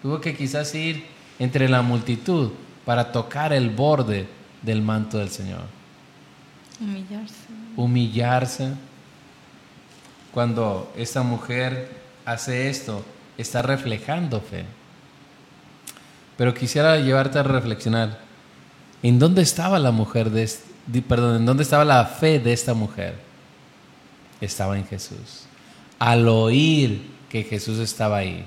tuvo 0.00 0.20
que 0.20 0.36
quizás 0.36 0.72
ir 0.76 1.04
entre 1.40 1.68
la 1.68 1.82
multitud 1.82 2.52
para 2.84 3.10
tocar 3.10 3.52
el 3.52 3.70
borde 3.70 4.28
del 4.62 4.82
manto 4.82 5.18
del 5.18 5.30
Señor. 5.30 5.62
Humillarse. 6.80 7.34
Humillarse. 7.74 8.72
Cuando 10.30 10.92
esta 10.96 11.24
mujer 11.24 11.90
hace 12.24 12.70
esto, 12.70 13.04
está 13.36 13.62
reflejando 13.62 14.40
fe. 14.40 14.64
Pero 16.36 16.54
quisiera 16.54 16.98
llevarte 16.98 17.40
a 17.40 17.42
reflexionar, 17.42 18.20
¿en 19.02 19.18
dónde 19.18 19.42
estaba 19.42 19.80
la 19.80 19.90
mujer 19.90 20.30
de, 20.30 20.48
perdón, 21.02 21.34
en 21.34 21.46
dónde 21.46 21.64
estaba 21.64 21.84
la 21.84 22.04
fe 22.04 22.38
de 22.38 22.52
esta 22.52 22.74
mujer? 22.74 23.16
Estaba 24.40 24.78
en 24.78 24.86
Jesús. 24.86 25.46
Al 25.98 26.28
oír 26.28 27.09
que 27.30 27.44
Jesús 27.44 27.78
estaba 27.78 28.18
ahí. 28.18 28.44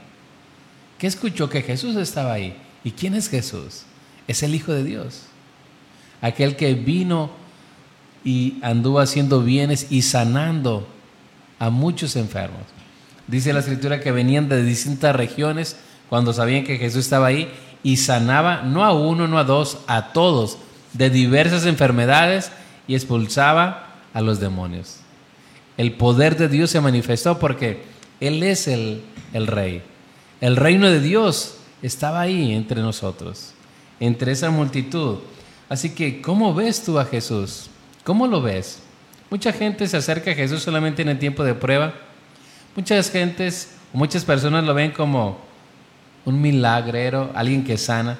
¿Qué 1.00 1.08
escuchó 1.08 1.50
que 1.50 1.64
Jesús 1.64 1.96
estaba 1.96 2.34
ahí? 2.34 2.56
¿Y 2.84 2.92
quién 2.92 3.16
es 3.16 3.30
Jesús? 3.30 3.84
Es 4.28 4.44
el 4.44 4.54
Hijo 4.54 4.74
de 4.74 4.84
Dios. 4.84 5.24
Aquel 6.22 6.56
que 6.56 6.76
vino 6.76 7.32
y 8.24 8.60
anduvo 8.62 9.00
haciendo 9.00 9.42
bienes 9.42 9.88
y 9.90 10.04
sanando 10.04 10.88
a 11.60 11.70
muchos 11.70 12.16
enfermos. 12.16 12.62
Dice 13.28 13.54
la 13.54 13.60
escritura 13.60 14.00
que 14.00 14.12
venían 14.12 14.50
de 14.50 14.64
distintas 14.64 15.16
regiones 15.16 15.78
cuando 16.10 16.34
sabían 16.34 16.66
que 16.66 16.78
Jesús 16.78 17.06
estaba 17.06 17.28
ahí 17.28 17.52
y 17.84 17.98
sanaba 17.98 18.62
no 18.64 18.84
a 18.84 18.94
uno, 18.94 19.28
no 19.28 19.38
a 19.38 19.44
dos, 19.44 19.80
a 19.88 20.14
todos 20.14 20.58
de 20.94 21.10
diversas 21.10 21.66
enfermedades 21.66 22.52
y 22.88 22.96
expulsaba 22.96 24.02
a 24.14 24.22
los 24.22 24.40
demonios. 24.40 25.00
El 25.78 25.94
poder 25.94 26.38
de 26.38 26.50
Dios 26.50 26.70
se 26.70 26.82
manifestó 26.82 27.40
porque 27.40 27.93
él 28.28 28.42
es 28.44 28.68
el, 28.68 29.02
el 29.34 29.48
rey. 29.48 29.82
El 30.40 30.56
reino 30.56 30.90
de 30.90 31.00
Dios 31.02 31.58
estaba 31.82 32.22
ahí 32.22 32.54
entre 32.54 32.82
nosotros, 32.82 33.54
entre 34.00 34.32
esa 34.32 34.50
multitud. 34.50 35.18
Así 35.68 35.90
que, 35.90 36.22
¿cómo 36.22 36.54
ves 36.54 36.84
tú 36.84 37.00
a 37.00 37.06
Jesús? 37.06 37.70
¿Cómo 38.04 38.28
lo 38.28 38.42
ves? 38.42 38.80
Mucha 39.30 39.52
gente 39.52 39.88
se 39.88 39.98
acerca 39.98 40.32
a 40.32 40.36
Jesús 40.36 40.64
solamente 40.64 41.02
en 41.02 41.10
el 41.10 41.20
tiempo 41.20 41.44
de 41.44 41.54
prueba. 41.54 41.94
Muchas 42.76 43.12
gentes, 43.12 43.76
muchas 43.92 44.24
personas 44.24 44.64
lo 44.64 44.74
ven 44.74 44.92
como 44.92 45.40
un 46.24 46.42
milagrero, 46.42 47.32
alguien 47.36 47.64
que 47.64 47.78
sana. 47.78 48.18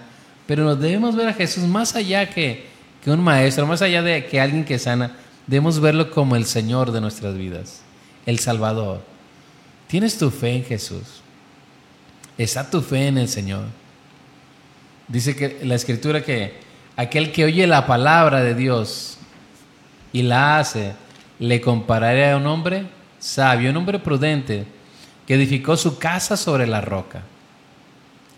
Pero 0.48 0.76
debemos 0.76 1.16
ver 1.16 1.30
a 1.30 1.34
Jesús 1.34 1.64
más 1.64 1.96
allá 1.96 2.30
que, 2.30 2.66
que 3.04 3.12
un 3.12 3.22
maestro, 3.22 3.66
más 3.68 3.82
allá 3.82 4.02
de 4.02 4.26
que 4.26 4.42
alguien 4.42 4.66
que 4.66 4.80
sana. 4.80 5.16
Debemos 5.48 5.80
verlo 5.80 6.12
como 6.12 6.36
el 6.36 6.46
Señor 6.46 6.92
de 6.92 7.00
nuestras 7.00 7.38
vidas, 7.38 7.82
el 8.26 8.40
Salvador. 8.40 9.13
¿Tienes 9.88 10.18
tu 10.18 10.30
fe 10.32 10.56
en 10.56 10.66
Jesús? 10.66 11.22
¿Está 12.38 12.70
tu 12.70 12.82
fe 12.82 13.08
en 13.08 13.18
el 13.18 13.28
Señor? 13.28 13.66
Dice 15.08 15.36
que 15.36 15.60
la 15.64 15.76
escritura 15.76 16.24
que 16.24 16.54
aquel 16.96 17.32
que 17.32 17.46
oye 17.46 17.68
la 17.68 17.86
palabra 17.86 18.42
de 18.42 18.56
Dios 18.56 19.18
y 20.12 20.22
la 20.22 20.60
hace, 20.60 20.94
le 21.40 21.60
compararé 21.62 22.32
a 22.32 22.38
un 22.38 22.48
hombre 22.48 22.86
sabio, 23.20 23.70
un 23.70 23.78
hombre 23.78 24.00
prudente, 24.00 24.66
que 25.26 25.36
edificó 25.36 25.78
su 25.78 25.98
casa 25.98 26.36
sobre 26.38 26.68
la 26.68 26.82
roca. 26.82 27.22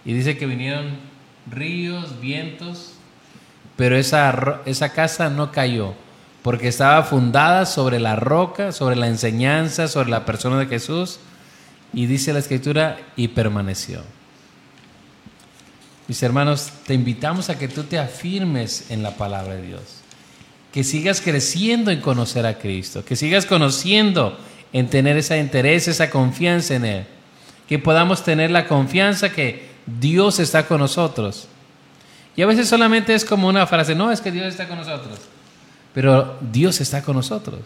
Y 0.05 0.13
dice 0.13 0.37
que 0.37 0.45
vinieron 0.45 0.97
ríos, 1.49 2.19
vientos, 2.21 2.93
pero 3.75 3.97
esa, 3.97 4.61
esa 4.65 4.93
casa 4.93 5.29
no 5.29 5.51
cayó, 5.51 5.93
porque 6.43 6.67
estaba 6.67 7.03
fundada 7.03 7.65
sobre 7.65 7.99
la 7.99 8.15
roca, 8.15 8.71
sobre 8.71 8.95
la 8.95 9.07
enseñanza, 9.07 9.87
sobre 9.87 10.09
la 10.09 10.25
persona 10.25 10.59
de 10.59 10.67
Jesús, 10.67 11.19
y 11.93 12.05
dice 12.05 12.33
la 12.33 12.39
escritura, 12.39 12.97
y 13.15 13.29
permaneció. 13.29 14.01
Mis 16.07 16.21
hermanos, 16.21 16.71
te 16.85 16.93
invitamos 16.93 17.49
a 17.49 17.57
que 17.57 17.67
tú 17.67 17.83
te 17.83 17.97
afirmes 17.97 18.91
en 18.91 19.01
la 19.01 19.11
palabra 19.17 19.55
de 19.55 19.63
Dios, 19.63 19.81
que 20.71 20.83
sigas 20.83 21.21
creciendo 21.21 21.89
en 21.89 22.01
conocer 22.01 22.45
a 22.45 22.59
Cristo, 22.59 23.03
que 23.03 23.15
sigas 23.15 23.45
conociendo 23.45 24.37
en 24.71 24.87
tener 24.87 25.17
ese 25.17 25.39
interés, 25.39 25.87
esa 25.87 26.09
confianza 26.09 26.75
en 26.75 26.85
Él, 26.85 27.05
que 27.67 27.79
podamos 27.79 28.23
tener 28.23 28.51
la 28.51 28.67
confianza 28.67 29.31
que 29.31 29.69
Dios 29.85 30.39
está 30.39 30.67
con 30.67 30.79
nosotros. 30.79 31.47
Y 32.35 32.41
a 32.41 32.45
veces 32.45 32.67
solamente 32.67 33.15
es 33.15 33.25
como 33.25 33.47
una 33.47 33.65
frase, 33.65 33.95
no, 33.95 34.11
es 34.11 34.21
que 34.21 34.31
Dios 34.31 34.47
está 34.47 34.67
con 34.67 34.77
nosotros, 34.77 35.19
pero 35.93 36.37
Dios 36.41 36.81
está 36.81 37.01
con 37.01 37.15
nosotros. 37.15 37.61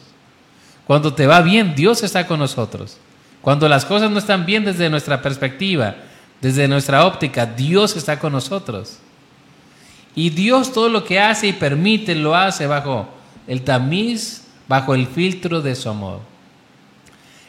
Cuando 0.86 1.13
te 1.13 1.28
va 1.28 1.41
bien, 1.41 1.76
Dios 1.76 2.03
está 2.03 2.26
con 2.26 2.39
nosotros. 2.39 2.97
Cuando 3.42 3.70
las 3.70 3.86
cosas 3.86 4.12
no 4.12 4.20
están 4.20 4.46
bien 4.46 4.66
desde 4.66 4.90
nuestra 4.90 5.22
perspectiva, 5.22 5.96
desde 6.42 6.68
nuestra 6.68 7.06
óptica, 7.06 7.46
Dios 7.46 7.96
está 7.96 8.20
con 8.20 8.34
nosotros. 8.34 9.00
Y 10.16 10.30
Dios 10.32 10.74
todo 10.74 10.90
lo 10.90 11.04
que 11.04 11.20
hace 11.20 11.48
y 11.48 11.54
permite 11.54 12.16
lo 12.16 12.36
hace 12.36 12.68
bajo 12.68 13.08
el 13.48 13.62
tamiz, 13.64 14.44
bajo 14.68 14.94
el 14.94 15.08
filtro 15.08 15.62
de 15.62 15.76
su 15.76 15.90
amor. 15.90 16.20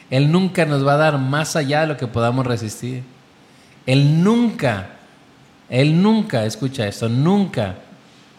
Él 0.09 0.31
nunca 0.31 0.65
nos 0.65 0.85
va 0.85 0.93
a 0.93 0.97
dar 0.97 1.17
más 1.17 1.55
allá 1.55 1.81
de 1.81 1.87
lo 1.87 1.97
que 1.97 2.07
podamos 2.07 2.45
resistir. 2.45 3.03
Él 3.85 4.23
nunca, 4.23 4.89
Él 5.69 6.01
nunca, 6.01 6.45
escucha 6.45 6.87
esto, 6.87 7.09
nunca 7.09 7.75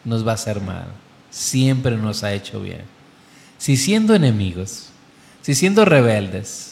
nos 0.04 0.26
va 0.26 0.32
a 0.32 0.34
hacer 0.34 0.60
mal. 0.60 0.86
Siempre 1.30 1.96
nos 1.96 2.24
ha 2.24 2.32
hecho 2.32 2.60
bien. 2.60 2.82
Si 3.58 3.76
siendo 3.76 4.14
enemigos, 4.14 4.88
si 5.40 5.54
siendo 5.54 5.84
rebeldes, 5.84 6.71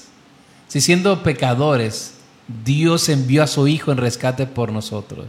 si 0.70 0.80
siendo 0.80 1.24
pecadores, 1.24 2.14
Dios 2.64 3.08
envió 3.08 3.42
a 3.42 3.48
su 3.48 3.66
Hijo 3.66 3.90
en 3.90 3.98
rescate 3.98 4.46
por 4.46 4.70
nosotros. 4.70 5.26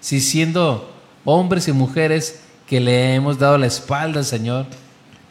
Si 0.00 0.20
siendo 0.20 0.90
hombres 1.24 1.68
y 1.68 1.72
mujeres 1.72 2.40
que 2.66 2.80
le 2.80 3.14
hemos 3.14 3.38
dado 3.38 3.56
la 3.56 3.68
espalda 3.68 4.18
al 4.18 4.26
Señor, 4.26 4.66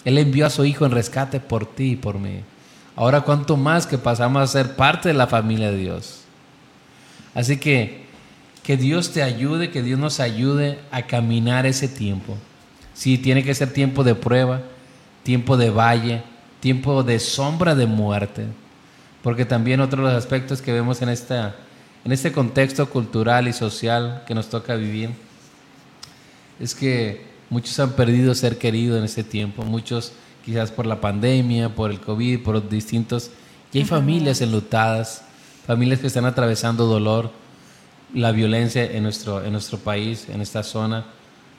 Él 0.05 0.17
envió 0.17 0.45
a 0.45 0.49
su 0.49 0.63
Hijo 0.63 0.85
en 0.85 0.93
rescate 0.93 1.41
por 1.41 1.65
ti 1.65 1.91
y 1.91 1.95
por 1.97 2.17
mí. 2.17 2.39
Ahora 2.95 3.19
cuánto 3.19 3.57
más 3.57 3.85
que 3.85 3.97
pasamos 3.97 4.41
a 4.41 4.47
ser 4.47 4.77
parte 4.77 5.09
de 5.09 5.13
la 5.13 5.27
familia 5.27 5.71
de 5.71 5.77
Dios. 5.77 6.21
Así 7.35 7.57
que 7.57 8.07
que 8.63 8.77
Dios 8.77 9.11
te 9.11 9.23
ayude, 9.23 9.71
que 9.71 9.83
Dios 9.83 9.99
nos 9.99 10.21
ayude 10.21 10.79
a 10.89 11.01
caminar 11.01 11.65
ese 11.65 11.89
tiempo. 11.89 12.37
Si 12.93 13.17
tiene 13.17 13.43
que 13.43 13.53
ser 13.53 13.73
tiempo 13.73 14.05
de 14.05 14.15
prueba, 14.15 14.61
tiempo 15.23 15.57
de 15.57 15.69
valle, 15.69 16.23
tiempo 16.61 17.03
de 17.03 17.19
sombra 17.19 17.75
de 17.75 17.87
muerte 17.87 18.45
porque 19.27 19.43
también 19.43 19.81
otro 19.81 20.07
de 20.07 20.13
los 20.13 20.23
aspectos 20.23 20.61
que 20.61 20.71
vemos 20.71 21.01
en, 21.01 21.09
esta, 21.09 21.53
en 22.05 22.13
este 22.13 22.31
contexto 22.31 22.89
cultural 22.89 23.49
y 23.49 23.51
social 23.51 24.23
que 24.25 24.33
nos 24.33 24.47
toca 24.47 24.75
vivir 24.75 25.09
es 26.61 26.73
que 26.73 27.25
muchos 27.49 27.77
han 27.81 27.91
perdido 27.91 28.33
ser 28.35 28.57
querido 28.57 28.97
en 28.97 29.03
este 29.03 29.25
tiempo, 29.25 29.63
muchos 29.63 30.13
quizás 30.45 30.71
por 30.71 30.85
la 30.85 31.01
pandemia, 31.01 31.75
por 31.75 31.91
el 31.91 31.99
COVID, 31.99 32.41
por 32.41 32.69
distintos... 32.69 33.29
Y 33.73 33.79
hay 33.79 33.83
familias 33.83 34.39
enlutadas, 34.39 35.23
familias 35.65 35.99
que 35.99 36.07
están 36.07 36.23
atravesando 36.23 36.85
dolor, 36.85 37.29
la 38.13 38.31
violencia 38.31 38.85
en 38.85 39.03
nuestro, 39.03 39.43
en 39.43 39.51
nuestro 39.51 39.77
país, 39.77 40.27
en 40.29 40.39
esta 40.39 40.63
zona, 40.63 41.03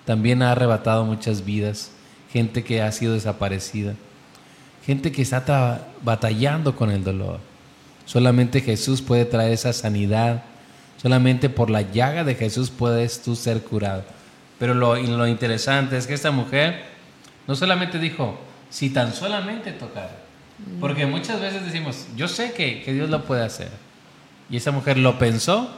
también 0.06 0.40
ha 0.40 0.52
arrebatado 0.52 1.04
muchas 1.04 1.44
vidas, 1.44 1.90
gente 2.32 2.64
que 2.64 2.80
ha 2.80 2.90
sido 2.92 3.12
desaparecida, 3.12 3.94
gente 4.86 5.12
que 5.12 5.20
está 5.20 5.86
batallando 6.02 6.74
con 6.74 6.90
el 6.90 7.04
dolor. 7.04 7.40
Solamente 8.08 8.62
Jesús 8.62 9.02
puede 9.02 9.26
traer 9.26 9.52
esa 9.52 9.74
sanidad. 9.74 10.42
Solamente 10.96 11.50
por 11.50 11.68
la 11.68 11.82
llaga 11.82 12.24
de 12.24 12.36
Jesús 12.36 12.70
puedes 12.70 13.20
tú 13.20 13.36
ser 13.36 13.60
curado. 13.60 14.02
Pero 14.58 14.72
lo, 14.72 14.96
lo 14.96 15.26
interesante 15.26 15.98
es 15.98 16.06
que 16.06 16.14
esta 16.14 16.30
mujer 16.30 16.84
no 17.46 17.54
solamente 17.54 17.98
dijo, 17.98 18.38
si 18.70 18.88
tan 18.88 19.12
solamente 19.12 19.72
tocar. 19.72 20.10
Porque 20.80 21.04
muchas 21.04 21.38
veces 21.38 21.66
decimos, 21.66 22.06
yo 22.16 22.28
sé 22.28 22.52
que, 22.52 22.82
que 22.82 22.94
Dios 22.94 23.10
lo 23.10 23.26
puede 23.26 23.44
hacer. 23.44 23.68
Y 24.48 24.56
esa 24.56 24.70
mujer 24.70 24.96
lo 24.96 25.18
pensó 25.18 25.70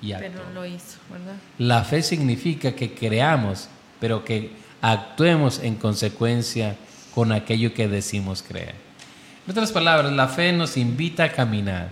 y 0.00 0.12
actuó. 0.12 0.30
Pero 0.30 0.54
lo 0.54 0.64
hizo, 0.64 0.96
¿verdad? 1.10 1.34
La 1.58 1.84
fe 1.84 2.02
significa 2.02 2.72
que 2.72 2.94
creamos, 2.94 3.68
pero 4.00 4.24
que 4.24 4.52
actuemos 4.80 5.58
en 5.58 5.74
consecuencia 5.74 6.76
con 7.14 7.32
aquello 7.32 7.74
que 7.74 7.86
decimos 7.86 8.42
creer. 8.42 8.85
En 9.46 9.52
otras 9.52 9.70
palabras, 9.70 10.12
la 10.12 10.26
fe 10.26 10.52
nos 10.52 10.76
invita 10.76 11.22
a 11.22 11.32
caminar. 11.32 11.90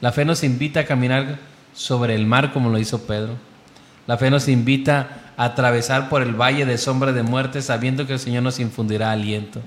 La 0.00 0.12
fe 0.12 0.24
nos 0.24 0.44
invita 0.44 0.80
a 0.80 0.84
caminar 0.84 1.38
sobre 1.74 2.14
el 2.14 2.26
mar 2.26 2.52
como 2.52 2.70
lo 2.70 2.78
hizo 2.78 3.06
Pedro. 3.06 3.34
La 4.06 4.16
fe 4.16 4.30
nos 4.30 4.46
invita 4.46 5.32
a 5.36 5.46
atravesar 5.46 6.08
por 6.08 6.22
el 6.22 6.40
valle 6.40 6.64
de 6.66 6.78
sombra 6.78 7.12
de 7.12 7.24
muerte 7.24 7.60
sabiendo 7.60 8.06
que 8.06 8.12
el 8.12 8.18
Señor 8.20 8.44
nos 8.44 8.60
infundirá 8.60 9.10
aliento. 9.10 9.60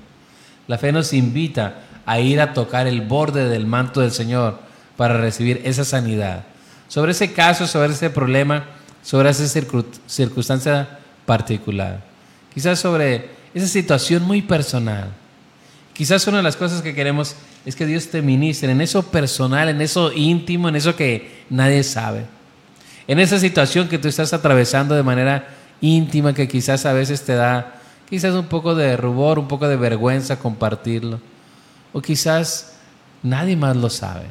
La 0.66 0.78
fe 0.78 0.92
nos 0.92 1.12
invita 1.12 1.74
a 2.06 2.20
ir 2.20 2.40
a 2.40 2.54
tocar 2.54 2.86
el 2.86 3.02
borde 3.02 3.50
del 3.50 3.66
manto 3.66 4.00
del 4.00 4.10
Señor 4.10 4.58
para 4.96 5.18
recibir 5.18 5.60
esa 5.64 5.84
sanidad. 5.84 6.44
Sobre 6.88 7.12
ese 7.12 7.34
caso, 7.34 7.66
sobre 7.66 7.92
ese 7.92 8.08
problema, 8.08 8.64
sobre 9.02 9.28
esa 9.28 9.46
circunstancia 10.06 11.00
particular. 11.26 12.00
Quizás 12.54 12.78
sobre 12.78 13.28
esa 13.52 13.66
situación 13.66 14.22
muy 14.22 14.40
personal. 14.40 15.10
Quizás 15.94 16.26
una 16.26 16.38
de 16.38 16.42
las 16.42 16.56
cosas 16.56 16.82
que 16.82 16.92
queremos 16.92 17.36
es 17.64 17.76
que 17.76 17.86
Dios 17.86 18.08
te 18.08 18.20
ministre 18.20 18.70
en 18.70 18.80
eso 18.80 19.04
personal, 19.04 19.68
en 19.68 19.80
eso 19.80 20.12
íntimo, 20.12 20.68
en 20.68 20.76
eso 20.76 20.96
que 20.96 21.44
nadie 21.48 21.84
sabe. 21.84 22.26
En 23.06 23.20
esa 23.20 23.38
situación 23.38 23.88
que 23.88 23.98
tú 23.98 24.08
estás 24.08 24.32
atravesando 24.32 24.96
de 24.96 25.04
manera 25.04 25.48
íntima 25.80 26.34
que 26.34 26.48
quizás 26.48 26.84
a 26.84 26.92
veces 26.92 27.22
te 27.22 27.34
da 27.34 27.80
quizás 28.10 28.34
un 28.34 28.46
poco 28.46 28.74
de 28.74 28.96
rubor, 28.96 29.38
un 29.38 29.46
poco 29.46 29.68
de 29.68 29.76
vergüenza 29.76 30.38
compartirlo. 30.38 31.20
O 31.92 32.02
quizás 32.02 32.74
nadie 33.22 33.56
más 33.56 33.76
lo 33.76 33.88
sabe. 33.88 34.26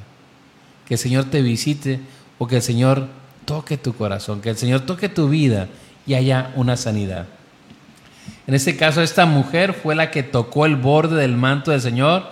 Que 0.86 0.96
el 0.96 1.00
Señor 1.00 1.26
te 1.26 1.42
visite 1.42 2.02
o 2.40 2.48
que 2.48 2.58
el 2.58 2.62
Señor 2.62 3.08
toque 3.46 3.78
tu 3.78 3.96
corazón, 3.96 4.42
que 4.42 4.50
el 4.50 4.58
Señor 4.58 4.82
toque 4.82 5.08
tu 5.08 5.30
vida 5.30 5.70
y 6.06 6.16
haya 6.16 6.52
una 6.56 6.76
sanidad. 6.76 7.28
En 8.46 8.54
este 8.54 8.76
caso, 8.76 9.02
esta 9.02 9.26
mujer 9.26 9.74
fue 9.74 9.96
la 9.96 10.12
que 10.12 10.24
tocó 10.24 10.66
el 10.66 10.76
borde 10.76 11.20
del 11.22 11.36
manto 11.36 11.72
del 11.72 11.82
Señor. 11.82 12.30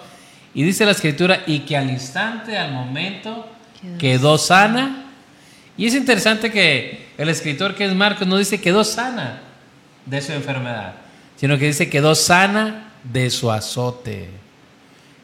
Y 0.53 0.63
dice 0.63 0.85
la 0.85 0.91
escritura, 0.91 1.43
y 1.47 1.59
que 1.59 1.77
al 1.77 1.89
instante, 1.89 2.57
al 2.57 2.73
momento, 2.73 3.47
quedó, 3.97 4.37
sana. 4.37 5.05
Y 5.77 5.87
es 5.87 5.95
interesante 5.95 6.51
que 6.51 7.07
el 7.17 7.29
escritor 7.29 7.75
que 7.75 7.85
es 7.85 7.95
Marcos 7.95 8.27
no 8.27 8.37
dice 8.37 8.59
quedó 8.59 8.83
sana 8.83 9.41
de 10.05 10.21
su 10.21 10.33
enfermedad, 10.33 10.93
sino 11.37 11.57
que 11.57 11.67
dice 11.67 11.89
quedó 11.89 12.13
sana 12.13 12.91
de 13.03 13.29
su 13.29 13.51
azote. 13.51 14.29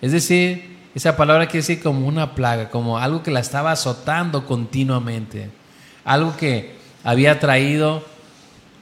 Es 0.01 0.11
decir, 0.11 0.77
esa 0.95 1.17
palabra 1.17 1.45
quiere 1.47 1.59
decir 1.59 1.81
como 1.81 2.07
una 2.07 2.33
plaga, 2.33 2.69
como 2.69 2.97
algo 2.97 3.21
que 3.21 3.31
la 3.31 3.39
estaba 3.39 3.71
azotando 3.71 4.45
continuamente, 4.45 5.49
algo 6.05 6.35
que 6.37 6.75
había 7.03 7.39
traído 7.39 8.03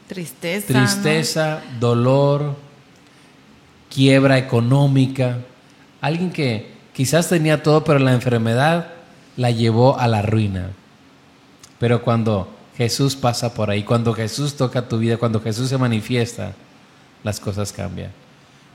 Tristeza. 0.07 0.67
Tristeza, 0.67 1.61
dolor, 1.79 2.55
quiebra 3.89 4.37
económica. 4.37 5.39
Alguien 6.01 6.31
que 6.31 6.71
quizás 6.93 7.29
tenía 7.29 7.63
todo, 7.63 7.83
pero 7.83 7.99
la 7.99 8.13
enfermedad 8.13 8.93
la 9.37 9.51
llevó 9.51 9.99
a 9.99 10.07
la 10.07 10.21
ruina. 10.21 10.71
Pero 11.79 12.01
cuando 12.01 12.53
Jesús 12.77 13.15
pasa 13.15 13.53
por 13.53 13.69
ahí, 13.69 13.83
cuando 13.83 14.13
Jesús 14.13 14.55
toca 14.55 14.87
tu 14.87 14.99
vida, 14.99 15.17
cuando 15.17 15.41
Jesús 15.41 15.69
se 15.69 15.77
manifiesta, 15.77 16.53
las 17.23 17.39
cosas 17.39 17.71
cambian. 17.71 18.11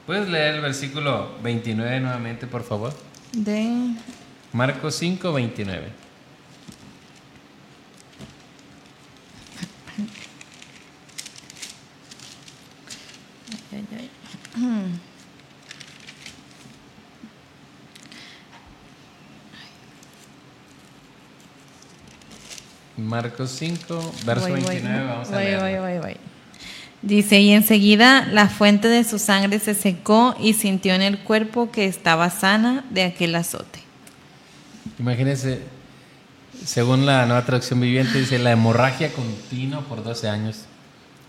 ¿Puedes 0.07 0.28
leer 0.28 0.57
el 0.57 0.61
versículo 0.61 1.31
29 1.43 2.01
nuevamente, 2.01 2.47
por 2.47 2.64
favor? 2.64 2.93
De 3.33 3.95
Marcos 4.53 4.97
5, 4.97 5.33
29. 5.33 6.10
Marcos 22.97 23.51
5, 23.51 24.14
verso 24.25 24.53
29, 24.53 25.07
vamos 25.07 25.31
a 25.31 25.39
leer. 25.39 26.18
Dice, 27.03 27.41
y 27.41 27.53
enseguida 27.53 28.27
la 28.27 28.49
fuente 28.49 28.89
de 28.89 29.05
su 29.05 29.18
sangre 29.18 29.59
se 29.59 29.75
secó 29.75 30.35
y 30.39 30.53
sintió 30.53 30.93
en 30.95 31.01
el 31.01 31.18
cuerpo 31.21 31.71
que 31.71 31.87
estaba 31.87 32.29
sana 32.29 32.85
de 32.91 33.05
aquel 33.05 33.35
azote. 33.35 33.81
Imagínense, 34.99 35.62
según 36.62 37.07
la 37.07 37.25
nueva 37.25 37.45
traducción 37.47 37.81
viviente, 37.81 38.18
dice 38.18 38.39
la 38.39 38.53
hemorragia 38.53 39.12
continua 39.12 39.81
por 39.83 40.05
12 40.05 40.29
años 40.29 40.66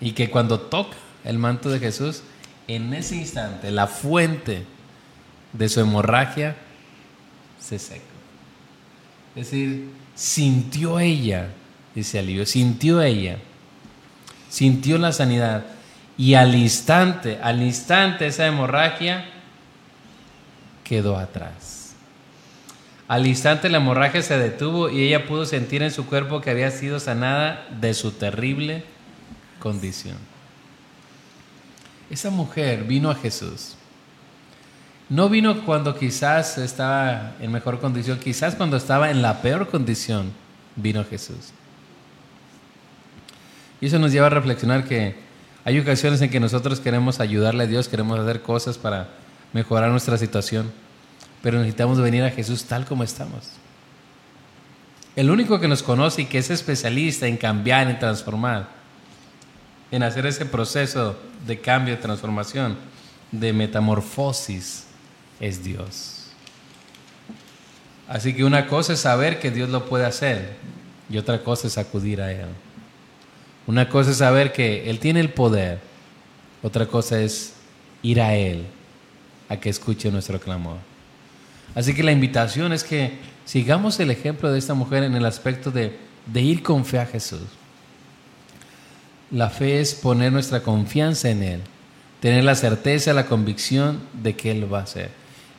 y 0.02 0.12
que 0.12 0.30
cuando 0.30 0.60
toca 0.60 0.98
el 1.24 1.38
manto 1.38 1.69
de 1.69 1.80
Jesús, 1.80 2.24
en 2.67 2.93
ese 2.93 3.15
instante, 3.15 3.72
la 3.72 3.88
fuente 3.88 4.65
de 5.53 5.69
su 5.69 5.80
hemorragia 5.80 6.55
se 7.59 7.80
secó. 7.80 8.03
Es 9.36 9.51
decir, 9.51 9.89
sintió 10.15 10.99
ella, 10.99 11.49
dice 11.95 12.19
alivio, 12.19 12.45
sintió 12.45 13.01
ella, 13.01 13.38
sintió 14.49 14.97
la 14.97 15.11
sanidad. 15.11 15.65
Y 16.17 16.34
al 16.36 16.55
instante, 16.55 17.39
al 17.41 17.61
instante 17.61 18.28
esa 18.28 18.45
hemorragia 18.45 19.26
quedó 20.84 21.17
atrás. 21.17 21.95
Al 23.07 23.28
instante 23.28 23.69
la 23.69 23.78
hemorragia 23.78 24.22
se 24.22 24.38
detuvo 24.38 24.89
y 24.89 25.03
ella 25.03 25.26
pudo 25.26 25.45
sentir 25.45 25.84
en 25.84 25.91
su 25.91 26.05
cuerpo 26.05 26.39
que 26.41 26.49
había 26.49 26.72
sido 26.72 26.99
sanada 26.99 27.67
de 27.80 27.93
su 27.93 28.11
terrible 28.11 28.84
condición. 29.59 30.17
Esa 32.12 32.30
mujer 32.30 32.84
vino 32.84 33.09
a 33.09 33.16
Jesús. 33.16 33.76
No 35.07 35.30
vino 35.30 35.64
cuando 35.64 35.97
quizás 35.97 36.57
estaba 36.57 37.36
en 37.39 37.53
mejor 37.53 37.80
condición, 37.80 38.20
quizás 38.20 38.55
cuando 38.55 38.76
estaba 38.76 39.12
en 39.12 39.22
la 39.22 39.41
peor 39.41 39.70
condición, 39.70 40.34
vino 40.76 41.05
Jesús. 41.05 41.53
Y 43.80 43.86
eso 43.86 43.97
nos 43.97 44.12
lleva 44.12 44.28
a 44.28 44.30
reflexionar 44.30 44.84
que 44.84 45.16
hay 45.64 45.80
ocasiones 45.80 46.22
en 46.22 46.30
que 46.30 46.41
nosotros 46.41 46.82
queremos 46.82 47.22
ayudarle 47.22 47.64
a 47.64 47.68
Dios, 47.68 47.88
queremos 47.88 48.20
hacer 48.20 48.41
cosas 48.41 48.78
para 48.78 49.07
mejorar 49.53 49.89
nuestra 49.89 50.18
situación, 50.18 50.70
pero 51.41 51.59
necesitamos 51.59 52.01
venir 52.01 52.24
a 52.24 52.32
Jesús 52.32 52.66
tal 52.66 52.86
como 52.86 53.03
estamos. 53.03 53.51
El 55.16 55.30
único 55.30 55.62
que 55.62 55.70
nos 55.70 55.82
conoce 55.82 56.24
y 56.24 56.26
que 56.26 56.39
es 56.39 56.49
especialista 56.49 57.26
en 57.28 57.38
cambiar, 57.38 57.89
en 57.89 57.99
transformar, 57.99 58.81
en 59.92 60.04
hacer 60.04 60.26
ese 60.26 60.46
proceso 60.46 61.18
de 61.46 61.60
cambio, 61.60 61.96
de 61.96 62.02
transformación, 62.02 62.78
de 63.32 63.54
metamorfosis, 63.54 64.86
es 65.39 65.64
Dios. 65.64 66.28
Así 68.08 68.34
que 68.34 68.44
una 68.44 68.68
cosa 68.68 68.94
es 68.94 69.00
saber 69.00 69.39
que 69.39 69.52
Dios 69.52 69.70
lo 69.70 69.86
puede 69.86 70.06
hacer 70.06 70.56
y 71.10 71.18
otra 71.18 71.44
cosa 71.44 71.68
es 71.68 71.78
acudir 71.78 72.22
a 72.22 72.32
Él. 72.32 72.48
Una 73.68 73.89
cosa 73.89 74.12
es 74.12 74.18
saber 74.18 74.52
que 74.54 74.89
Él 74.89 75.00
tiene 75.00 75.20
el 75.20 75.30
poder, 75.30 75.80
otra 76.62 76.86
cosa 76.86 77.20
es 77.20 77.54
ir 78.02 78.22
a 78.22 78.36
Él 78.36 78.66
a 79.50 79.58
que 79.58 79.70
escuche 79.70 80.12
nuestro 80.12 80.39
clamor. 80.39 80.78
Así 81.76 81.94
que 81.94 82.04
la 82.04 82.12
invitación 82.12 82.74
es 82.74 82.84
que 82.84 83.18
sigamos 83.46 84.00
el 84.00 84.12
ejemplo 84.12 84.52
de 84.52 84.60
esta 84.60 84.74
mujer 84.74 85.04
en 85.04 85.16
el 85.16 85.26
aspecto 85.26 85.72
de, 85.72 85.98
de 86.26 86.42
ir 86.42 86.64
con 86.64 86.86
fe 86.86 87.00
a 87.00 87.06
Jesús. 87.06 87.42
La 89.32 89.50
fe 89.50 89.80
es 89.80 89.96
poner 89.96 90.34
nuestra 90.34 90.62
confianza 90.62 91.30
en 91.30 91.44
Él, 91.44 91.62
tener 92.20 92.44
la 92.44 92.56
certeza, 92.56 93.14
la 93.14 93.28
convicción 93.28 94.00
de 94.22 94.36
que 94.36 94.52
Él 94.52 94.72
va 94.72 94.80
a 94.80 94.84
hacer. 94.84 95.10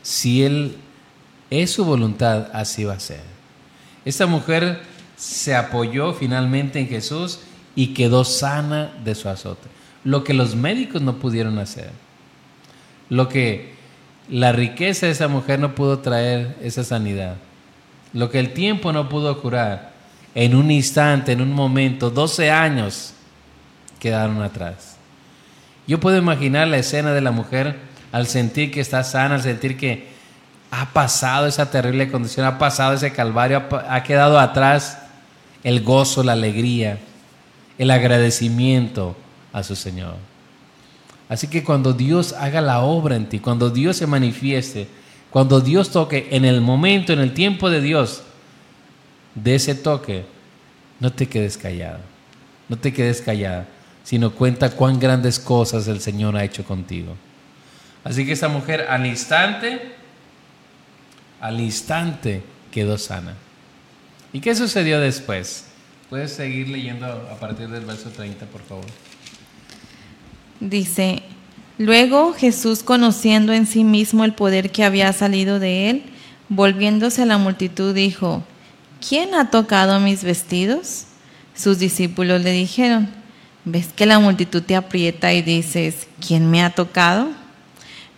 Si 0.02 0.44
Él 0.44 0.76
es 1.48 1.70
su 1.70 1.84
voluntad, 1.84 2.48
así 2.52 2.84
va 2.84 2.94
a 2.94 3.00
ser. 3.00 3.22
Esta 4.04 4.26
mujer 4.26 4.82
se 5.16 5.54
apoyó 5.54 6.12
finalmente 6.12 6.80
en 6.80 6.88
Jesús 6.88 7.40
y 7.74 7.88
quedó 7.88 8.24
sana 8.24 8.92
de 9.04 9.14
su 9.14 9.28
azote. 9.28 9.68
Lo 10.04 10.22
que 10.24 10.34
los 10.34 10.54
médicos 10.54 11.00
no 11.00 11.16
pudieron 11.16 11.58
hacer. 11.58 11.90
Lo 13.08 13.28
que 13.28 13.72
la 14.28 14.52
riqueza 14.52 15.06
de 15.06 15.12
esa 15.12 15.28
mujer 15.28 15.60
no 15.60 15.74
pudo 15.74 16.00
traer 16.00 16.56
esa 16.62 16.84
sanidad. 16.84 17.36
Lo 18.12 18.28
que 18.28 18.38
el 18.38 18.52
tiempo 18.52 18.92
no 18.92 19.08
pudo 19.08 19.40
curar. 19.40 19.92
En 20.34 20.54
un 20.54 20.70
instante, 20.70 21.32
en 21.32 21.40
un 21.40 21.52
momento, 21.52 22.10
12 22.10 22.50
años 22.50 23.14
quedaron 24.02 24.42
atrás. 24.42 24.96
Yo 25.86 26.00
puedo 26.00 26.18
imaginar 26.18 26.66
la 26.66 26.78
escena 26.78 27.12
de 27.12 27.20
la 27.20 27.30
mujer 27.30 27.76
al 28.10 28.26
sentir 28.26 28.72
que 28.72 28.80
está 28.80 29.04
sana, 29.04 29.36
al 29.36 29.42
sentir 29.42 29.76
que 29.76 30.08
ha 30.72 30.92
pasado 30.92 31.46
esa 31.46 31.70
terrible 31.70 32.10
condición, 32.10 32.44
ha 32.44 32.58
pasado 32.58 32.94
ese 32.94 33.12
calvario, 33.12 33.62
ha, 33.88 34.02
quedado 34.02 34.40
atrás 34.40 34.98
el 35.62 35.84
gozo, 35.84 36.24
la 36.24 36.32
alegría, 36.32 36.98
el 37.78 37.92
agradecimiento 37.92 39.14
a 39.52 39.62
su 39.62 39.76
Señor. 39.76 40.16
Así 41.28 41.46
que 41.46 41.62
cuando 41.62 41.92
Dios 41.92 42.32
haga 42.32 42.60
la 42.60 42.80
obra 42.80 43.14
en 43.14 43.28
ti, 43.28 43.38
cuando 43.38 43.70
Dios 43.70 43.98
se 43.98 44.08
manifieste, 44.08 44.88
cuando 45.30 45.60
Dios 45.60 45.90
toque 45.90 46.26
en 46.32 46.44
el 46.44 46.60
momento, 46.60 47.12
en 47.12 47.20
el 47.20 47.34
tiempo 47.34 47.70
de 47.70 47.80
Dios, 47.80 48.24
de 49.36 49.54
ese 49.54 49.76
toque, 49.76 50.24
no 50.98 51.12
te 51.12 51.28
quedes 51.28 51.56
callado, 51.56 52.00
no 52.68 52.76
te 52.76 52.92
quedes 52.92 53.22
callada, 53.22 53.68
sino 54.04 54.32
cuenta 54.32 54.70
cuán 54.70 54.98
grandes 54.98 55.38
cosas 55.38 55.86
el 55.88 56.00
Señor 56.00 56.36
ha 56.36 56.44
hecho 56.44 56.64
contigo. 56.64 57.16
Así 58.04 58.26
que 58.26 58.32
esa 58.32 58.48
mujer 58.48 58.86
al 58.88 59.06
instante, 59.06 59.94
al 61.40 61.60
instante 61.60 62.42
quedó 62.70 62.98
sana. 62.98 63.34
¿Y 64.32 64.40
qué 64.40 64.54
sucedió 64.54 65.00
después? 65.00 65.66
Puedes 66.10 66.32
seguir 66.32 66.68
leyendo 66.68 67.06
a 67.06 67.36
partir 67.38 67.68
del 67.68 67.84
verso 67.84 68.10
30, 68.10 68.46
por 68.46 68.62
favor. 68.62 68.84
Dice, 70.60 71.22
luego 71.78 72.32
Jesús, 72.34 72.82
conociendo 72.82 73.52
en 73.52 73.66
sí 73.66 73.84
mismo 73.84 74.24
el 74.24 74.34
poder 74.34 74.70
que 74.70 74.84
había 74.84 75.12
salido 75.12 75.58
de 75.58 75.90
él, 75.90 76.02
volviéndose 76.48 77.22
a 77.22 77.26
la 77.26 77.38
multitud, 77.38 77.94
dijo, 77.94 78.42
¿quién 79.06 79.34
ha 79.34 79.50
tocado 79.50 80.00
mis 80.00 80.24
vestidos? 80.24 81.06
Sus 81.54 81.78
discípulos 81.78 82.42
le 82.42 82.52
dijeron, 82.52 83.08
¿ves 83.64 83.88
que 83.92 84.06
la 84.06 84.18
multitud 84.18 84.62
te 84.62 84.76
aprieta 84.76 85.32
y 85.32 85.42
dices, 85.42 86.08
¿quién 86.26 86.50
me 86.50 86.62
ha 86.62 86.70
tocado? 86.70 87.30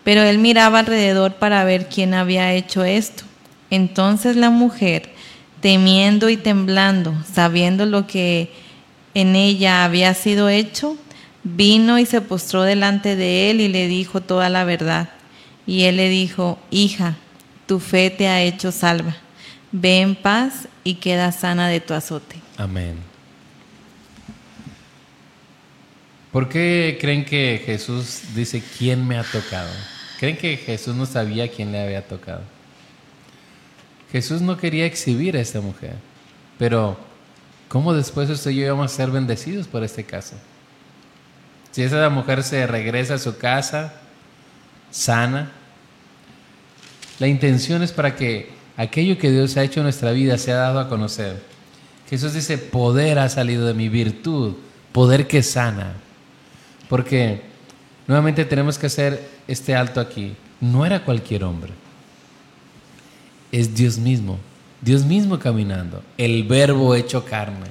Pero 0.03 0.23
él 0.23 0.39
miraba 0.39 0.81
alrededor 0.81 1.35
para 1.35 1.65
ver 1.65 1.89
quién 1.89 2.15
había 2.15 2.53
hecho 2.53 2.85
esto. 2.85 3.25
Entonces 3.71 4.37
la 4.37 4.51
mujer, 4.51 5.11
temiendo 5.61 6.29
y 6.29 6.37
temblando, 6.37 7.15
sabiendo 7.33 7.87
lo 7.87 8.07
que 8.07 8.53
en 9.15 9.37
ella 9.37 9.85
había 9.85 10.13
sido 10.15 10.49
hecho, 10.49 10.97
vino 11.43 11.99
y 11.99 12.07
se 12.07 12.21
postró 12.21 12.63
delante 12.63 13.17
de 13.17 13.51
él 13.51 13.61
y 13.61 13.69
le 13.69 13.87
dijo 13.87 14.21
toda 14.21 14.49
la 14.49 14.65
verdad. 14.65 15.11
Y 15.67 15.85
él 15.85 15.97
le 15.97 16.09
dijo, 16.09 16.59
hija, 16.71 17.17
tu 17.67 17.81
fe 17.81 18.11
te 18.11 18.29
ha 18.29 18.43
hecho 18.43 18.73
salva. 18.73 19.17
Ve 19.73 20.01
en 20.01 20.15
paz 20.15 20.69
y 20.85 20.95
queda 20.95 21.33
sana 21.33 21.69
de 21.69 21.81
tu 21.81 21.95
azote. 21.95 22.37
Amén. 22.59 23.14
¿Por 26.35 26.49
qué 26.49 26.99
creen 27.01 27.25
que 27.25 27.63
Jesús 27.65 28.23
dice, 28.35 28.61
¿quién 28.77 29.07
me 29.07 29.17
ha 29.17 29.23
tocado? 29.23 29.71
¿Creen 30.19 30.37
que 30.37 30.57
Jesús 30.57 30.93
no 30.93 31.07
sabía 31.07 31.49
quién 31.49 31.71
le 31.71 31.81
había 31.81 32.05
tocado? 32.09 32.41
Jesús 34.11 34.41
no 34.41 34.57
quería 34.57 34.85
exhibir 34.85 35.37
a 35.37 35.41
esta 35.41 35.61
mujer, 35.61 35.95
pero 36.59 36.99
¿cómo 37.69 37.95
después 37.95 38.29
usted 38.31 38.51
y 38.51 38.57
yo 38.57 38.63
íbamos 38.65 38.93
a 38.93 38.97
ser 38.97 39.13
bendecidos 39.13 39.69
por 39.69 39.85
este 39.85 40.03
caso? 40.03 40.35
Si 41.71 41.85
esa 41.85 42.11
mujer 42.11 42.43
se 42.43 42.67
regresa 42.67 43.15
a 43.15 43.19
su 43.19 43.39
casa 43.39 43.95
sana, 44.91 45.53
la 47.21 47.29
intención 47.29 47.81
es 47.85 47.93
para 47.93 48.17
que 48.17 48.51
aquello 48.77 49.19
que 49.19 49.31
Dios 49.31 49.57
ha 49.57 49.63
hecho 49.63 49.79
en 49.79 49.85
nuestra 49.85 50.11
vida 50.11 50.37
sea 50.37 50.57
dado 50.57 50.81
a 50.81 50.89
conocer. 50.89 51.41
Jesús 52.11 52.33
dice, 52.33 52.59
poder 52.59 53.21
ha 53.21 53.29
salido 53.29 53.69
de 53.69 53.75
mi 53.75 53.89
virtud, 53.89 54.55
poder 54.91 55.29
que 55.29 55.41
sana. 55.45 55.99
Porque 56.89 57.43
nuevamente 58.07 58.45
tenemos 58.45 58.79
que 58.79 58.87
hacer 58.87 59.29
este 59.49 59.75
alto 59.75 60.01
aquí. 60.01 60.37
No 60.61 60.85
era 60.87 61.05
cualquier 61.05 61.45
hombre 61.45 61.73
es 63.55 63.73
Dios 63.73 63.99
mismo, 63.99 64.41
Dios 64.81 65.05
mismo 65.05 65.39
caminando, 65.39 66.03
el 66.19 66.43
verbo 66.43 66.97
hecho 66.97 67.25
carne. 67.25 67.69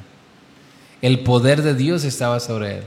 El 1.02 1.20
poder 1.20 1.62
de 1.62 1.76
Dios 1.76 2.06
estaba 2.06 2.40
sobre 2.40 2.78
él, 2.78 2.84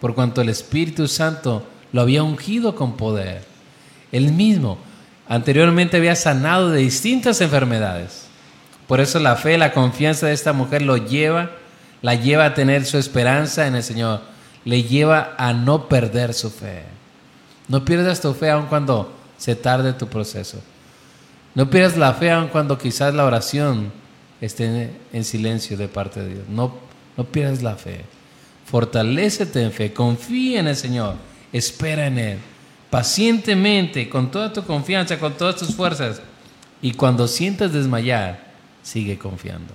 por 0.00 0.14
cuanto 0.14 0.40
el 0.40 0.48
Espíritu 0.48 1.06
Santo 1.06 1.66
lo 1.92 2.00
había 2.00 2.22
ungido 2.22 2.74
con 2.74 2.96
poder. 2.96 3.42
Él 4.10 4.32
mismo 4.32 4.78
anteriormente 5.28 5.98
había 5.98 6.16
sanado 6.16 6.70
de 6.70 6.80
distintas 6.80 7.42
enfermedades. 7.42 8.24
Por 8.86 9.00
eso 9.00 9.18
la 9.18 9.36
fe, 9.36 9.58
la 9.58 9.74
confianza 9.74 10.26
de 10.26 10.32
esta 10.32 10.54
mujer 10.54 10.80
lo 10.80 10.96
lleva, 10.96 11.50
la 12.00 12.14
lleva 12.14 12.46
a 12.46 12.54
tener 12.54 12.86
su 12.86 12.96
esperanza 12.96 13.66
en 13.66 13.74
el 13.74 13.82
Señor, 13.82 14.22
le 14.64 14.82
lleva 14.82 15.34
a 15.38 15.52
no 15.52 15.88
perder 15.88 16.34
su 16.34 16.50
fe. 16.50 16.84
No 17.68 17.84
pierdas 17.84 18.20
tu 18.20 18.34
fe 18.34 18.50
aun 18.50 18.66
cuando 18.66 19.12
se 19.38 19.54
tarde 19.54 19.92
tu 19.92 20.08
proceso. 20.08 20.60
No 21.54 21.70
pierdas 21.70 21.96
la 21.96 22.14
fe 22.14 22.30
aun 22.30 22.48
cuando 22.48 22.78
quizás 22.78 23.14
la 23.14 23.24
oración 23.24 23.92
esté 24.40 24.90
en 25.12 25.24
silencio 25.24 25.76
de 25.76 25.88
parte 25.88 26.20
de 26.20 26.34
Dios. 26.34 26.48
No, 26.48 26.74
no 27.16 27.24
pierdas 27.24 27.62
la 27.62 27.76
fe. 27.76 28.04
Fortalécete 28.66 29.62
en 29.62 29.72
fe, 29.72 29.92
confía 29.92 30.60
en 30.60 30.68
el 30.68 30.76
Señor, 30.76 31.16
espera 31.52 32.06
en 32.06 32.18
Él, 32.18 32.38
pacientemente, 32.88 34.08
con 34.08 34.30
toda 34.30 34.52
tu 34.52 34.62
confianza, 34.62 35.18
con 35.18 35.32
todas 35.32 35.56
tus 35.56 35.74
fuerzas. 35.74 36.22
Y 36.80 36.92
cuando 36.92 37.26
sientas 37.26 37.72
desmayar, 37.72 38.52
sigue 38.82 39.18
confiando. 39.18 39.74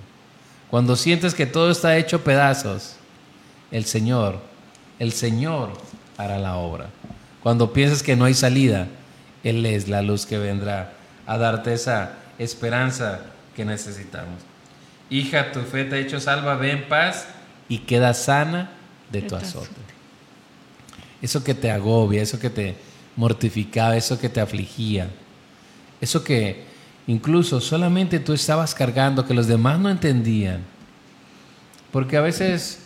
Cuando 0.70 0.96
sientes 0.96 1.34
que 1.34 1.46
todo 1.46 1.70
está 1.70 1.96
hecho 1.98 2.24
pedazos, 2.24 2.96
el 3.70 3.84
Señor, 3.84 4.40
el 4.98 5.12
Señor 5.12 5.72
hará 6.16 6.38
la 6.38 6.56
obra. 6.56 6.88
cuando 7.42 7.72
piensas 7.72 8.02
que 8.02 8.16
no 8.16 8.24
hay 8.24 8.34
salida, 8.34 8.88
Él 9.44 9.64
es 9.66 9.88
la 9.88 10.02
luz 10.02 10.26
que 10.26 10.36
vendrá 10.36 10.94
a 11.26 11.38
darte 11.38 11.72
esa 11.74 12.14
esperanza 12.38 13.20
que 13.54 13.64
necesitamos. 13.64 14.42
Hija, 15.10 15.52
tu 15.52 15.60
fe 15.60 15.84
te 15.84 15.96
ha 15.96 15.98
hecho 15.98 16.18
salva, 16.18 16.56
ve 16.56 16.72
en 16.72 16.88
paz 16.88 17.28
y 17.68 17.78
queda 17.78 18.14
sana 18.14 18.70
de 19.12 19.22
tu 19.22 19.36
azote. 19.36 19.68
Eso 21.22 21.44
que 21.44 21.54
te 21.54 21.70
agobia, 21.70 22.22
eso 22.22 22.40
que 22.40 22.50
te 22.50 22.76
mortificaba, 23.14 23.96
eso 23.96 24.18
que 24.18 24.28
te 24.28 24.40
afligía, 24.40 25.08
eso 26.00 26.24
que 26.24 26.64
incluso 27.06 27.60
solamente 27.60 28.18
tú 28.18 28.32
estabas 28.32 28.74
cargando, 28.74 29.24
que 29.24 29.34
los 29.34 29.46
demás 29.46 29.78
no 29.78 29.88
entendían. 29.88 30.62
Porque 31.92 32.16
a 32.16 32.20
veces 32.20 32.80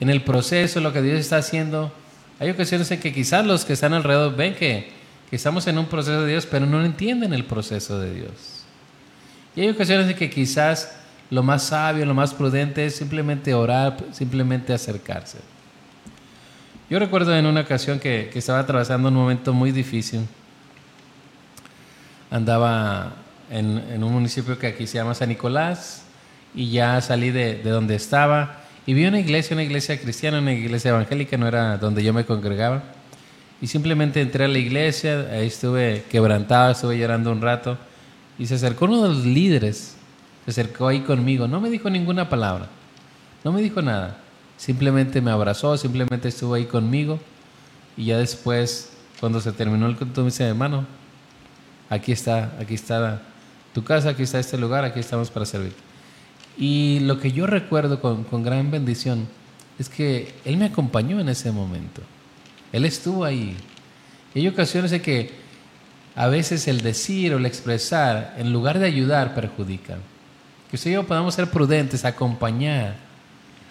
en 0.00 0.10
el 0.10 0.22
proceso, 0.22 0.80
lo 0.80 0.92
que 0.92 1.02
Dios 1.02 1.18
está 1.20 1.38
haciendo, 1.38 1.92
hay 2.40 2.50
ocasiones 2.50 2.90
en 2.90 3.00
que 3.00 3.12
quizás 3.12 3.46
los 3.46 3.64
que 3.64 3.74
están 3.74 3.92
alrededor 3.92 4.34
ven 4.34 4.54
que, 4.54 4.90
que 5.30 5.36
estamos 5.36 5.66
en 5.66 5.78
un 5.78 5.86
proceso 5.86 6.22
de 6.22 6.30
Dios, 6.30 6.46
pero 6.46 6.66
no 6.66 6.84
entienden 6.84 7.32
el 7.32 7.44
proceso 7.44 7.98
de 7.98 8.14
Dios. 8.14 8.64
Y 9.54 9.60
hay 9.60 9.68
ocasiones 9.68 10.08
en 10.10 10.16
que 10.16 10.30
quizás 10.30 10.96
lo 11.30 11.42
más 11.42 11.64
sabio, 11.64 12.04
lo 12.04 12.14
más 12.14 12.34
prudente 12.34 12.86
es 12.86 12.96
simplemente 12.96 13.54
orar, 13.54 13.96
simplemente 14.12 14.72
acercarse. 14.72 15.38
Yo 16.90 16.98
recuerdo 16.98 17.34
en 17.36 17.46
una 17.46 17.62
ocasión 17.62 17.98
que, 17.98 18.28
que 18.32 18.40
estaba 18.40 18.58
atravesando 18.58 19.08
un 19.08 19.14
momento 19.14 19.52
muy 19.52 19.72
difícil. 19.72 20.26
Andaba 22.30 23.14
en, 23.50 23.78
en, 23.90 24.04
un 24.04 24.12
municipio 24.12 24.58
que 24.58 24.66
aquí 24.66 24.86
se 24.86 24.98
llama 24.98 25.14
San 25.14 25.28
Nicolás 25.28 26.02
y 26.54 26.70
ya 26.70 27.00
salí 27.00 27.30
de, 27.30 27.56
de 27.56 27.70
donde 27.70 27.94
estaba 27.94 28.63
y 28.86 28.94
vi 28.94 29.06
una 29.06 29.18
iglesia, 29.18 29.54
una 29.54 29.62
iglesia 29.62 29.98
cristiana, 29.98 30.38
una 30.40 30.52
iglesia 30.52 30.90
evangélica, 30.90 31.36
no 31.38 31.48
era 31.48 31.78
donde 31.78 32.02
yo 32.04 32.12
me 32.12 32.24
congregaba. 32.24 32.82
Y 33.60 33.66
simplemente 33.66 34.20
entré 34.20 34.44
a 34.44 34.48
la 34.48 34.58
iglesia, 34.58 35.28
ahí 35.32 35.46
estuve 35.46 36.04
quebrantado, 36.10 36.72
estuve 36.72 36.98
llorando 36.98 37.32
un 37.32 37.40
rato. 37.40 37.78
Y 38.38 38.46
se 38.46 38.56
acercó 38.56 38.84
uno 38.84 39.02
de 39.02 39.08
los 39.08 39.24
líderes, 39.24 39.96
se 40.44 40.50
acercó 40.50 40.88
ahí 40.88 41.00
conmigo, 41.00 41.48
no 41.48 41.60
me 41.60 41.70
dijo 41.70 41.88
ninguna 41.88 42.28
palabra, 42.28 42.68
no 43.42 43.52
me 43.52 43.62
dijo 43.62 43.80
nada. 43.80 44.18
Simplemente 44.58 45.20
me 45.20 45.30
abrazó, 45.30 45.76
simplemente 45.78 46.28
estuvo 46.28 46.54
ahí 46.54 46.66
conmigo. 46.66 47.18
Y 47.96 48.06
ya 48.06 48.18
después, 48.18 48.90
cuando 49.18 49.40
se 49.40 49.52
terminó 49.52 49.86
el 49.86 49.96
culto, 49.96 50.20
me 50.20 50.26
dice, 50.26 50.44
hermano, 50.44 50.84
aquí 51.88 52.12
está, 52.12 52.52
aquí 52.60 52.74
está 52.74 53.22
tu 53.72 53.82
casa, 53.82 54.10
aquí 54.10 54.24
está 54.24 54.38
este 54.38 54.58
lugar, 54.58 54.84
aquí 54.84 55.00
estamos 55.00 55.30
para 55.30 55.46
servir. 55.46 55.72
Y 56.56 57.00
lo 57.00 57.18
que 57.18 57.32
yo 57.32 57.46
recuerdo 57.46 58.00
con, 58.00 58.24
con, 58.24 58.42
gran 58.42 58.70
bendición 58.70 59.26
es 59.78 59.88
que 59.88 60.34
Él 60.44 60.56
me 60.56 60.66
acompañó 60.66 61.20
en 61.20 61.28
ese 61.28 61.50
momento. 61.50 62.02
Él 62.72 62.84
estuvo 62.84 63.24
ahí. 63.24 63.56
Y 64.34 64.40
hay 64.40 64.48
ocasiones 64.48 64.92
en 64.92 65.02
que 65.02 65.32
a 66.14 66.28
veces 66.28 66.68
el 66.68 66.80
decir 66.80 67.34
o 67.34 67.38
el 67.38 67.46
expresar, 67.46 68.34
en 68.38 68.52
lugar 68.52 68.78
de 68.78 68.86
ayudar, 68.86 69.34
perjudica. 69.34 69.96
Que 70.70 70.76
usted 70.76 70.90
y 70.90 70.94
yo 70.94 71.06
podamos 71.06 71.34
ser 71.34 71.50
prudentes, 71.50 72.04
acompañar, 72.04 72.96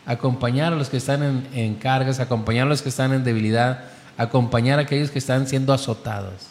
acompañar 0.06 0.74
a 0.74 0.76
los 0.76 0.90
que 0.90 0.98
están 0.98 1.24
en, 1.24 1.48
en 1.54 1.76
cargas, 1.76 2.20
acompañar 2.20 2.68
a 2.68 2.70
los 2.70 2.82
que 2.82 2.90
están 2.90 3.14
en 3.14 3.24
debilidad, 3.24 3.86
acompañar 4.18 4.80
a 4.80 4.82
aquellos 4.82 5.10
que 5.10 5.20
están 5.20 5.48
siendo 5.48 5.72
azotados. 5.74 6.50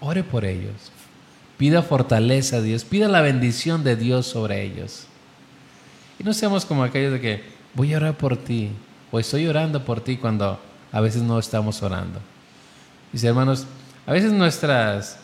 Ore 0.00 0.22
por 0.22 0.44
ellos, 0.44 0.91
Pida 1.62 1.80
fortaleza 1.80 2.56
a 2.56 2.60
Dios, 2.60 2.82
pida 2.82 3.06
la 3.06 3.20
bendición 3.20 3.84
de 3.84 3.94
Dios 3.94 4.26
sobre 4.26 4.62
ellos. 4.62 5.04
Y 6.18 6.24
no 6.24 6.32
seamos 6.32 6.64
como 6.64 6.82
aquellos 6.82 7.12
de 7.12 7.20
que 7.20 7.44
voy 7.74 7.94
a 7.94 7.98
orar 7.98 8.18
por 8.18 8.36
ti 8.36 8.70
o 9.12 9.20
estoy 9.20 9.46
orando 9.46 9.84
por 9.84 10.00
ti 10.00 10.16
cuando 10.16 10.58
a 10.90 11.00
veces 11.00 11.22
no 11.22 11.38
estamos 11.38 11.80
orando. 11.80 12.18
Dice 13.12 13.28
hermanos, 13.28 13.64
a 14.08 14.12
veces 14.12 14.32
nuestras 14.32 15.18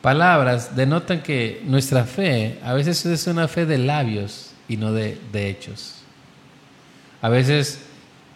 palabras 0.00 0.76
denotan 0.76 1.20
que 1.20 1.60
nuestra 1.66 2.04
fe 2.04 2.60
a 2.62 2.72
veces 2.72 3.04
es 3.04 3.26
una 3.26 3.48
fe 3.48 3.66
de 3.66 3.78
labios 3.78 4.52
y 4.68 4.76
no 4.76 4.92
de, 4.92 5.20
de 5.32 5.50
hechos. 5.50 5.96
A 7.20 7.28
veces 7.28 7.80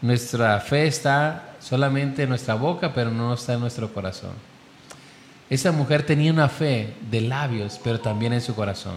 nuestra 0.03 0.59
fe 0.59 0.89
está 0.89 1.55
solamente 1.61 2.25
en 2.25 2.31
nuestra 2.31 2.55
boca, 2.55 2.93
pero 2.93 3.13
no 3.13 3.35
está 3.35 3.53
en 3.53 3.61
nuestro 3.61 3.95
corazón. 3.95 4.33
Esa 5.51 5.73
mujer 5.73 6.05
tenía 6.05 6.33
una 6.33 6.49
fe 6.49 6.95
de 7.11 7.21
labios, 7.21 7.81
pero 7.83 8.01
también 8.01 8.33
en 8.33 8.41
su 8.41 8.55
corazón. 8.55 8.97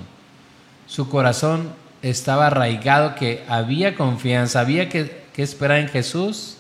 Su 0.88 1.10
corazón 1.10 1.70
estaba 2.02 2.48
arraigado 2.48 3.16
que 3.16 3.44
había 3.48 3.96
confianza, 3.96 4.62
había 4.62 4.90
que, 4.90 5.24
que 5.34 5.44
esperar 5.44 5.80
en 5.80 5.90
Jesús, 5.90 6.56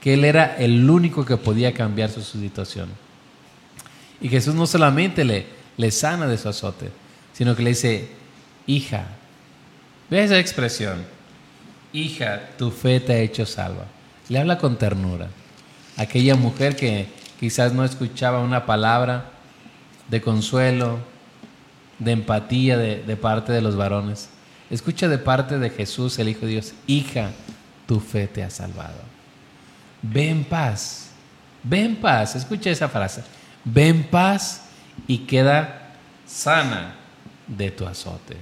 que 0.00 0.14
Él 0.14 0.24
era 0.24 0.56
el 0.56 0.88
único 0.88 1.24
que 1.24 1.36
podía 1.36 1.72
cambiar 1.72 2.10
su 2.10 2.22
situación. 2.22 2.88
Y 4.20 4.28
Jesús 4.28 4.54
no 4.54 4.66
solamente 4.66 5.24
le, 5.24 5.46
le 5.76 5.90
sana 5.90 6.26
de 6.26 6.38
su 6.38 6.48
azote, 6.48 6.90
sino 7.32 7.54
que 7.54 7.62
le 7.62 7.70
dice, 7.70 8.08
hija, 8.66 9.06
ve 10.10 10.24
esa 10.24 10.38
expresión, 10.38 11.04
hija, 11.92 12.50
tu 12.58 12.70
fe 12.70 13.00
te 13.00 13.12
ha 13.12 13.18
hecho 13.18 13.46
salva. 13.46 13.86
Le 14.28 14.38
habla 14.38 14.58
con 14.58 14.76
ternura. 14.76 15.28
Aquella 15.96 16.34
mujer 16.34 16.76
que 16.76 17.06
quizás 17.38 17.72
no 17.72 17.84
escuchaba 17.84 18.40
una 18.40 18.66
palabra 18.66 19.30
de 20.08 20.20
consuelo, 20.20 20.98
de 21.98 22.12
empatía 22.12 22.76
de, 22.76 23.16
parte 23.16 23.52
de 23.52 23.60
los 23.60 23.76
varones. 23.76 24.28
Escucha 24.70 25.08
de 25.08 25.18
parte 25.18 25.58
de 25.58 25.70
Jesús, 25.70 26.18
el 26.18 26.28
Hijo 26.28 26.40
de 26.40 26.52
Dios, 26.52 26.74
hija, 26.86 27.30
tu 27.86 28.00
fe 28.00 28.26
te 28.26 28.42
ha 28.42 28.50
salvado. 28.50 29.00
Ve 30.02 30.28
en 30.28 30.44
paz, 30.44 31.10
ve 31.62 31.84
en 31.84 31.96
paz, 31.96 32.36
escucha 32.36 32.70
esa 32.70 32.88
frase, 32.88 33.22
ve 33.64 33.88
en 33.88 34.04
paz 34.04 34.64
y 35.06 35.18
queda 35.18 35.94
sana 36.26 36.94
de 37.46 37.70
tu 37.70 37.86
azote. 37.86 38.36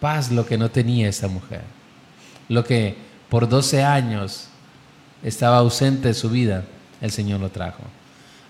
Paz 0.00 0.30
lo 0.30 0.46
que 0.46 0.56
no 0.56 0.70
tenía 0.70 1.08
esa 1.08 1.28
mujer, 1.28 1.62
lo 2.48 2.64
que 2.64 2.96
por 3.28 3.48
12 3.48 3.82
años 3.82 4.48
estaba 5.22 5.58
ausente 5.58 6.08
de 6.08 6.14
su 6.14 6.30
vida 6.30 6.64
el 7.00 7.10
Señor 7.10 7.40
lo 7.40 7.50
trajo. 7.50 7.82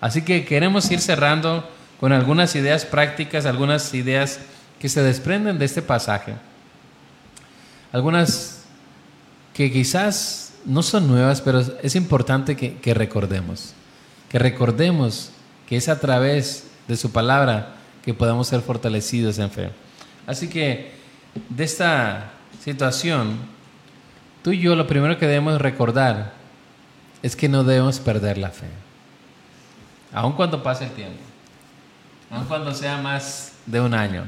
Así 0.01 0.23
que 0.23 0.45
queremos 0.45 0.91
ir 0.91 1.01
cerrando 1.01 1.69
con 2.01 2.13
algunas 2.13 2.55
ideas 2.55 2.85
prácticas, 2.85 3.47
algunas 3.47 3.93
ideas 3.95 4.41
que 4.79 4.89
se 4.89 5.03
desprenden 5.03 5.59
de 5.59 5.65
este 5.65 5.83
pasaje. 5.83 6.35
Algunas 7.93 8.63
que 9.55 9.73
quizás 9.73 10.53
no 10.65 10.83
son 10.83 11.09
nuevas, 11.09 11.41
pero 11.41 11.61
es 11.83 11.97
importante 11.97 12.57
que, 12.57 12.95
recordemos. 12.95 13.73
Que 14.29 14.39
recordemos 14.39 15.31
que 15.69 15.77
es 15.77 15.89
a 15.89 15.99
través 15.99 16.69
de 16.87 16.97
su 16.97 17.11
palabra 17.11 17.75
que 18.05 18.15
podamos 18.15 18.49
ser 18.49 18.61
fortalecidos 18.61 19.39
en 19.39 19.51
fe. 19.51 19.71
Así 20.27 20.49
que 20.49 20.93
de 21.49 21.65
esta 21.65 22.31
situación, 22.63 23.37
tú 24.43 24.53
y 24.53 24.61
yo 24.61 24.77
lo 24.77 24.87
primero 24.87 25.19
que 25.19 25.27
debemos 25.27 25.61
recordar 25.61 26.38
es 27.23 27.37
que 27.37 27.49
no 27.49 27.65
debemos 27.65 27.99
perder 27.99 28.39
la 28.39 28.51
fe, 28.51 28.67
aun 30.13 30.33
cuando 30.33 30.63
pase 30.63 30.85
el 30.85 30.91
tiempo, 30.91 31.21
aun 32.31 32.45
cuando 32.45 32.75
sea 32.75 32.99
más 32.99 33.53
de 33.67 33.81
un 33.81 33.95
año, 33.95 34.25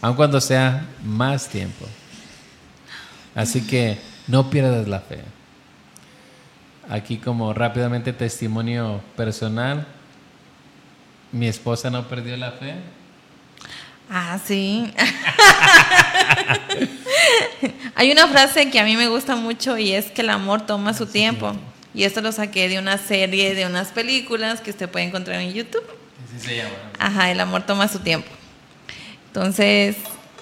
aun 0.00 0.16
cuando 0.16 0.40
sea 0.40 0.86
más 1.04 1.48
tiempo. 1.48 1.86
Así 3.34 3.66
que 3.66 4.00
no 4.26 4.48
pierdas 4.48 4.88
la 4.88 5.00
fe. 5.00 5.22
Aquí 6.88 7.18
como 7.18 7.52
rápidamente 7.52 8.12
testimonio 8.12 9.00
personal, 9.16 9.86
mi 11.32 11.48
esposa 11.48 11.90
no 11.90 12.08
perdió 12.08 12.36
la 12.36 12.52
fe. 12.52 12.76
Ah, 14.08 14.38
sí. 14.42 14.94
Hay 17.94 18.12
una 18.12 18.28
frase 18.28 18.70
que 18.70 18.78
a 18.78 18.84
mí 18.84 18.96
me 18.96 19.08
gusta 19.08 19.36
mucho 19.36 19.76
y 19.76 19.92
es 19.92 20.10
que 20.10 20.22
el 20.22 20.30
amor 20.30 20.62
toma 20.62 20.94
su 20.94 21.06
tiempo. 21.06 21.54
Y 21.96 22.04
esto 22.04 22.20
lo 22.20 22.30
saqué 22.30 22.68
de 22.68 22.78
una 22.78 22.98
serie, 22.98 23.54
de 23.54 23.66
unas 23.66 23.88
películas 23.88 24.60
que 24.60 24.70
usted 24.70 24.88
puede 24.88 25.06
encontrar 25.06 25.40
en 25.40 25.52
YouTube. 25.54 25.82
Así 26.28 26.46
se 26.46 26.56
llama. 26.58 26.70
Ajá, 26.98 27.32
el 27.32 27.40
amor 27.40 27.64
toma 27.64 27.88
su 27.88 27.98
tiempo. 28.00 28.28
Entonces, 29.28 29.96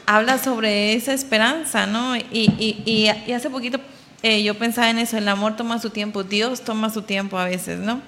habla 0.04 0.38
sobre 0.38 0.94
esa 0.94 1.14
esperanza, 1.14 1.86
¿no? 1.86 2.16
Y, 2.16 2.24
y, 2.32 2.82
y, 2.84 3.10
y 3.26 3.32
hace 3.32 3.48
poquito 3.48 3.80
eh, 4.26 4.42
yo 4.42 4.54
pensaba 4.54 4.88
en 4.88 4.98
eso, 4.98 5.18
el 5.18 5.28
amor 5.28 5.54
toma 5.54 5.78
su 5.78 5.90
tiempo, 5.90 6.24
Dios 6.24 6.62
toma 6.62 6.88
su 6.88 7.02
tiempo 7.02 7.38
a 7.38 7.44
veces, 7.44 7.78
¿no? 7.78 8.00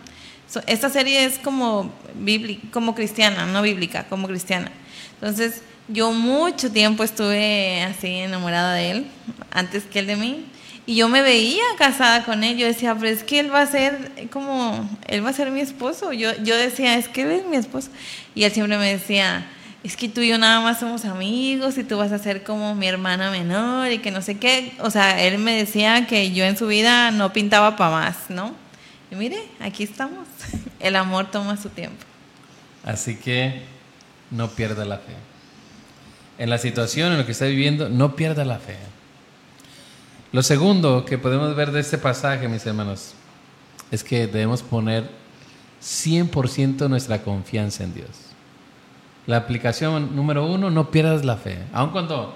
So, 0.48 0.62
esta 0.66 0.88
serie 0.88 1.26
es 1.26 1.38
como, 1.38 1.92
bíblica, 2.14 2.66
como 2.72 2.94
cristiana, 2.94 3.44
no 3.44 3.60
bíblica, 3.60 4.06
como 4.08 4.26
cristiana. 4.26 4.72
Entonces, 5.20 5.60
yo 5.88 6.12
mucho 6.12 6.72
tiempo 6.72 7.04
estuve 7.04 7.82
así 7.82 8.08
enamorada 8.08 8.72
de 8.72 8.90
él, 8.92 9.06
antes 9.50 9.84
que 9.84 9.98
él 9.98 10.06
de 10.06 10.16
mí. 10.16 10.46
Y 10.86 10.94
yo 10.94 11.08
me 11.08 11.20
veía 11.20 11.64
casada 11.78 12.24
con 12.24 12.44
él, 12.44 12.56
yo 12.56 12.66
decía, 12.66 12.94
pero 12.94 13.08
es 13.08 13.24
que 13.24 13.40
él 13.40 13.52
va 13.52 13.62
a 13.62 13.66
ser 13.66 14.28
como, 14.30 14.88
él 15.08 15.24
va 15.24 15.30
a 15.30 15.32
ser 15.32 15.50
mi 15.50 15.60
esposo. 15.60 16.12
Yo, 16.12 16.30
yo 16.44 16.56
decía, 16.56 16.96
es 16.96 17.08
que 17.08 17.22
él 17.22 17.32
es 17.32 17.46
mi 17.46 17.56
esposo. 17.56 17.90
Y 18.36 18.44
él 18.44 18.52
siempre 18.52 18.78
me 18.78 18.92
decía, 18.92 19.48
es 19.82 19.96
que 19.96 20.08
tú 20.08 20.20
y 20.20 20.28
yo 20.28 20.38
nada 20.38 20.60
más 20.60 20.78
somos 20.78 21.04
amigos 21.04 21.76
y 21.76 21.84
tú 21.84 21.96
vas 21.96 22.12
a 22.12 22.18
ser 22.18 22.44
como 22.44 22.76
mi 22.76 22.86
hermana 22.86 23.32
menor 23.32 23.90
y 23.90 23.98
que 23.98 24.12
no 24.12 24.22
sé 24.22 24.38
qué. 24.38 24.72
O 24.78 24.90
sea, 24.90 25.22
él 25.22 25.38
me 25.38 25.56
decía 25.56 26.06
que 26.06 26.32
yo 26.32 26.44
en 26.44 26.56
su 26.56 26.68
vida 26.68 27.10
no 27.10 27.32
pintaba 27.32 27.76
para 27.76 27.90
más, 27.90 28.16
¿no? 28.28 28.54
Y 29.10 29.16
mire, 29.16 29.42
aquí 29.58 29.82
estamos. 29.82 30.26
El 30.80 30.94
amor 30.94 31.30
toma 31.32 31.56
su 31.56 31.68
tiempo. 31.68 32.04
Así 32.84 33.16
que 33.16 33.62
no 34.30 34.50
pierda 34.50 34.84
la 34.84 34.98
fe. 34.98 35.14
En 36.38 36.50
la 36.50 36.58
situación 36.58 37.12
en 37.12 37.18
la 37.18 37.26
que 37.26 37.32
está 37.32 37.46
viviendo, 37.46 37.88
no 37.88 38.14
pierda 38.14 38.44
la 38.44 38.58
fe. 38.58 38.76
Lo 40.36 40.42
segundo 40.42 41.06
que 41.06 41.16
podemos 41.16 41.56
ver 41.56 41.72
de 41.72 41.80
este 41.80 41.96
pasaje, 41.96 42.46
mis 42.46 42.66
hermanos, 42.66 43.14
es 43.90 44.04
que 44.04 44.26
debemos 44.26 44.62
poner 44.62 45.08
100% 45.82 46.90
nuestra 46.90 47.22
confianza 47.22 47.84
en 47.84 47.94
Dios. 47.94 48.10
La 49.26 49.38
aplicación 49.38 50.14
número 50.14 50.44
uno, 50.44 50.68
no 50.70 50.90
pierdas 50.90 51.24
la 51.24 51.38
fe. 51.38 51.56
Aun 51.72 51.88
cuando 51.88 52.34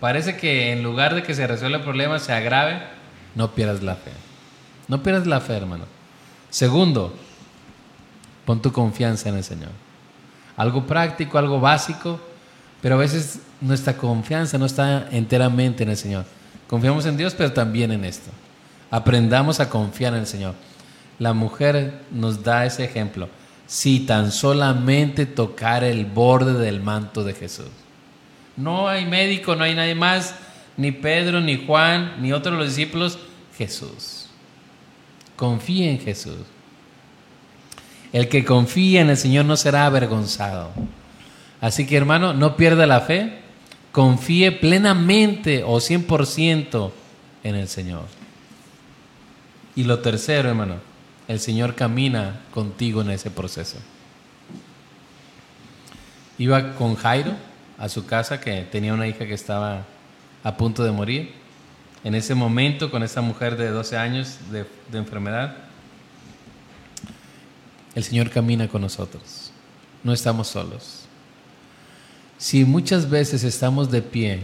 parece 0.00 0.36
que 0.36 0.72
en 0.72 0.82
lugar 0.82 1.14
de 1.14 1.22
que 1.22 1.32
se 1.32 1.46
resuelva 1.46 1.78
el 1.78 1.84
problema 1.84 2.18
se 2.18 2.32
agrave, 2.32 2.82
no 3.36 3.52
pierdas 3.52 3.84
la 3.84 3.94
fe. 3.94 4.10
No 4.88 5.04
pierdas 5.04 5.28
la 5.28 5.40
fe, 5.40 5.58
hermano. 5.58 5.84
Segundo, 6.50 7.14
pon 8.46 8.60
tu 8.60 8.72
confianza 8.72 9.28
en 9.28 9.36
el 9.36 9.44
Señor. 9.44 9.70
Algo 10.56 10.88
práctico, 10.88 11.38
algo 11.38 11.60
básico, 11.60 12.18
pero 12.82 12.96
a 12.96 12.98
veces 12.98 13.42
nuestra 13.60 13.96
confianza 13.96 14.58
no 14.58 14.66
está 14.66 15.08
enteramente 15.12 15.84
en 15.84 15.90
el 15.90 15.96
Señor. 15.96 16.37
Confiamos 16.68 17.06
en 17.06 17.16
Dios, 17.16 17.34
pero 17.34 17.52
también 17.52 17.90
en 17.90 18.04
esto. 18.04 18.30
Aprendamos 18.90 19.58
a 19.58 19.68
confiar 19.68 20.14
en 20.14 20.20
el 20.20 20.26
Señor. 20.26 20.54
La 21.18 21.32
mujer 21.32 22.02
nos 22.12 22.44
da 22.44 22.64
ese 22.64 22.84
ejemplo. 22.84 23.28
Si 23.66 24.00
tan 24.00 24.30
solamente 24.30 25.26
tocar 25.26 25.82
el 25.82 26.06
borde 26.06 26.54
del 26.54 26.80
manto 26.80 27.24
de 27.24 27.34
Jesús. 27.34 27.66
No 28.56 28.88
hay 28.88 29.06
médico, 29.06 29.56
no 29.56 29.64
hay 29.64 29.74
nadie 29.74 29.94
más, 29.94 30.34
ni 30.76 30.92
Pedro, 30.92 31.40
ni 31.40 31.66
Juan, 31.66 32.16
ni 32.20 32.32
otro 32.32 32.52
de 32.52 32.58
los 32.58 32.68
discípulos, 32.68 33.18
Jesús. 33.56 34.26
Confíe 35.36 35.90
en 35.90 36.00
Jesús. 36.00 36.38
El 38.12 38.28
que 38.28 38.44
confía 38.44 39.00
en 39.00 39.10
el 39.10 39.16
Señor 39.16 39.44
no 39.44 39.56
será 39.56 39.86
avergonzado. 39.86 40.70
Así 41.60 41.86
que 41.86 41.96
hermano, 41.96 42.32
no 42.32 42.56
pierda 42.56 42.86
la 42.86 43.00
fe, 43.00 43.38
confíe 43.92 44.52
plenamente 44.52 45.62
o 45.64 45.76
100% 45.76 46.90
en 47.44 47.54
el 47.54 47.68
Señor. 47.68 48.04
Y 49.74 49.84
lo 49.84 50.00
tercero, 50.00 50.48
hermano, 50.48 50.76
el 51.28 51.40
Señor 51.40 51.74
camina 51.74 52.40
contigo 52.52 53.00
en 53.02 53.10
ese 53.10 53.30
proceso. 53.30 53.76
Iba 56.38 56.74
con 56.74 56.96
Jairo 56.96 57.32
a 57.78 57.88
su 57.88 58.06
casa, 58.06 58.40
que 58.40 58.62
tenía 58.62 58.94
una 58.94 59.06
hija 59.06 59.26
que 59.26 59.34
estaba 59.34 59.84
a 60.42 60.56
punto 60.56 60.84
de 60.84 60.92
morir. 60.92 61.32
En 62.04 62.14
ese 62.14 62.34
momento, 62.34 62.90
con 62.90 63.02
esa 63.02 63.20
mujer 63.20 63.56
de 63.56 63.70
12 63.70 63.96
años 63.96 64.38
de, 64.50 64.64
de 64.90 64.98
enfermedad, 64.98 65.56
el 67.94 68.04
Señor 68.04 68.30
camina 68.30 68.68
con 68.68 68.82
nosotros. 68.82 69.50
No 70.04 70.12
estamos 70.12 70.48
solos. 70.48 71.07
Si 72.38 72.64
muchas 72.64 73.10
veces 73.10 73.42
estamos 73.42 73.90
de 73.90 74.00
pie, 74.00 74.40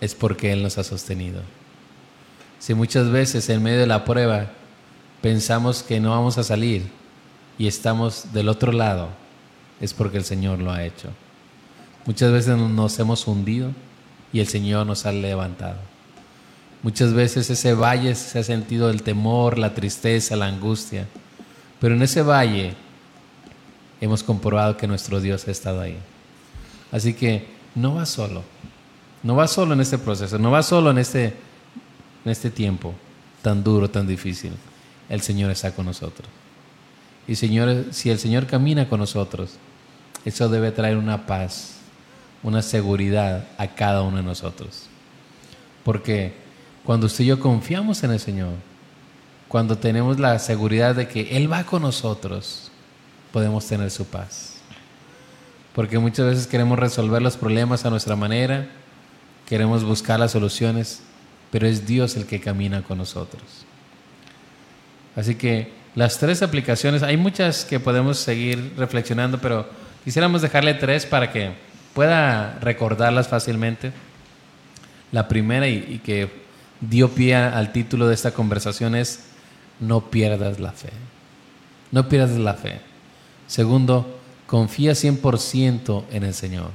es 0.00 0.16
porque 0.16 0.52
Él 0.52 0.64
nos 0.64 0.78
ha 0.78 0.84
sostenido. 0.84 1.42
Si 2.58 2.74
muchas 2.74 3.08
veces 3.10 3.48
en 3.48 3.62
medio 3.62 3.78
de 3.78 3.86
la 3.86 4.04
prueba 4.04 4.50
pensamos 5.22 5.84
que 5.84 6.00
no 6.00 6.10
vamos 6.10 6.38
a 6.38 6.42
salir 6.42 6.90
y 7.56 7.68
estamos 7.68 8.32
del 8.32 8.48
otro 8.48 8.72
lado, 8.72 9.10
es 9.80 9.94
porque 9.94 10.18
el 10.18 10.24
Señor 10.24 10.58
lo 10.58 10.72
ha 10.72 10.84
hecho. 10.84 11.10
Muchas 12.04 12.32
veces 12.32 12.56
nos 12.56 12.98
hemos 12.98 13.28
hundido 13.28 13.70
y 14.32 14.40
el 14.40 14.48
Señor 14.48 14.84
nos 14.84 15.06
ha 15.06 15.12
levantado. 15.12 15.78
Muchas 16.82 17.12
veces 17.12 17.48
ese 17.48 17.74
valle 17.74 18.16
se 18.16 18.40
ha 18.40 18.42
sentido 18.42 18.90
el 18.90 19.02
temor, 19.02 19.56
la 19.56 19.74
tristeza, 19.74 20.34
la 20.34 20.46
angustia. 20.46 21.06
Pero 21.80 21.94
en 21.94 22.02
ese 22.02 22.22
valle 22.22 22.74
hemos 24.00 24.24
comprobado 24.24 24.76
que 24.76 24.88
nuestro 24.88 25.20
Dios 25.20 25.46
ha 25.46 25.52
estado 25.52 25.80
ahí. 25.80 25.96
Así 26.90 27.14
que 27.14 27.46
no 27.74 27.94
va 27.94 28.06
solo. 28.06 28.42
No 29.22 29.34
va 29.36 29.48
solo 29.48 29.74
en 29.74 29.80
este 29.80 29.98
proceso, 29.98 30.38
no 30.38 30.50
va 30.50 30.62
solo 30.62 30.90
en 30.90 30.98
este, 30.98 31.24
en 32.24 32.30
este 32.30 32.50
tiempo 32.50 32.94
tan 33.42 33.64
duro, 33.64 33.90
tan 33.90 34.06
difícil 34.06 34.52
el 35.08 35.20
Señor 35.20 35.50
está 35.50 35.72
con 35.72 35.86
nosotros. 35.86 36.28
Y 37.26 37.34
Señor, 37.34 37.86
si 37.90 38.10
el 38.10 38.18
Señor 38.18 38.46
camina 38.46 38.88
con 38.88 39.00
nosotros, 39.00 39.54
eso 40.24 40.48
debe 40.48 40.70
traer 40.70 40.96
una 40.96 41.26
paz, 41.26 41.76
una 42.42 42.62
seguridad 42.62 43.48
a 43.58 43.68
cada 43.68 44.02
uno 44.02 44.18
de 44.18 44.22
nosotros. 44.22 44.84
Porque 45.84 46.34
cuando 46.84 47.06
usted 47.06 47.24
y 47.24 47.28
yo 47.28 47.40
confiamos 47.40 48.02
en 48.02 48.12
el 48.12 48.20
Señor, 48.20 48.54
cuando 49.46 49.76
tenemos 49.76 50.18
la 50.18 50.38
seguridad 50.38 50.94
de 50.94 51.08
que 51.08 51.36
Él 51.36 51.50
va 51.50 51.64
con 51.64 51.82
nosotros, 51.82 52.70
podemos 53.32 53.66
tener 53.66 53.90
su 53.90 54.04
paz. 54.04 54.57
Porque 55.78 56.00
muchas 56.00 56.26
veces 56.26 56.48
queremos 56.48 56.76
resolver 56.76 57.22
los 57.22 57.36
problemas 57.36 57.86
a 57.86 57.90
nuestra 57.90 58.16
manera, 58.16 58.66
queremos 59.48 59.84
buscar 59.84 60.18
las 60.18 60.32
soluciones, 60.32 61.02
pero 61.52 61.68
es 61.68 61.86
Dios 61.86 62.16
el 62.16 62.26
que 62.26 62.40
camina 62.40 62.82
con 62.82 62.98
nosotros. 62.98 63.44
Así 65.14 65.36
que 65.36 65.70
las 65.94 66.18
tres 66.18 66.42
aplicaciones, 66.42 67.04
hay 67.04 67.16
muchas 67.16 67.64
que 67.64 67.78
podemos 67.78 68.18
seguir 68.18 68.72
reflexionando, 68.76 69.38
pero 69.38 69.68
quisiéramos 70.02 70.42
dejarle 70.42 70.74
tres 70.74 71.06
para 71.06 71.30
que 71.30 71.52
pueda 71.94 72.58
recordarlas 72.60 73.28
fácilmente. 73.28 73.92
La 75.12 75.28
primera 75.28 75.68
y, 75.68 76.00
que 76.04 76.28
dio 76.80 77.08
pie 77.10 77.36
al 77.36 77.70
título 77.70 78.08
de 78.08 78.14
esta 78.14 78.32
conversación 78.32 78.96
es 78.96 79.26
no 79.78 80.10
pierdas 80.10 80.58
la 80.58 80.72
fe. 80.72 80.90
No 81.92 82.08
pierdas 82.08 82.36
la 82.36 82.54
fe. 82.54 82.80
Segundo, 83.46 84.17
confía 84.48 84.92
100% 84.92 86.06
en 86.10 86.24
el 86.24 86.34
Señor. 86.34 86.72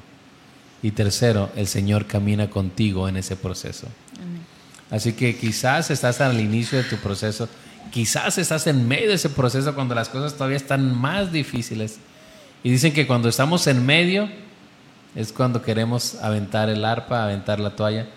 Y 0.82 0.92
tercero, 0.92 1.50
el 1.58 1.68
Señor 1.68 2.08
camina 2.08 2.50
contigo 2.50 3.10
en 3.10 3.18
ese 3.18 3.36
proceso. 3.36 3.88
Así 4.90 5.12
que 5.12 5.36
quizás 5.36 5.92
estás 5.92 6.22
al 6.22 6.40
inicio 6.40 6.78
de 6.78 6.86
tu 6.86 6.96
proceso 6.96 7.50
Quizás 7.94 8.40
estás 8.40 8.66
en 8.66 8.88
medio 8.88 9.10
de 9.10 9.16
ese 9.16 9.30
proceso 9.30 9.76
cuando 9.76 9.94
las 9.94 10.10
cosas 10.10 10.34
todavía 10.34 10.58
están 10.58 11.00
más 11.00 11.32
difíciles. 11.32 12.00
Y 12.64 12.72
dicen 12.72 12.92
que 12.92 13.06
cuando 13.06 13.30
estamos 13.30 13.68
en 13.68 13.86
medio 13.86 14.30
es 15.16 15.32
cuando 15.32 15.62
queremos 15.62 16.16
aventar 16.16 16.70
el 16.70 16.86
arpa, 16.86 17.24
aventar 17.24 17.60
la 17.60 17.76
toalla. 17.76 18.08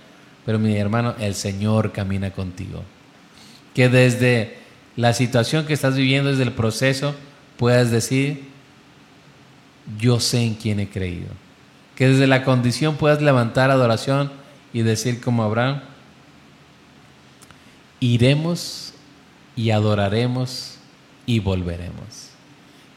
Pero 0.47 0.59
mi 0.59 0.77
hermano, 0.77 1.15
el 1.19 1.35
Señor 1.35 1.93
camina 1.93 2.31
contigo. 2.31 2.85
Que 3.75 3.91
desde 3.91 4.57
la 4.97 5.13
situación 5.13 5.67
que 5.67 5.75
estás 5.75 5.95
viviendo, 5.95 6.31
desde 6.31 6.45
el 6.45 6.53
proceso, 6.53 7.15
puedas 7.59 7.91
decir, 7.91 8.49
yo 9.99 10.21
sé 10.21 10.43
en 10.43 10.55
quién 10.55 10.81
he 10.81 10.89
creído. 10.89 11.29
Que 11.95 12.09
desde 12.09 12.27
la 12.27 12.45
condición 12.45 12.97
puedas 12.97 13.23
levantar 13.23 13.71
adoración 13.71 14.31
y 14.73 14.83
decir 14.83 15.21
como 15.21 15.43
Abraham, 15.43 15.81
iremos 18.01 18.93
y 19.55 19.71
adoraremos 19.71 20.77
y 21.25 21.41
volveremos. 21.41 22.31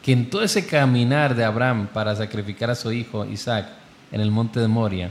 Que 0.02 0.12
en 0.12 0.28
todo 0.28 0.42
ese 0.42 0.66
caminar 0.66 1.34
de 1.34 1.44
Abraham 1.44 1.88
para 1.92 2.14
sacrificar 2.16 2.70
a 2.70 2.74
su 2.74 2.92
hijo 2.92 3.24
Isaac 3.24 3.68
en 4.12 4.20
el 4.20 4.30
monte 4.30 4.60
de 4.60 4.68
Moria, 4.68 5.10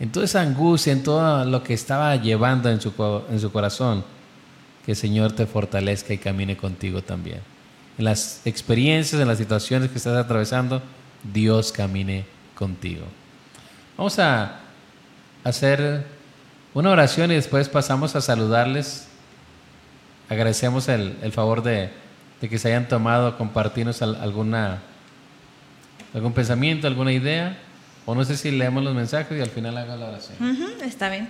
en 0.00 0.12
toda 0.12 0.26
esa 0.26 0.42
angustia, 0.42 0.92
en 0.92 1.02
todo 1.02 1.44
lo 1.44 1.62
que 1.62 1.74
estaba 1.74 2.14
llevando 2.16 2.70
en 2.70 2.80
su, 2.80 2.92
en 3.30 3.40
su 3.40 3.50
corazón, 3.50 4.04
que 4.84 4.92
el 4.92 4.96
Señor 4.96 5.32
te 5.32 5.46
fortalezca 5.46 6.14
y 6.14 6.18
camine 6.18 6.56
contigo 6.56 7.02
también. 7.02 7.40
En 7.98 8.04
las 8.04 8.40
experiencias, 8.44 9.20
en 9.20 9.28
las 9.28 9.38
situaciones 9.38 9.90
que 9.90 9.98
estás 9.98 10.16
atravesando, 10.16 10.82
Dios 11.32 11.72
camine 11.72 12.24
contigo. 12.54 13.04
Vamos 13.96 14.18
a 14.18 14.60
hacer 15.44 16.06
una 16.74 16.90
oración 16.90 17.32
y 17.32 17.34
después 17.34 17.68
pasamos 17.68 18.14
a 18.14 18.20
saludarles 18.20 19.08
agradecemos 20.28 20.88
el, 20.88 21.16
el 21.22 21.32
favor 21.32 21.62
de, 21.62 21.90
de, 22.40 22.48
que 22.48 22.58
se 22.58 22.68
hayan 22.68 22.88
tomado 22.88 23.36
compartirnos 23.38 24.02
alguna, 24.02 24.78
algún 26.14 26.32
pensamiento, 26.32 26.86
alguna 26.86 27.12
idea. 27.12 27.58
O 28.06 28.14
no 28.14 28.24
sé 28.24 28.36
si 28.36 28.50
leemos 28.50 28.82
los 28.82 28.94
mensajes 28.94 29.36
y 29.36 29.40
al 29.40 29.50
final 29.50 29.76
haga 29.76 29.96
la 29.96 30.06
oración. 30.06 30.38
está 30.82 31.10
bien. 31.10 31.28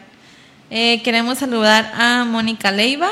Eh, 0.71 1.03
queremos 1.03 1.39
saludar 1.39 1.91
a 1.95 2.25
Mónica 2.25 2.71
Leiva. 2.71 3.09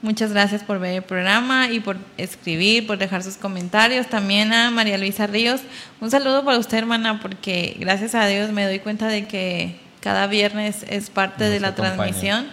Muchas 0.00 0.32
gracias 0.32 0.62
por 0.62 0.78
ver 0.78 0.94
el 0.94 1.02
programa 1.02 1.70
y 1.70 1.80
por 1.80 1.96
escribir, 2.16 2.86
por 2.86 2.98
dejar 2.98 3.22
sus 3.22 3.36
comentarios. 3.36 4.06
También 4.06 4.52
a 4.52 4.70
María 4.70 4.96
Luisa 4.96 5.26
Ríos. 5.26 5.60
Un 6.00 6.10
saludo 6.10 6.44
para 6.44 6.58
usted, 6.58 6.78
hermana, 6.78 7.20
porque 7.20 7.76
gracias 7.80 8.14
a 8.14 8.26
Dios 8.26 8.52
me 8.52 8.64
doy 8.64 8.78
cuenta 8.78 9.08
de 9.08 9.26
que 9.26 9.80
cada 10.00 10.28
viernes 10.28 10.84
es 10.88 11.10
parte 11.10 11.44
de 11.44 11.58
la 11.58 11.74
transmisión 11.74 12.46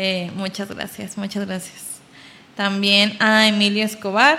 eh, 0.00 0.30
muchas 0.36 0.68
gracias, 0.68 1.18
muchas 1.18 1.44
gracias. 1.44 1.98
También 2.54 3.16
a 3.18 3.48
Emilio 3.48 3.84
Escobar 3.84 4.38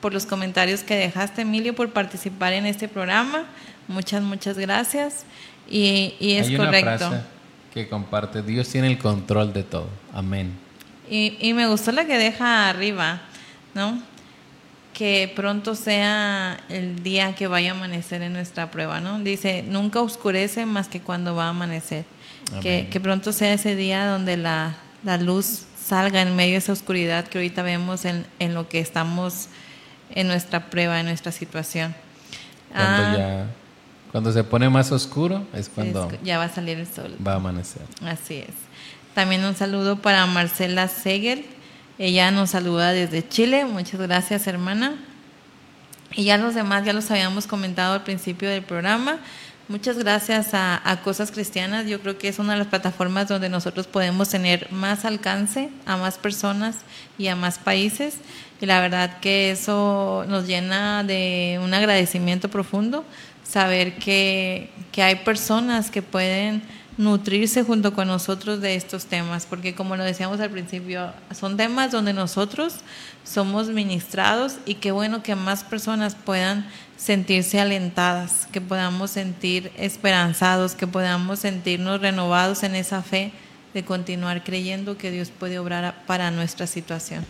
por 0.00 0.12
los 0.12 0.26
comentarios 0.26 0.84
que 0.84 0.94
dejaste, 0.94 1.42
Emilio, 1.42 1.74
por 1.74 1.90
participar 1.90 2.52
en 2.52 2.66
este 2.66 2.86
programa. 2.86 3.46
Muchas, 3.88 4.22
muchas 4.22 4.56
gracias. 4.56 5.24
Y, 5.68 6.14
es 6.20 6.46
Hay 6.46 6.56
correcto. 6.56 6.88
Una 6.88 6.98
frase 6.98 7.24
que 7.74 7.88
comparte, 7.88 8.42
Dios 8.42 8.68
tiene 8.68 8.86
el 8.86 8.98
control 8.98 9.52
de 9.52 9.64
todo. 9.64 9.88
Amén. 10.12 10.52
Y, 11.14 11.36
y 11.40 11.52
me 11.52 11.66
gustó 11.66 11.92
la 11.92 12.04
que 12.06 12.16
deja 12.16 12.68
arriba, 12.70 13.20
¿no? 13.74 14.00
Que 14.94 15.30
pronto 15.34 15.74
sea 15.74 16.58
el 16.68 17.02
día 17.02 17.34
que 17.34 17.46
vaya 17.46 17.72
a 17.72 17.74
amanecer 17.74 18.22
en 18.22 18.32
nuestra 18.32 18.70
prueba, 18.70 19.00
¿no? 19.00 19.18
Dice, 19.20 19.62
nunca 19.66 20.00
oscurece 20.00 20.64
más 20.66 20.88
que 20.88 21.00
cuando 21.00 21.34
va 21.34 21.46
a 21.46 21.48
amanecer. 21.50 22.04
Que, 22.60 22.88
que 22.90 23.00
pronto 23.00 23.32
sea 23.32 23.54
ese 23.54 23.76
día 23.76 24.06
donde 24.06 24.36
la, 24.36 24.76
la 25.04 25.16
luz 25.16 25.62
salga 25.82 26.20
en 26.22 26.36
medio 26.36 26.52
de 26.52 26.58
esa 26.58 26.72
oscuridad 26.72 27.26
que 27.26 27.38
ahorita 27.38 27.62
vemos 27.62 28.04
en, 28.04 28.26
en 28.38 28.52
lo 28.54 28.68
que 28.68 28.78
estamos 28.80 29.48
en 30.14 30.26
nuestra 30.28 30.68
prueba, 30.70 31.00
en 31.00 31.06
nuestra 31.06 31.32
situación. 31.32 31.94
Cuando 32.72 33.02
Ah, 33.02 33.14
ya, 33.18 33.46
cuando 34.10 34.32
se 34.32 34.44
pone 34.44 34.68
más 34.68 34.92
oscuro 34.92 35.46
es 35.54 35.68
cuando 35.70 36.10
es- 36.12 36.22
ya 36.22 36.36
va 36.38 36.44
a 36.44 36.48
salir 36.50 36.78
el 36.78 36.86
sol. 36.86 37.16
va 37.26 37.32
a 37.32 37.36
amanecer. 37.36 37.82
Así 38.04 38.36
es. 38.36 38.54
También 39.14 39.44
un 39.44 39.54
saludo 39.54 39.96
para 39.96 40.24
Marcela 40.24 40.88
Segel. 40.88 41.44
Ella 41.98 42.30
nos 42.30 42.50
saluda 42.50 42.92
desde 42.92 43.28
Chile. 43.28 43.66
Muchas 43.66 44.00
gracias, 44.00 44.46
hermana. 44.46 44.94
Y 46.14 46.24
ya 46.24 46.38
los 46.38 46.54
demás 46.54 46.84
ya 46.86 46.94
los 46.94 47.10
habíamos 47.10 47.46
comentado 47.46 47.92
al 47.92 48.04
principio 48.04 48.48
del 48.48 48.62
programa. 48.62 49.18
Muchas 49.68 49.98
gracias 49.98 50.54
a, 50.54 50.80
a 50.90 51.02
Cosas 51.02 51.30
Cristianas. 51.30 51.86
Yo 51.86 52.00
creo 52.00 52.16
que 52.16 52.28
es 52.28 52.38
una 52.38 52.54
de 52.54 52.60
las 52.60 52.68
plataformas 52.68 53.28
donde 53.28 53.50
nosotros 53.50 53.86
podemos 53.86 54.30
tener 54.30 54.72
más 54.72 55.04
alcance 55.04 55.68
a 55.84 55.98
más 55.98 56.16
personas 56.16 56.78
y 57.18 57.28
a 57.28 57.36
más 57.36 57.58
países. 57.58 58.16
Y 58.62 58.66
la 58.66 58.80
verdad 58.80 59.20
que 59.20 59.50
eso 59.50 60.24
nos 60.26 60.46
llena 60.46 61.04
de 61.04 61.60
un 61.62 61.74
agradecimiento 61.74 62.48
profundo, 62.48 63.04
saber 63.44 63.96
que, 63.96 64.70
que 64.90 65.02
hay 65.02 65.16
personas 65.16 65.90
que 65.90 66.00
pueden 66.00 66.62
nutrirse 66.98 67.62
junto 67.62 67.94
con 67.94 68.08
nosotros 68.08 68.60
de 68.60 68.74
estos 68.74 69.06
temas, 69.06 69.46
porque 69.46 69.74
como 69.74 69.96
lo 69.96 70.04
decíamos 70.04 70.40
al 70.40 70.50
principio, 70.50 71.12
son 71.34 71.56
temas 71.56 71.90
donde 71.90 72.12
nosotros 72.12 72.76
somos 73.24 73.68
ministrados 73.68 74.56
y 74.66 74.74
qué 74.74 74.92
bueno 74.92 75.22
que 75.22 75.34
más 75.34 75.64
personas 75.64 76.14
puedan 76.14 76.66
sentirse 76.96 77.60
alentadas, 77.60 78.46
que 78.52 78.60
podamos 78.60 79.10
sentir 79.10 79.72
esperanzados, 79.76 80.74
que 80.74 80.86
podamos 80.86 81.40
sentirnos 81.40 82.00
renovados 82.00 82.62
en 82.62 82.74
esa 82.74 83.02
fe 83.02 83.32
de 83.74 83.84
continuar 83.84 84.44
creyendo 84.44 84.98
que 84.98 85.10
Dios 85.10 85.30
puede 85.30 85.58
obrar 85.58 86.04
para 86.06 86.30
nuestra 86.30 86.66
situación. 86.66 87.24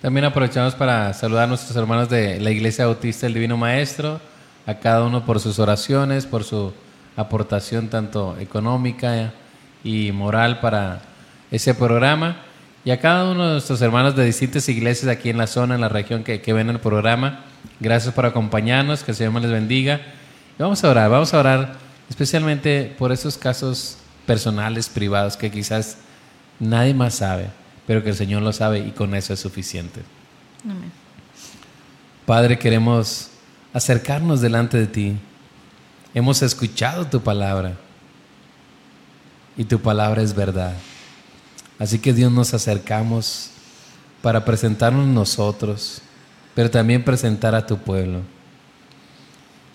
También 0.00 0.24
aprovechamos 0.24 0.74
para 0.74 1.12
saludar 1.12 1.44
a 1.44 1.46
nuestros 1.48 1.76
hermanos 1.76 2.08
de 2.08 2.40
la 2.40 2.50
Iglesia 2.50 2.86
Bautista 2.86 3.26
del 3.26 3.34
Divino 3.34 3.56
Maestro, 3.56 4.20
a 4.64 4.74
cada 4.74 5.04
uno 5.04 5.26
por 5.26 5.40
sus 5.40 5.58
oraciones, 5.58 6.24
por 6.24 6.44
su 6.44 6.72
aportación 7.20 7.88
tanto 7.88 8.36
económica 8.38 9.32
y 9.84 10.12
moral 10.12 10.60
para 10.60 11.00
ese 11.50 11.74
programa, 11.74 12.42
y 12.84 12.92
a 12.92 13.00
cada 13.00 13.30
uno 13.30 13.46
de 13.46 13.52
nuestros 13.52 13.82
hermanos 13.82 14.16
de 14.16 14.24
distintas 14.24 14.68
iglesias 14.68 15.10
aquí 15.10 15.28
en 15.28 15.36
la 15.36 15.46
zona, 15.46 15.74
en 15.74 15.80
la 15.80 15.88
región 15.88 16.24
que, 16.24 16.40
que 16.40 16.52
ven 16.52 16.70
el 16.70 16.80
programa. 16.80 17.44
Gracias 17.78 18.14
por 18.14 18.24
acompañarnos, 18.24 19.02
que 19.02 19.10
el 19.10 19.16
Señor 19.16 19.40
les 19.42 19.50
bendiga. 19.50 20.00
Y 20.58 20.62
vamos 20.62 20.82
a 20.82 20.88
orar, 20.88 21.10
vamos 21.10 21.34
a 21.34 21.38
orar 21.38 21.74
especialmente 22.08 22.94
por 22.98 23.12
esos 23.12 23.36
casos 23.36 23.98
personales, 24.26 24.88
privados, 24.88 25.36
que 25.36 25.50
quizás 25.50 25.98
nadie 26.58 26.94
más 26.94 27.16
sabe, 27.16 27.48
pero 27.86 28.02
que 28.02 28.10
el 28.10 28.16
Señor 28.16 28.42
lo 28.42 28.52
sabe 28.52 28.78
y 28.78 28.92
con 28.92 29.14
eso 29.14 29.34
es 29.34 29.40
suficiente. 29.40 30.00
Amén. 30.64 30.90
Padre, 32.24 32.58
queremos 32.58 33.30
acercarnos 33.72 34.40
delante 34.40 34.78
de 34.78 34.86
ti. 34.86 35.16
Hemos 36.12 36.42
escuchado 36.42 37.06
tu 37.06 37.20
palabra 37.20 37.76
y 39.56 39.64
tu 39.64 39.78
palabra 39.78 40.22
es 40.22 40.34
verdad. 40.34 40.74
Así 41.78 41.98
que 41.98 42.12
Dios 42.12 42.32
nos 42.32 42.52
acercamos 42.52 43.50
para 44.22 44.44
presentarnos 44.44 45.06
nosotros, 45.06 46.02
pero 46.54 46.70
también 46.70 47.04
presentar 47.04 47.54
a 47.54 47.64
tu 47.64 47.78
pueblo, 47.78 48.20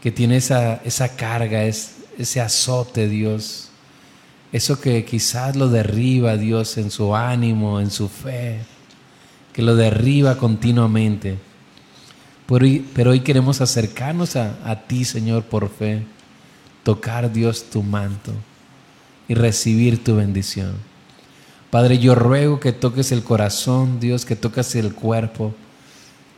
que 0.02 0.12
tiene 0.12 0.38
esa, 0.38 0.76
esa 0.84 1.16
carga, 1.16 1.64
es, 1.64 1.96
ese 2.18 2.42
azote, 2.42 3.08
Dios, 3.08 3.70
eso 4.52 4.80
que 4.80 5.04
quizás 5.06 5.56
lo 5.56 5.70
derriba, 5.70 6.38
Dios, 6.38 6.78
en 6.78 6.92
su 6.92 7.16
ánimo, 7.16 7.80
en 7.80 7.90
su 7.90 8.08
fe, 8.10 8.60
que 9.54 9.62
lo 9.62 9.76
derriba 9.76 10.38
continuamente. 10.38 11.38
Pero 12.46 12.66
hoy, 12.66 12.86
pero 12.94 13.12
hoy 13.12 13.22
queremos 13.22 13.62
acercarnos 13.62 14.36
a, 14.36 14.58
a 14.64 14.82
ti, 14.82 15.06
Señor, 15.06 15.44
por 15.46 15.70
fe, 15.70 16.06
tocar, 16.86 17.34
Dios, 17.34 17.66
tu 17.72 17.84
manto 17.84 18.32
y 19.28 19.34
recibir 19.34 20.02
tu 20.04 20.16
bendición. 20.16 20.74
Padre, 21.72 21.98
yo 21.98 22.16
ruego 22.16 22.60
que 22.60 22.72
toques 22.72 23.12
el 23.12 23.24
corazón, 23.24 24.00
Dios, 24.00 24.24
que 24.24 24.36
toques 24.36 24.76
el 24.76 24.94
cuerpo, 24.94 25.54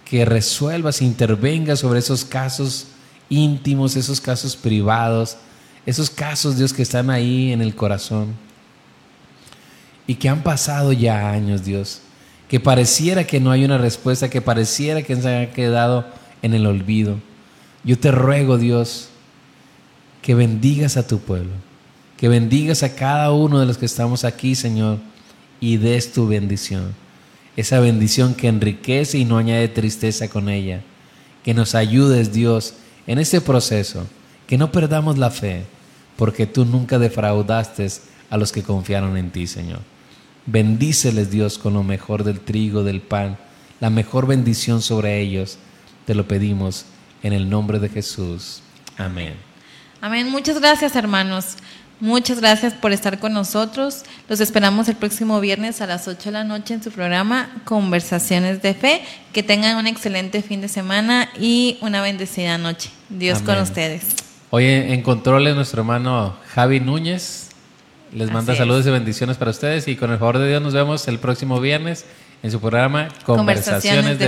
que 0.05 0.23
resuelvas, 0.23 1.01
intervengas 1.01 1.79
sobre 1.79 1.99
esos 1.99 2.23
casos 2.23 2.87
íntimos, 3.29 3.97
esos 3.97 4.21
casos 4.21 4.55
privados, 4.55 5.37
esos 5.85 6.09
casos, 6.09 6.57
Dios, 6.57 6.71
que 6.71 6.81
están 6.81 7.09
ahí 7.09 7.51
en 7.51 7.61
el 7.61 7.75
corazón 7.75 8.33
y 10.07 10.15
que 10.15 10.29
han 10.29 10.43
pasado 10.43 10.93
ya 10.93 11.29
años, 11.29 11.65
Dios, 11.65 11.99
que 12.47 12.61
pareciera 12.61 13.27
que 13.27 13.41
no 13.41 13.51
hay 13.51 13.65
una 13.65 13.77
respuesta, 13.77 14.29
que 14.29 14.41
pareciera 14.41 15.01
que 15.01 15.15
se 15.17 15.35
han 15.35 15.51
quedado 15.51 16.05
en 16.41 16.53
el 16.53 16.65
olvido. 16.65 17.17
Yo 17.83 17.99
te 17.99 18.11
ruego, 18.11 18.57
Dios, 18.57 19.07
que 20.22 20.36
bendigas 20.36 20.97
a 20.97 21.07
tu 21.07 21.20
pueblo, 21.20 21.51
que 22.18 22.28
bendigas 22.28 22.84
a 22.84 22.95
cada 22.95 23.32
uno 23.32 23.59
de 23.59 23.65
los 23.65 23.78
que 23.78 23.86
estamos 23.86 24.24
aquí, 24.24 24.55
Señor, 24.55 24.99
y 25.59 25.78
des 25.78 26.11
tu 26.11 26.28
bendición. 26.28 26.93
Esa 27.55 27.80
bendición 27.80 28.36
que 28.36 28.47
enriquece 28.47 29.18
y 29.18 29.26
no 29.26 29.38
añade 29.38 29.68
tristeza 29.68 30.28
con 30.28 30.49
ella. 30.49 30.82
Que 31.43 31.53
nos 31.53 31.76
ayudes, 31.76 32.32
Dios, 32.32 32.76
en 33.07 33.20
este 33.20 33.41
proceso, 33.41 34.05
que 34.45 34.57
no 34.57 34.72
perdamos 34.72 35.18
la 35.18 35.32
fe, 35.32 35.65
porque 36.18 36.45
tú 36.45 36.65
nunca 36.65 36.99
defraudaste 36.99 37.88
a 38.30 38.38
los 38.38 38.51
que 38.51 38.63
confiaron 38.63 39.18
en 39.18 39.32
ti, 39.32 39.47
Señor. 39.47 39.80
Bendíceles, 40.45 41.32
Dios, 41.32 41.57
con 41.57 41.74
lo 41.74 41.84
mejor 41.84 42.24
del 42.24 42.39
trigo, 42.39 42.84
del 42.84 43.01
pan, 43.01 43.38
la 43.80 43.89
mejor 43.89 44.28
bendición 44.28 44.82
sobre 44.82 45.20
ellos. 45.20 45.57
Te 46.05 46.15
lo 46.15 46.28
pedimos 46.28 46.86
en 47.24 47.34
el 47.34 47.49
nombre 47.49 47.80
de 47.80 47.89
Jesús. 47.89 48.61
Amén. 48.97 49.46
Amén. 50.01 50.29
Muchas 50.29 50.59
gracias, 50.59 50.95
hermanos. 50.95 51.57
Muchas 51.99 52.39
gracias 52.39 52.73
por 52.73 52.91
estar 52.91 53.17
con 53.17 53.33
nosotros. 53.33 54.03
Los 54.29 54.39
esperamos 54.39 54.87
el 54.87 54.95
próximo 54.95 55.39
viernes 55.39 55.81
a 55.81 55.87
las 55.87 56.07
8 56.07 56.25
de 56.25 56.31
la 56.31 56.43
noche 56.43 56.75
en 56.75 56.83
su 56.83 56.91
programa 56.91 57.49
Conversaciones 57.65 58.61
de 58.61 58.75
Fe. 58.75 59.01
Que 59.33 59.41
tengan 59.41 59.77
un 59.77 59.87
excelente 59.87 60.43
fin 60.43 60.61
de 60.61 60.67
semana 60.67 61.29
y 61.39 61.79
una 61.81 62.01
bendecida 62.01 62.59
noche. 62.59 62.91
Dios 63.09 63.39
con 63.39 63.57
ustedes. 63.57 64.15
Hoy 64.51 64.65
en 64.65 65.01
controles 65.01 65.55
nuestro 65.55 65.81
hermano 65.81 66.35
Javi 66.53 66.79
Núñez. 66.79 67.49
Les 68.13 68.27
manda 68.27 68.53
Así 68.53 68.53
es. 68.53 68.57
saludos 68.59 68.85
y 68.85 68.91
bendiciones 68.91 69.37
para 69.37 69.51
ustedes 69.51 69.87
y 69.87 69.95
con 69.95 70.11
el 70.11 70.19
favor 70.19 70.37
de 70.37 70.47
Dios 70.47 70.61
nos 70.61 70.73
vemos 70.73 71.07
el 71.07 71.19
próximo 71.19 71.59
viernes 71.59 72.05
en 72.43 72.51
su 72.51 72.59
programa 72.59 73.09
Conversaciones, 73.25 73.25
Conversaciones 73.25 74.05
de, 74.05 74.17
de 74.17 74.25